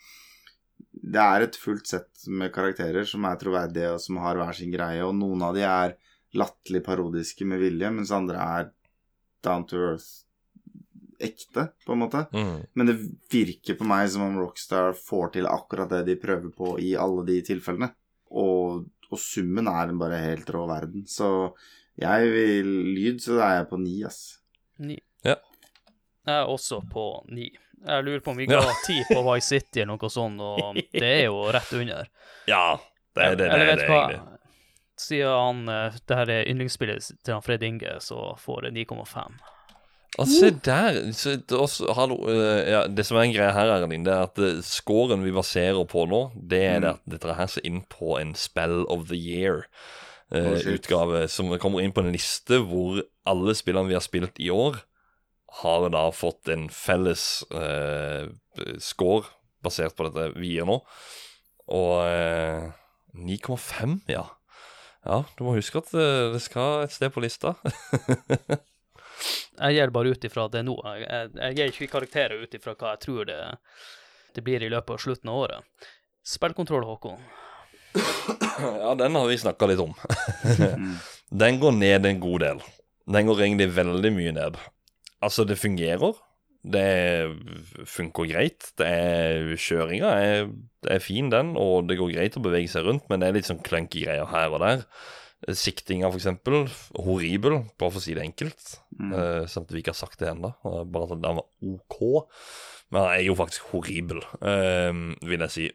[1.01, 4.73] det er et fullt sett med karakterer som er troverdige, og som har hver sin
[4.73, 5.03] greie.
[5.05, 5.95] Og noen av de er
[6.37, 8.71] latterlig parodiske med vilje, mens andre er
[9.45, 10.09] down to earth
[11.19, 12.25] ekte, på en måte.
[12.31, 12.59] Mm.
[12.73, 12.95] Men det
[13.31, 17.25] virker på meg som om Rockstar får til akkurat det de prøver på i alle
[17.27, 17.91] de tilfellene.
[18.29, 21.05] Og, og summen er en bare helt rå verden.
[21.09, 21.29] Så
[21.99, 24.21] jeg vil lyd, så er jeg på ni, ass.
[24.79, 24.99] Ni.
[25.27, 25.35] Ja.
[26.27, 27.49] Jeg er også på ni.
[27.85, 31.13] Jeg lurer på om vi ga ti på Vice City eller noe sånt, og det
[31.21, 32.09] er jo rett under.
[32.49, 32.65] Ja,
[33.15, 34.19] det er det, det, Eller det, det egentlig.
[34.99, 39.39] Siden han, eh, det her er yndlingsspillet til han Fred Inge, så får det 9,5.
[40.19, 44.03] Og se der så, også, hallo, eh, ja, Det som er en greie her, Erling,
[44.03, 47.47] det er at eh, scoren vi baserer på nå, det er det at dette her
[47.51, 49.19] ser inn på en Spell of the.
[50.29, 52.99] Year-utgave, som kommer inn på en liste hvor
[53.29, 54.81] alle spillene vi har spilt i år,
[55.61, 58.29] har da fått en felles eh,
[58.79, 59.27] score
[59.63, 60.77] basert på dette vi gjør nå.
[61.75, 62.69] Og eh,
[63.17, 64.25] 9,5, ja.
[65.07, 67.55] Ja, du må huske at eh, det skal et sted på lista.
[69.59, 70.73] Jeg gjør det bare ut ifra det nå.
[70.87, 73.39] Jeg, jeg, jeg gir ikke karakterer ut ifra hva jeg tror det,
[74.37, 75.87] det blir i løpet av slutten av året.
[76.23, 77.19] Spillkontroll, Håkon.
[78.59, 79.93] Ja, den har vi snakka litt om.
[81.43, 82.63] den går ned en god del.
[83.07, 84.57] Den går egentlig veldig mye ned.
[85.25, 86.17] Altså, det fungerer.
[86.59, 88.71] Det funker greit.
[88.77, 90.49] Det er Kjøringa er,
[90.83, 93.37] det er fin, den, og det går greit å bevege seg rundt, men det er
[93.37, 94.83] litt sånn clunky greier her og der.
[95.55, 96.65] Siktinga, for eksempel.
[96.99, 98.73] Horribel, bare for å si det enkelt.
[98.99, 99.13] Mm.
[99.15, 100.51] Eh, samt vi ikke har sagt det ennå.
[100.91, 102.01] Bare at den var OK.
[102.89, 104.93] Men den er jo faktisk horribel, uh,
[105.29, 105.67] vil jeg si.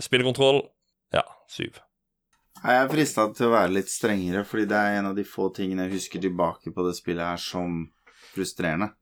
[0.00, 0.60] Spillekontroll,
[1.16, 1.80] ja, syv.
[2.60, 5.48] Jeg er frista til å være litt strengere, fordi det er en av de få
[5.56, 7.86] tingene jeg husker tilbake på det spillet her som
[8.34, 8.92] frustrerende.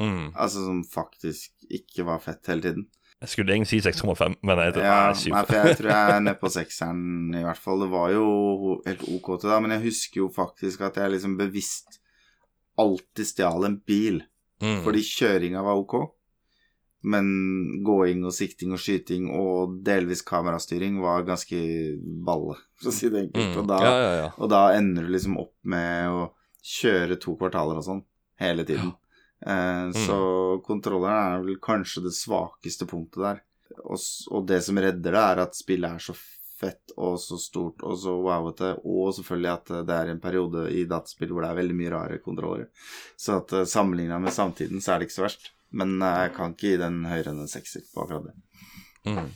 [0.00, 0.32] Mm.
[0.32, 2.88] Altså som faktisk ikke var fett hele tiden.
[3.22, 6.38] Jeg skulle egentlig si 6,5, men jeg Ja, nei, for jeg tror jeg er nede
[6.40, 7.84] på sekseren i hvert fall.
[7.84, 8.24] Det var jo
[8.86, 12.00] helt ok til det, men jeg husker jo faktisk at jeg liksom bevisst
[12.82, 14.24] alltid stjal en bil.
[14.62, 14.82] Mm.
[14.82, 15.94] Fordi kjøringa var ok,
[17.14, 17.30] men
[17.86, 21.62] gåing og sikting og skyting og delvis kamerastyring var ganske
[22.26, 23.54] balle, for å si det enkelt.
[23.54, 23.58] Mm.
[23.62, 24.28] Og, da, ja, ja.
[24.34, 26.26] og da ender du liksom opp med å
[26.62, 28.02] kjøre to kvartaler og sånn
[28.42, 28.92] hele tiden.
[29.46, 30.18] Eh, Så
[30.66, 33.40] kontrolleren er vel kanskje det svakeste punktet der.
[33.84, 33.98] Og,
[34.30, 36.14] og det som redder det, er at spillet er så
[36.62, 40.84] fett og så stort og så wowete, og selvfølgelig at det er en periode i
[40.86, 42.68] dataspill hvor det er veldig mye rare kontrollere.
[43.18, 45.50] Så at uh, sammenligna med samtiden, så er det ikke så verst.
[45.72, 48.36] Men eh, jeg kan ikke gi den høyere enn en sekser på akkurat det.
[49.08, 49.30] Mm.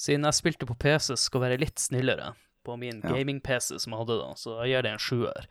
[0.00, 2.34] Siden jeg spilte på PC, skal være litt snillere
[2.66, 3.14] på min Ja.
[3.14, 5.46] gaming-PC som jeg hadde da, så jeg gir det en sjuer.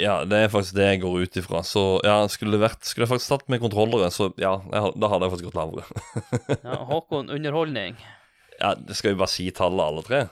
[0.00, 1.62] Ja, det er faktisk det jeg går ut ifra.
[1.66, 5.10] Så ja, skulle det vært Skulle jeg faktisk tatt med kontrollere, så ja, jeg, da
[5.12, 6.56] hadde jeg faktisk gått lavere.
[6.64, 8.00] Ja, Håkon, underholdning.
[8.62, 10.24] ja, det skal vi bare si tallet, alle tre?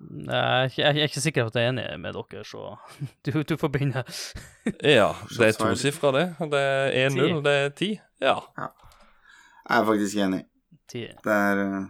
[0.00, 2.76] Jeg er jeg er ikke sikker på at jeg er enig med dere, så
[3.24, 4.04] du, du får begynne.
[4.98, 6.26] Ja, det er tosifra, det.
[6.52, 7.90] Det er 1-0, det er 10.
[8.22, 8.36] Ja.
[8.60, 10.44] Jeg er faktisk enig.
[10.92, 11.06] 10.
[11.24, 11.84] Det er, eh,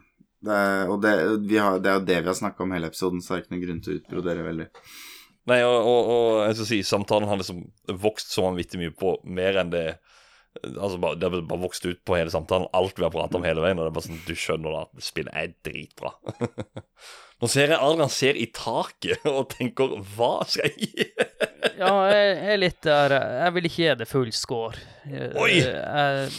[0.46, 1.14] det er Og det,
[1.48, 3.44] vi har, det er jo det vi har snakka om hele episoden, så det er
[3.44, 4.68] ikke noen grunn til å utbrodere veldig.
[5.48, 7.62] Nei, og, og, og jeg skal si, samtalen har liksom
[8.02, 9.86] vokst så vanvittig mye på mer enn det
[10.66, 12.66] Altså, bare, Det har bare vokst ut på hele samtalen.
[12.74, 13.78] Alt vi har pratet om hele veien.
[13.78, 16.10] Og det er bare sånn, Du skjønner da at spillet er dritbra.
[17.40, 21.06] Nå ser jeg Adrian ser i taket og tenker Hva skal jeg gi?
[21.78, 24.82] Ja, jeg er litt der Jeg vil ikke gi det full score.
[25.08, 25.52] Jeg- Oi!
[25.62, 26.34] Jeg,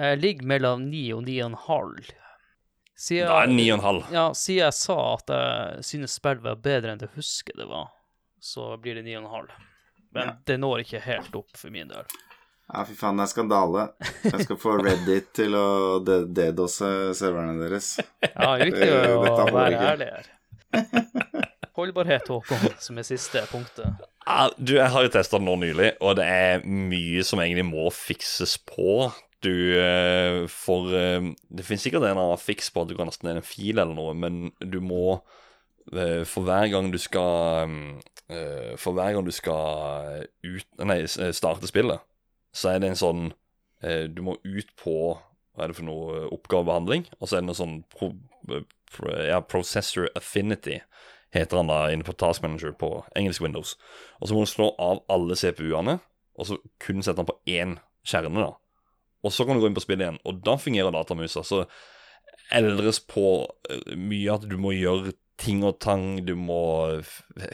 [0.00, 2.08] jeg ligger mellom ni og ni og en halv.
[2.98, 3.98] Siden, Da er det 9,5.
[4.12, 7.68] Ja, siden jeg sa at jeg synes spill var bedre enn det jeg husker det
[7.70, 7.92] var,
[8.42, 9.52] så blir det ni og en halv.
[10.16, 10.34] Men Ja.
[10.50, 12.02] det når ikke helt opp for min del.
[12.68, 13.84] Ja, fy faen, det er skandale.
[14.24, 17.94] Jeg skal få Reddit til å dedose serverne deres.
[18.34, 20.28] Ja, viktig å være ærlig her.
[21.78, 23.86] Holdbarhet, Håkon, som er siste punktet.
[24.26, 27.64] Ja, du, jeg har jo testa den nå nylig, og det er mye som egentlig
[27.70, 29.06] må fikses på.
[29.44, 33.26] Du eh, får eh, Det finnes sikkert en annen fiks på at du kan laste
[33.26, 35.20] ned en fil eller noe, men du må
[35.92, 37.70] eh, For hver gang du skal
[38.26, 42.02] eh, For hver gang du skal ut Nei, starte spillet,
[42.50, 43.30] så er det en sånn
[43.86, 44.98] eh, Du må ut på
[45.54, 47.06] Hva er det for noe oppgavebehandling?
[47.20, 48.12] Og så er det noe sånn pro,
[48.90, 50.80] pro, ja, Processor Affinity
[51.34, 52.88] heter han da inne på Task Manager på
[53.18, 53.74] engelsk Windows.
[54.18, 55.98] Og så må du slå av alle CPU-ene,
[56.38, 57.74] og så kun sette den på én
[58.06, 58.32] kjerne.
[58.40, 58.54] da.
[59.26, 61.42] Og så kan du gå inn på spillet igjen, og da fungerer datamusa.
[61.46, 61.64] Så
[62.54, 63.24] eldres på
[63.70, 66.60] eh, mye at du må gjøre ting og tang, du må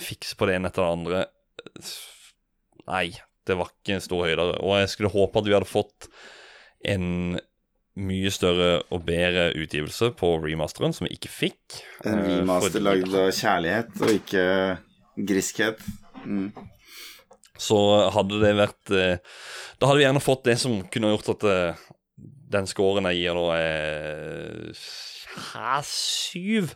[0.01, 1.25] fikse på det ene etter det andre.
[2.89, 3.09] Nei,
[3.45, 4.61] det var ikke en stor høydere.
[4.65, 6.09] Og jeg skulle håpe at vi hadde fått
[6.95, 7.37] en
[7.95, 11.79] mye større og bedre utgivelse på remasteren, som vi ikke fikk.
[12.05, 14.47] En Eh, remaster lagd av kjærlighet og ikke
[15.29, 15.85] griskhet.
[16.25, 16.51] Mm.
[17.61, 17.79] Så
[18.15, 19.21] hadde det vært eh,
[19.79, 21.85] Da hadde vi gjerne fått det som kunne gjort at eh,
[22.55, 24.73] den scoren jeg gir da er
[25.35, 26.75] Hæ, syv?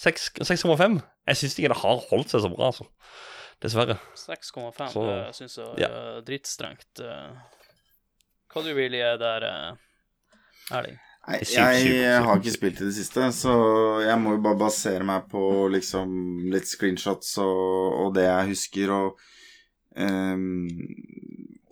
[0.00, 0.96] 6,5?
[1.26, 2.84] Jeg syns ikke det har holdt seg så bra, altså.
[3.64, 3.96] Dessverre.
[4.20, 6.90] 6,5 det syns jeg er dritstrengt.
[7.00, 7.54] drittstrengt.
[8.52, 10.98] Hva du vil gi der, eh, Erling?
[11.26, 13.54] Nei, jeg har ikke spilt i det siste, så
[14.04, 16.12] jeg må jo bare basere meg på liksom
[16.52, 19.24] litt screenshots og, og det jeg husker, og
[19.96, 20.68] ehm,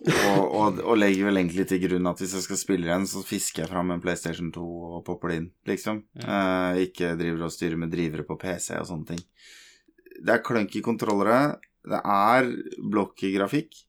[0.05, 3.23] og, og, og legger vel egentlig til grunn at hvis jeg skal spille igjen, så
[3.25, 4.65] fisker jeg fram en PlayStation 2
[4.97, 6.03] og popper det inn, liksom.
[6.21, 9.23] Eh, ikke driver og styrer med drivere på PC og sånne ting.
[10.21, 12.51] Det er clunky kontrollere, det er
[12.93, 13.81] blokky grafikk,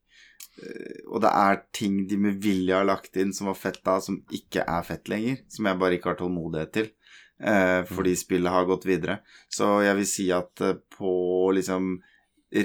[0.63, 3.99] eh, og det er ting de med vilje har lagt inn som var fett da,
[4.01, 5.45] som ikke er fett lenger.
[5.53, 6.93] Som jeg bare ikke har tålmodighet til.
[7.37, 9.21] Eh, fordi spillet har gått videre.
[9.53, 11.13] Så jeg vil si at eh, på
[11.57, 11.99] liksom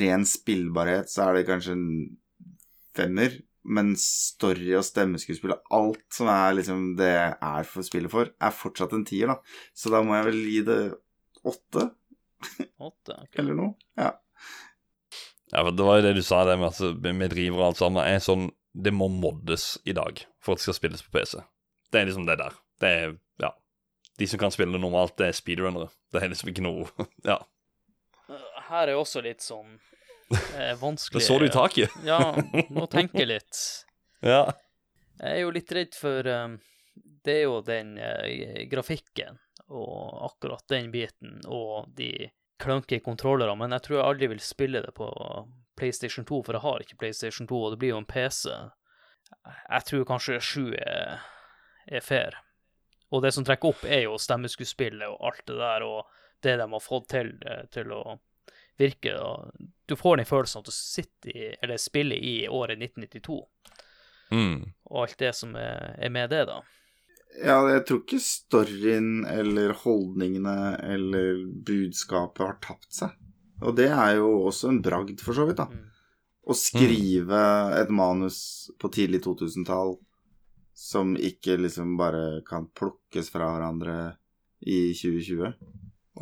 [0.02, 1.88] ren spillbarhet så er det kanskje en
[2.98, 3.40] femmer.
[3.62, 8.56] Men story og stemmeskuespill og alt som er liksom det er for spillet for, er
[8.58, 9.36] fortsatt en tier, da.
[9.78, 10.80] Så da må jeg vel gi det
[11.46, 11.92] åtte,
[12.82, 13.20] Åtte?
[13.22, 13.38] ok.
[13.38, 13.76] eller noe.
[14.00, 14.16] Ja.
[15.52, 17.82] Ja, for Det var jo det du sa, det med, at vi driver og alt
[17.84, 18.02] sammen.
[18.08, 21.42] er sånn, Det må moddes i dag for at det skal spilles på PC.
[21.92, 22.54] Det er liksom det der.
[22.82, 23.52] Det er, ja
[24.18, 25.92] De som kan spille det normalt, det er speedrunnere.
[26.12, 26.88] Det er liksom ikke noe
[27.30, 27.38] Ja.
[28.72, 29.76] Her er også litt sånn
[30.56, 31.96] eh, vanskelig Det så du i taket.
[32.08, 32.34] Ja,
[32.72, 33.62] må tenke litt.
[34.24, 34.46] Ja.
[35.20, 36.60] Jeg er jo litt redd for um,
[36.96, 39.42] Det er jo den uh, grafikken
[39.72, 42.32] og akkurat den biten og de
[42.62, 45.08] clunky kontrollerne, men jeg tror jeg aldri vil spille det på
[45.80, 48.52] PlayStation 2, for jeg har ikke PlayStation 2, og det blir jo en PC.
[49.48, 51.24] Jeg tror kanskje 7 er,
[51.88, 52.36] er fair.
[53.16, 56.68] Og det som trekker opp, er jo stemmeskuespillet og alt det der, og det de
[56.76, 58.04] har fått til eh, til å
[58.80, 59.14] virke.
[59.14, 59.52] da.
[59.88, 63.42] Du får den følelsen at du sitter i, eller spiller i året 1992
[64.32, 64.72] Mm.
[64.88, 66.62] og alt det som er, er med det, da.
[67.44, 73.12] Ja, jeg tror ikke storyen eller holdningene eller budskapet har tapt seg.
[73.62, 75.68] Og det er jo også en bragd, for så vidt, da.
[75.68, 75.90] Mm.
[76.48, 77.42] Å skrive
[77.78, 79.98] et manus på tidlig 2000-tall
[80.74, 83.98] som ikke liksom bare kan plukkes fra hverandre
[84.64, 85.52] i 2020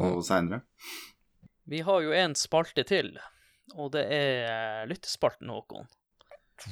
[0.02, 0.64] og seinere.
[1.70, 3.12] Vi har jo en spalte til,
[3.78, 5.86] og det er lyttespalten, Håkon.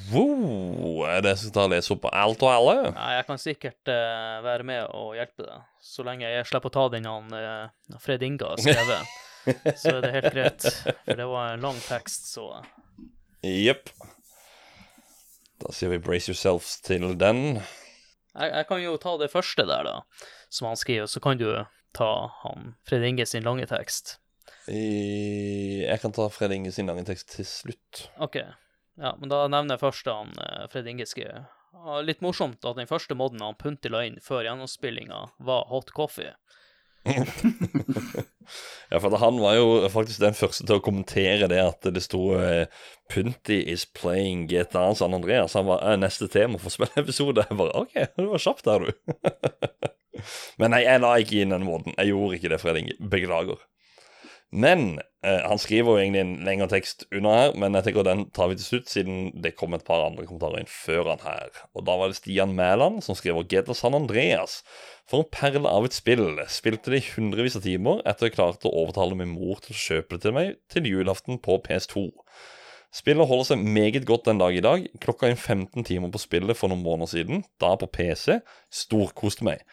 [0.09, 2.75] Wow, er det som tar lese opp på alt og alle?
[2.95, 6.75] Nei, jeg kan sikkert uh, være med og hjelpe deg, så lenge jeg slipper å
[6.79, 9.15] ta den han uh, Fred Inga har skrevet.
[9.83, 12.49] så er det helt greit, for det var en lang tekst, så
[13.45, 13.93] Jepp.
[15.61, 17.61] Da sier vi 'brace yourselves' til den.
[18.33, 19.99] jeg, jeg kan jo ta det første der, da,
[20.49, 21.51] som han skriver, så kan du
[21.93, 24.17] ta han Fred Inge sin lange tekst.
[24.67, 28.07] Jeg kan ta Fred Inge sin lange tekst til slutt.
[28.23, 28.41] OK.
[28.97, 31.45] Ja, men da nevner jeg først han eh, Fred Inge skrev.
[32.03, 36.33] Litt morsomt at den første moden han Punti la inn før gjennomspillinga, var hot coffee.
[38.87, 42.21] Ja, for han var jo faktisk den første til å kommentere det at det sto
[42.39, 42.69] eh,
[43.11, 45.57] 'Punti is playing GTA San Andreas'.
[45.59, 47.43] Han var eh, neste tema for spilleepisode.
[47.43, 48.91] Jeg bare OK, det var kjapt der, du.
[50.63, 51.97] Men nei, jeg la ikke inn den måten.
[51.99, 52.95] Jeg gjorde ikke det, Fred Inge.
[53.03, 53.59] Beklager.
[54.51, 58.23] Men eh, han skriver jo egentlig en lengre tekst under her, men jeg tenker den
[58.31, 61.51] tar vi til slutt, siden det kom et par andre kommentarer inn før han her.
[61.75, 64.61] Og da var det Stian Mæland som skriver GTA San Andreas.
[65.07, 66.39] For en perle av et spill.
[66.51, 69.81] Spilte det i hundrevis av timer etter jeg klarte å overtale min mor til å
[69.81, 72.07] kjøpe det til meg til julaften på PS2.
[72.95, 74.85] Spillet holder seg meget godt den dag i dag.
[75.03, 78.39] Klokka inn 15 timer på spillet for noen måneder siden, da på PC.
[78.71, 79.63] Storkoste meg.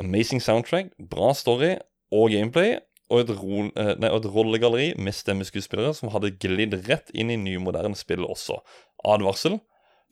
[0.00, 1.74] Amazing soundtrack, bra story
[2.12, 2.78] og gameplay,
[3.12, 7.36] og et, ro, eh, nei, et rollegalleri med stemmeskuespillere som hadde glidd rett inn i
[7.36, 8.56] nymoderne spill også.
[9.04, 9.58] Advarsel.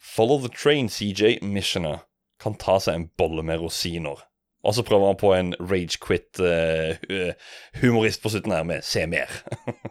[0.01, 1.99] Follow the train, CJ Missioner.
[2.41, 4.17] Kan ta seg en bolle med rosiner.
[4.65, 9.43] Og så prøver han på en rage quit-humorist på slutten her med 'se mer'.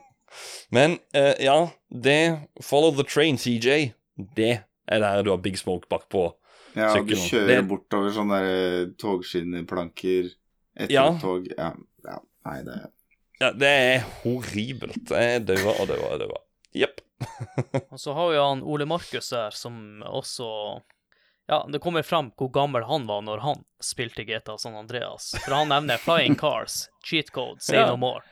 [0.71, 3.91] Men uh, ja, det Follow the train, CJ.
[4.37, 6.33] Det er der du har Big Smoke bakpå.
[6.75, 10.29] Ja, du kjører Det- bortover sånne togskinnerplanker
[10.77, 11.17] etter Ja.
[11.21, 11.47] tog.
[11.57, 11.71] Ja,
[12.05, 12.17] ja.
[12.45, 12.91] Nei, det
[13.39, 15.11] Ja, det er horribelt.
[15.15, 16.39] Jeg daua og daua og daua.
[16.75, 17.01] Jepp.
[17.91, 20.45] Og så har vi han Ole Markus her, som også
[21.49, 25.33] Ja, det kommer frem hvor gammel han var når han spilte GTA San Andreas.
[25.41, 27.87] For han nevner Flying Cars, Cheat Code, Say Ja.
[27.89, 28.23] No More.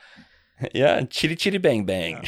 [0.73, 2.23] Ja, chili chili bang bang.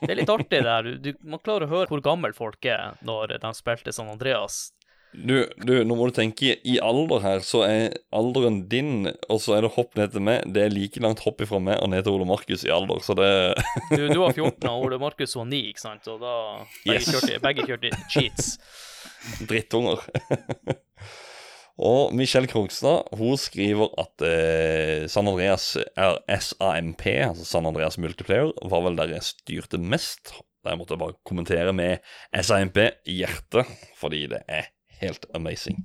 [0.00, 0.90] Det er litt artig det her.
[1.02, 4.70] Du, man klarer å høre hvor gammel folk er når de spilte San Andreas.
[5.12, 5.34] Du,
[5.66, 9.64] du, nå må du tenke i alder her, så er alderen din, og så er
[9.66, 10.44] det hopp ned til meg.
[10.54, 13.16] Det er like langt hopp ifra meg og ned til Ole Markus i alder, så
[13.18, 13.30] det
[13.90, 16.06] Du, du var 14, og Ole Markus var 9, ikke sant?
[16.12, 16.36] Og da
[16.86, 17.10] begge, Yes.
[17.10, 18.52] kjørte, begge kjørte cheats.
[19.50, 20.06] Drittunger.
[21.90, 28.52] og Michelle Krogstad hun skriver at eh, San Andreas er SAMP, altså San Andreas Multiplayer,
[28.70, 30.36] var vel der jeg styrte mest.
[30.64, 31.98] Der måtte jeg bare kommentere med
[32.36, 32.78] SAMP
[33.08, 33.64] hjerte,
[33.98, 34.68] fordi det er
[35.00, 35.82] helt amazing.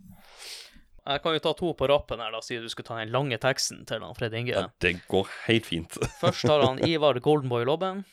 [1.06, 3.38] Jeg kan jo ta to på rappen her, da, siden du skulle ta den lange
[3.38, 4.56] teksten til han Fred Inge.
[4.56, 5.98] Ja, det går helt fint.
[6.22, 8.04] Først har han Ivar Goldenboy Lobben.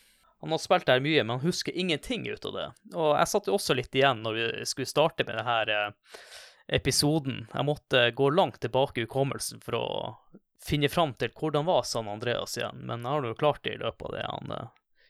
[0.42, 2.68] Han har spilt der mye, men han husker ingenting ut av det.
[2.92, 5.84] Og jeg satt jo også litt igjen når vi skulle starte med denne
[6.66, 7.46] episoden.
[7.52, 9.86] Jeg måtte gå langt tilbake i hukommelsen for å
[10.62, 13.80] finne fram til hvordan var San Andreas igjen, men jeg har jo klart det i
[13.82, 14.68] løpet av det han, eh,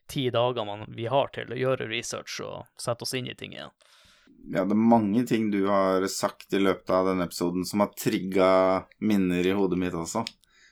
[0.09, 3.73] ti dager vi har til å gjøre research og sette oss inn i ting igjen.
[4.53, 7.93] Ja, det er mange ting du har sagt i løpet av denne episoden som har
[7.97, 8.49] trigga
[9.01, 10.25] minner i hodet mitt også.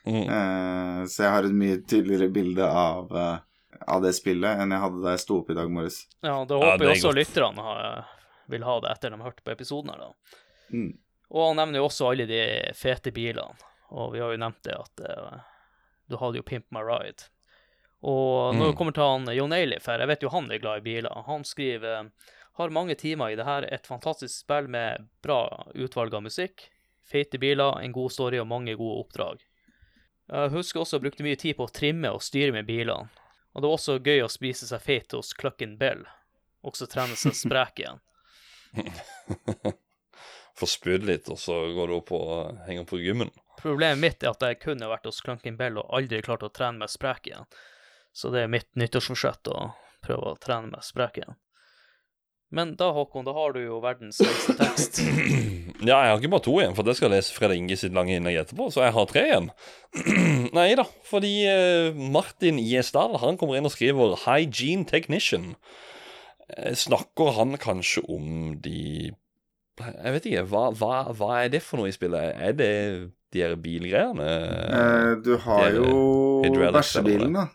[0.06, 0.24] Mm.
[0.26, 3.38] Eh, så jeg har et mye tydeligere bilde av, eh,
[3.86, 6.02] av det spillet enn jeg hadde da jeg sto opp i dag morges.
[6.22, 7.20] Ja, da Ja, håper det er jeg også godt.
[7.22, 8.06] lytterne har,
[8.48, 10.38] vil ha det etter de har hørt på episoden her, da.
[10.74, 10.90] Mm.
[11.30, 12.42] Og han nevner jo også alle de
[12.74, 13.54] fete bilene,
[13.94, 15.38] og vi har jo nevnt det at eh,
[16.10, 17.28] du hadde jo Pimp My Ride.
[18.02, 18.70] Og når Mm.
[18.72, 21.22] det kommer til han Jon Eilif her, jeg vet jo han er glad i biler,
[21.26, 22.10] han skriver
[22.60, 25.42] har mange timer i det her, et fantastisk spill med bra
[25.74, 26.68] utvalg av musikk,
[27.10, 29.42] feite biler, en god story og mange gode oppdrag.
[30.30, 33.10] Jeg husker også jeg brukte mye tid på å trimme og styre med bilene,
[33.50, 36.04] og det var også gøy å spise seg feit hos Cluckin' Bell,
[36.62, 38.02] også trene seg sprek igjen.
[40.60, 43.30] Få spydd litt, og så går du opp og henger på gymmen.
[43.60, 46.80] Problemet mitt er at jeg kunne vært hos Clunkin Bell og aldri klart å trene
[46.80, 47.48] meg sprek igjen.
[48.12, 49.70] Så det er mitt nyttårsforsett å
[50.04, 51.36] prøve å trene meg sprek igjen.
[52.50, 55.00] Men da, Håkon, da har du jo verdens lengste tekst.
[55.80, 57.94] Ja, jeg har ikke bare to igjen, for det skal jeg lese Fred Inge sitt
[57.96, 59.46] lange innlegg etterpå, så jeg har tre igjen.
[60.58, 65.54] Nei da, fordi eh, Martin Gjesdal han kommer inn og skriver 'Hygiene Technician'.
[66.52, 69.14] Eh, Snakker han kanskje om de
[69.80, 72.36] Jeg vet ikke, hva, hva, hva er det for noe i spillet?
[72.36, 72.72] Er det
[73.32, 74.26] de her bilgreiene?
[74.28, 76.42] Eh, du har jo
[76.76, 77.46] bæsjebilen, da.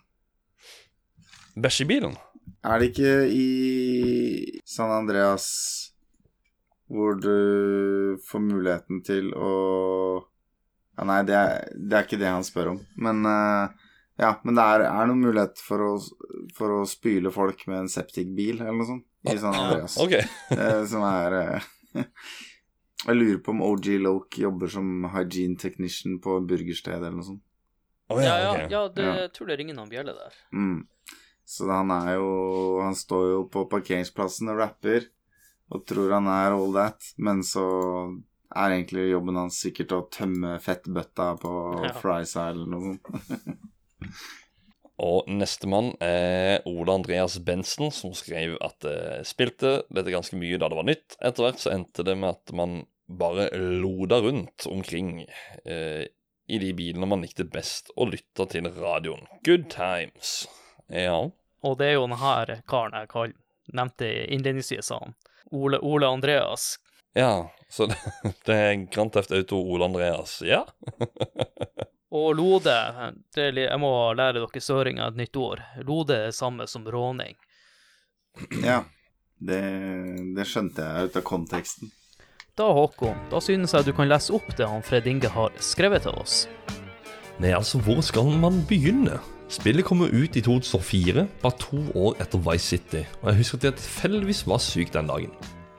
[1.62, 2.18] Bæsjebilen?
[2.66, 5.46] Er det ikke i San Andreas
[6.90, 9.52] hvor du får muligheten til å
[10.96, 12.78] ja, Nei, det er, det er ikke det han spør om.
[13.04, 13.74] Men eh,
[14.22, 15.90] ja, men det er, er noen mulighet for å,
[16.56, 19.98] for å spyle folk med en septikbil eller noe sånt i San Andreas.
[20.06, 20.24] Okay.
[20.56, 21.68] Eh, som er eh,
[23.06, 27.44] Jeg lurer på om OG Loke jobber som hygiene technician på burgersted eller noe sånt.
[28.14, 28.72] Oh, Ja, ja, ok.
[28.72, 29.14] ja, det Ja.
[29.26, 30.40] jeg tror det ringer noen bjeller der.
[30.56, 30.80] Mm.
[31.46, 32.30] Så han er jo
[32.82, 35.06] Han står jo på parkeringsplassen og rapper
[35.74, 37.66] og tror han er all that, men så
[38.56, 41.54] er egentlig jobben hans sikkert å tømme fettbøtta på
[41.88, 41.94] Ja.
[41.98, 43.56] Frysa eller noe sånt.
[44.96, 50.70] Og nestemann er Ola Andreas Bensen, som skrev at det spilte dette ganske mye da
[50.72, 51.18] det var nytt.
[51.20, 55.26] Etter hvert så endte det med at man bare loda rundt omkring
[55.66, 56.06] eh,
[56.48, 59.28] i de bilene man likte best, og lytta til radioen.
[59.44, 60.46] Good times.
[60.88, 61.18] Ja.
[61.66, 63.34] Og det er jo denne karen jeg kall,
[63.74, 65.16] nevnte innledningsvis, sa han.
[65.56, 66.76] Ole, Ole Andreas.
[67.16, 67.98] Ja, så det,
[68.46, 70.42] det er Grand Theft Auto Ole Andreas.
[70.46, 70.66] Ja.
[72.16, 72.74] Og lode,
[73.36, 75.64] det jeg må lære dere søringer et nytt ord.
[75.84, 77.36] Lode er samme som råning.
[78.64, 78.84] Ja,
[79.40, 79.62] det,
[80.38, 81.92] det skjønte jeg ut av konteksten.
[82.56, 86.06] Da, Håkon, da synes jeg du kan lese opp det han Fred Inge har skrevet
[86.08, 86.46] til oss.
[87.44, 89.20] Nei, altså, hvor skal man begynne?
[89.46, 93.68] Spillet kommer ut i 2004, bare to år etter Vice City, og jeg husker at
[93.68, 95.36] jeg tilfeldigvis var syk den dagen.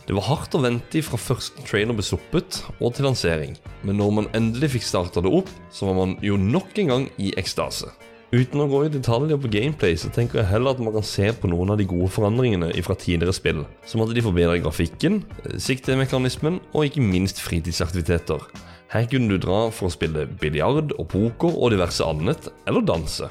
[0.07, 4.13] Det var hardt å vente fra første trailer ble sluppet og til lansering, men når
[4.21, 7.91] man endelig fikk starta det opp, så var man jo nok en gang i ekstase.
[8.31, 11.27] Uten å gå i detaljer på gameplay, så tenker jeg heller at man kan se
[11.35, 15.59] på noen av de gode forandringene fra tidligere spill, som at de forbedrer grafikken, eh,
[15.63, 18.47] siktemekanismen og ikke minst fritidsaktiviteter.
[18.95, 23.31] Her kunne du dra for å spille biljard og poker og diverse annet, eller danse.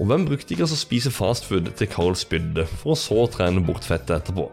[0.00, 3.62] Og hvem brukte ikke altså å spise fastfood til Carl spydde, for å så trene
[3.64, 4.48] bort fettet etterpå?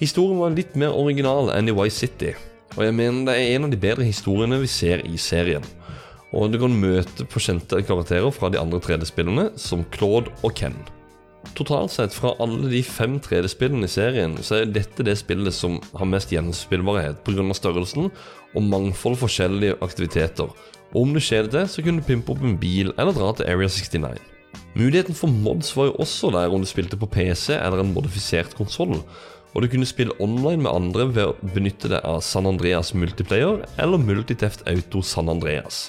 [0.00, 2.32] Historien var litt mer original enn i Vice City,
[2.76, 5.64] og jeg mener det er en av de bedre historiene vi ser i serien.
[6.36, 10.76] Og du kan møte på kjente karakterer fra de andre 3D-spillene, som Claude og Ken.
[11.56, 15.80] Totalt sett, fra alle de fem 3D-spillene i serien, så er dette det spillet som
[15.96, 17.46] har mest gjennomspillbarhet pga.
[17.56, 18.10] størrelsen
[18.54, 20.52] og mangfold forskjellige aktiviteter.
[20.94, 23.50] Og om du kjeder deg, så kunne du pimpe opp en bil eller dra til
[23.50, 24.39] Area 69.
[24.78, 28.52] Muligheten for mods var jo også der om du spilte på PC eller en modifisert
[28.54, 29.00] konsoll,
[29.50, 33.64] og du kunne spille online med andre ved å benytte deg av San Andreas Multiplayer
[33.82, 35.88] eller Multiteft Auto San Andreas.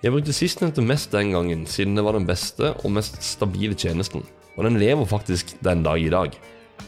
[0.00, 4.24] Jeg brukte sistnevnte mest den gangen, siden det var den beste og mest stabile tjenesten,
[4.56, 6.32] og den lever faktisk den dag i dag.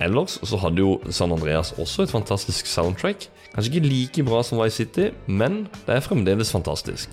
[0.00, 3.28] Ellers så hadde jo San Andreas også et fantastisk soundtrack.
[3.52, 7.12] Kanskje ikke like bra som Vice City, men det er fremdeles fantastisk.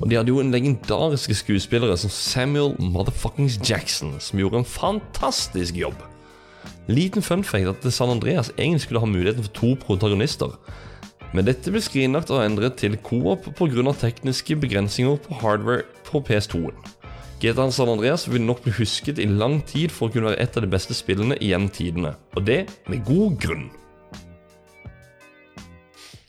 [0.00, 5.76] Og de hadde jo en legendariske skuespillere som Samuel motherfuckings Jackson, som gjorde en fantastisk
[5.76, 5.98] jobb.
[6.88, 10.56] Liten fun fact at San Andreas egentlig skulle ha muligheten for to protagonister.
[11.34, 13.92] Men dette ble skrinlagt og endret til co-op pga.
[13.92, 16.74] tekniske begrensninger på hardware på PS2-en.
[17.40, 20.56] GTA San Andreas vil nok bli husket i lang tid for å kunne være et
[20.56, 23.70] av de beste spillene gjennom tidene, og det med god grunn.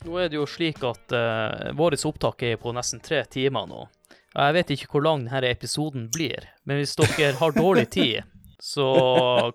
[0.06, 3.86] Nå er det jo slik at uh, vårt opptak er på nesten tre timer nå.
[4.32, 8.22] Jeg vet ikke hvor lang denne episoden blir, men hvis dere har dårlig tid,
[8.64, 8.88] så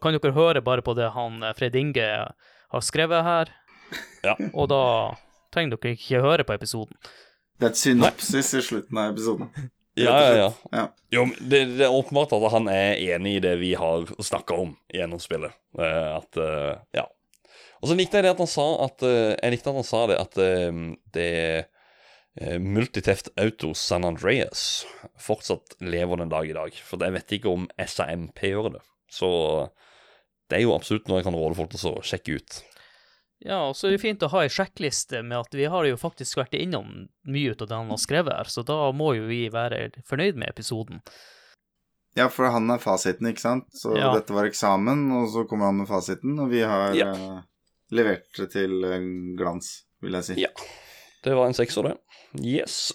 [0.02, 3.52] kan dere høre bare på det han eh, Fred Inge har skrevet her.
[4.27, 4.35] Ja.
[4.52, 4.82] Og da
[5.55, 6.98] trenger dere ikke høre på episoden.
[7.56, 9.48] Det er et synopsis i slutten av episoden.
[9.97, 10.48] Ja, ja, ja.
[10.77, 10.85] Ja.
[11.14, 14.74] Jo, det, det er åpenbart at han er enig i det vi har snakka om
[14.93, 15.56] gjennom spillet.
[15.78, 17.06] Eh, At eh, Ja.
[17.87, 19.99] Og så likte jeg det at han sa at eh, Jeg likte at han sa
[20.11, 20.79] det at eh,
[21.15, 21.31] det
[22.35, 24.83] eh, Multiteft Auto San Andreas
[25.23, 26.75] fortsatt lever den dag i dag.
[26.83, 28.83] For jeg vet ikke om SAMP gjør det.
[29.07, 29.31] Så
[30.51, 32.59] det er jo absolutt noe jeg kan råde folk til å sjekke ut.
[33.47, 35.97] Ja, og så er det fint å ha ei sjekkliste med at vi har jo
[36.01, 39.31] faktisk vært innom mye ut av det han har skrevet her, så da må jo
[39.31, 41.03] vi være fornøyd med episoden.
[42.17, 43.69] Ja, for han er fasiten, ikke sant?
[43.77, 44.09] Så Ja.
[44.15, 47.13] dette var eksamen, og så kommer han med fasiten, og vi har Ja.
[47.87, 49.07] Eh, levert til eh,
[49.39, 50.41] glans, vil jeg si.
[50.43, 50.53] Ja.
[51.27, 51.97] Det var en sekser, det.
[52.39, 52.93] Yes.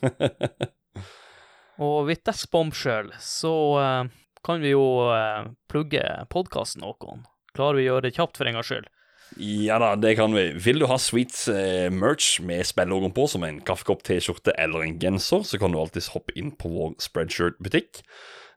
[1.80, 4.08] Og with that bombshell, så uh,
[4.44, 6.02] kan vi jo uh, plugge
[6.32, 7.24] podkasten Håkon.
[7.56, 8.88] Klarer vi å gjøre det kjapt for en gangs skyld?
[9.40, 10.50] Ja da, det kan vi.
[10.60, 14.98] Vil du ha sweet uh, merch med spillelogoen på, som en kaffekopp, T-skjorte eller en
[15.00, 18.02] genser, så kan du alltids hoppe inn på vår Spreadshirt-butikk.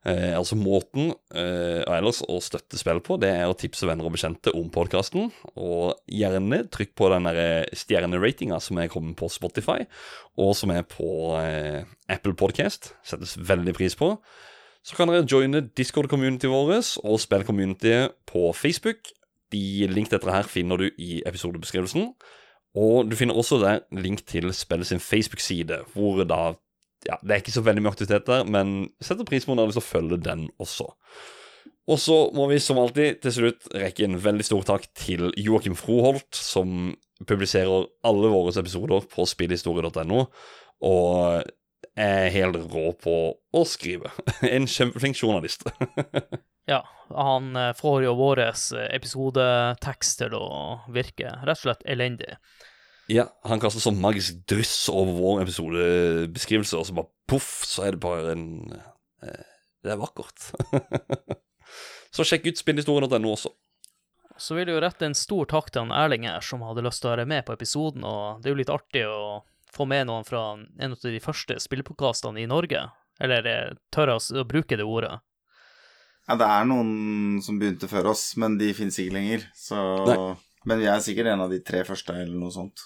[0.03, 4.07] Eh, altså Måten eh, og ellers å støtte spillet på, det er å tipse venner
[4.07, 5.29] og bekjente om podkasten.
[5.55, 9.85] Og gjerne trykk på den eh, stjerneratinga som er kommet på Spotify,
[10.35, 11.07] og som er på
[11.39, 12.91] eh, Apple Podcast.
[13.07, 14.17] Settes veldig pris på.
[14.83, 19.07] Så kan dere joine Discord-communityet vårt og spillcommunityet på Facebook.
[19.53, 22.09] De link til dette her finner du i episodebeskrivelsen.
[22.75, 26.55] Og du finner også der link til spillet sin Facebook-side, hvor da
[27.07, 29.63] ja, Det er ikke så veldig mye aktivitet der, men setter pris på når du
[29.63, 30.89] har lyst å følge den også.
[31.91, 35.75] Og så må vi som alltid til slutt rekke en veldig stor takk til Joakim
[35.75, 36.93] Froholt, som
[37.27, 40.23] publiserer alle våre episoder på spillhistorie.no,
[40.87, 41.43] og
[41.99, 44.13] er helt rå på å skrive.
[44.55, 45.67] En kjempeflink journalist.
[46.63, 46.77] Ja,
[47.11, 48.39] han eh, får jo vår
[48.95, 50.45] episodetekst til å
[50.95, 52.37] virke rett og slett elendig.
[53.11, 57.95] Ja, han kaster sånn magisk dryss over vår episodebeskrivelse, og så bare poff, så er
[57.95, 59.49] det bare en eh,
[59.83, 60.45] Det er vakkert.
[62.15, 63.51] så sjekk ut spinnhistorien.no også.
[64.39, 67.03] Så vil jeg jo rette en stor takk til han Erling her, som hadde lyst
[67.03, 69.43] til å være med på episoden, og det er jo litt artig å
[69.73, 72.85] få med noen fra en av de første spillpodkastene i Norge.
[73.21, 75.17] Eller eh, tør jeg å bruke det ordet?
[76.23, 79.45] Ja, det er noen som begynte før oss, men de finnes ikke lenger.
[79.59, 79.77] Så
[80.63, 82.85] Men vi er sikkert en av de tre første, eller noe sånt.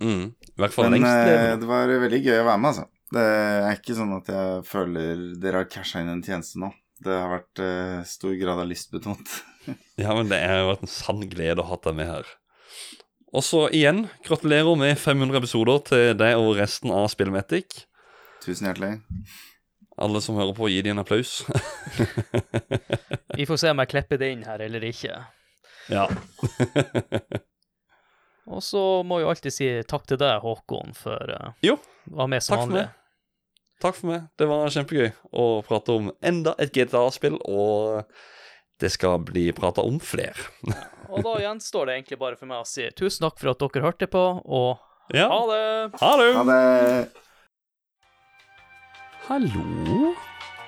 [0.00, 0.30] Mm.
[0.32, 2.86] I hvert fall Men lengst eh, det var veldig gøy å være med, altså.
[3.16, 6.72] Det er ikke sånn at jeg føler dere har casha inn en tjeneste nå.
[7.06, 9.36] Det har vært uh, stor grad av lystbetont.
[9.98, 12.28] Ja, men det har vært en sann glede å ha deg med her.
[13.34, 17.80] Og så igjen, gratulerer med 500 episoder til deg og resten av Spillmetic.
[18.44, 19.00] Tusen hjertelig.
[19.98, 21.40] Alle som hører på, gi dem en applaus.
[23.38, 25.18] Vi får se om jeg klipper det inn her eller ikke.
[25.90, 26.06] ja.
[28.46, 31.76] Og så må jeg alltid si takk til deg, Håkon, for uh, å
[32.14, 32.94] være med som takk meg.
[33.82, 34.28] Takk for meg.
[34.38, 38.06] Det var kjempegøy å prate om enda et GTA-spill, og
[38.80, 40.48] det skal bli prata om flere.
[41.06, 43.84] Og da gjenstår det egentlig bare for meg å si tusen takk for at dere
[43.84, 45.28] hørte på, og Ja.
[45.30, 46.00] ha det!
[46.00, 46.32] Ha det!
[46.34, 47.26] Ha det.
[49.28, 50.14] Hallo?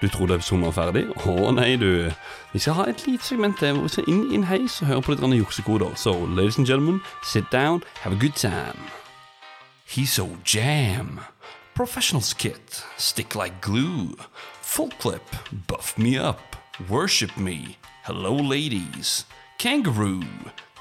[0.00, 1.08] Du trodde episoden er var ferdig?
[1.26, 2.06] Å nei, du.
[2.52, 5.02] Vi skal ha et lite segment hvor vi skal inn i en heis og høre
[5.02, 5.96] på litt juksekoder.
[5.98, 8.78] So, ladies and gentlemen, sit down, have a good time.
[9.84, 11.18] He's so jam.
[11.74, 14.14] Professionals kit, stick like glue.
[14.62, 15.24] Full clip,
[15.66, 16.54] buff me up.
[16.88, 17.76] Worship me.
[18.04, 19.24] Hello, ladies.
[19.58, 20.22] Kangaroo.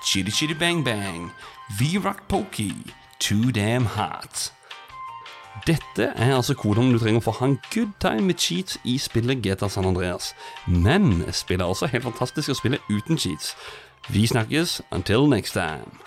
[0.03, 1.31] Chitty chitty bang bang.
[1.80, 2.76] V-Rock pokey.
[3.18, 4.52] Too damn hot.
[5.66, 8.98] Dette er altså kodene du trenger for å ha en good time med cheats i
[9.02, 10.34] spillet GTA San Andreas.
[10.68, 13.56] Men spillet er også helt fantastisk å spille uten cheats.
[14.14, 16.07] Vi snakkes until next time.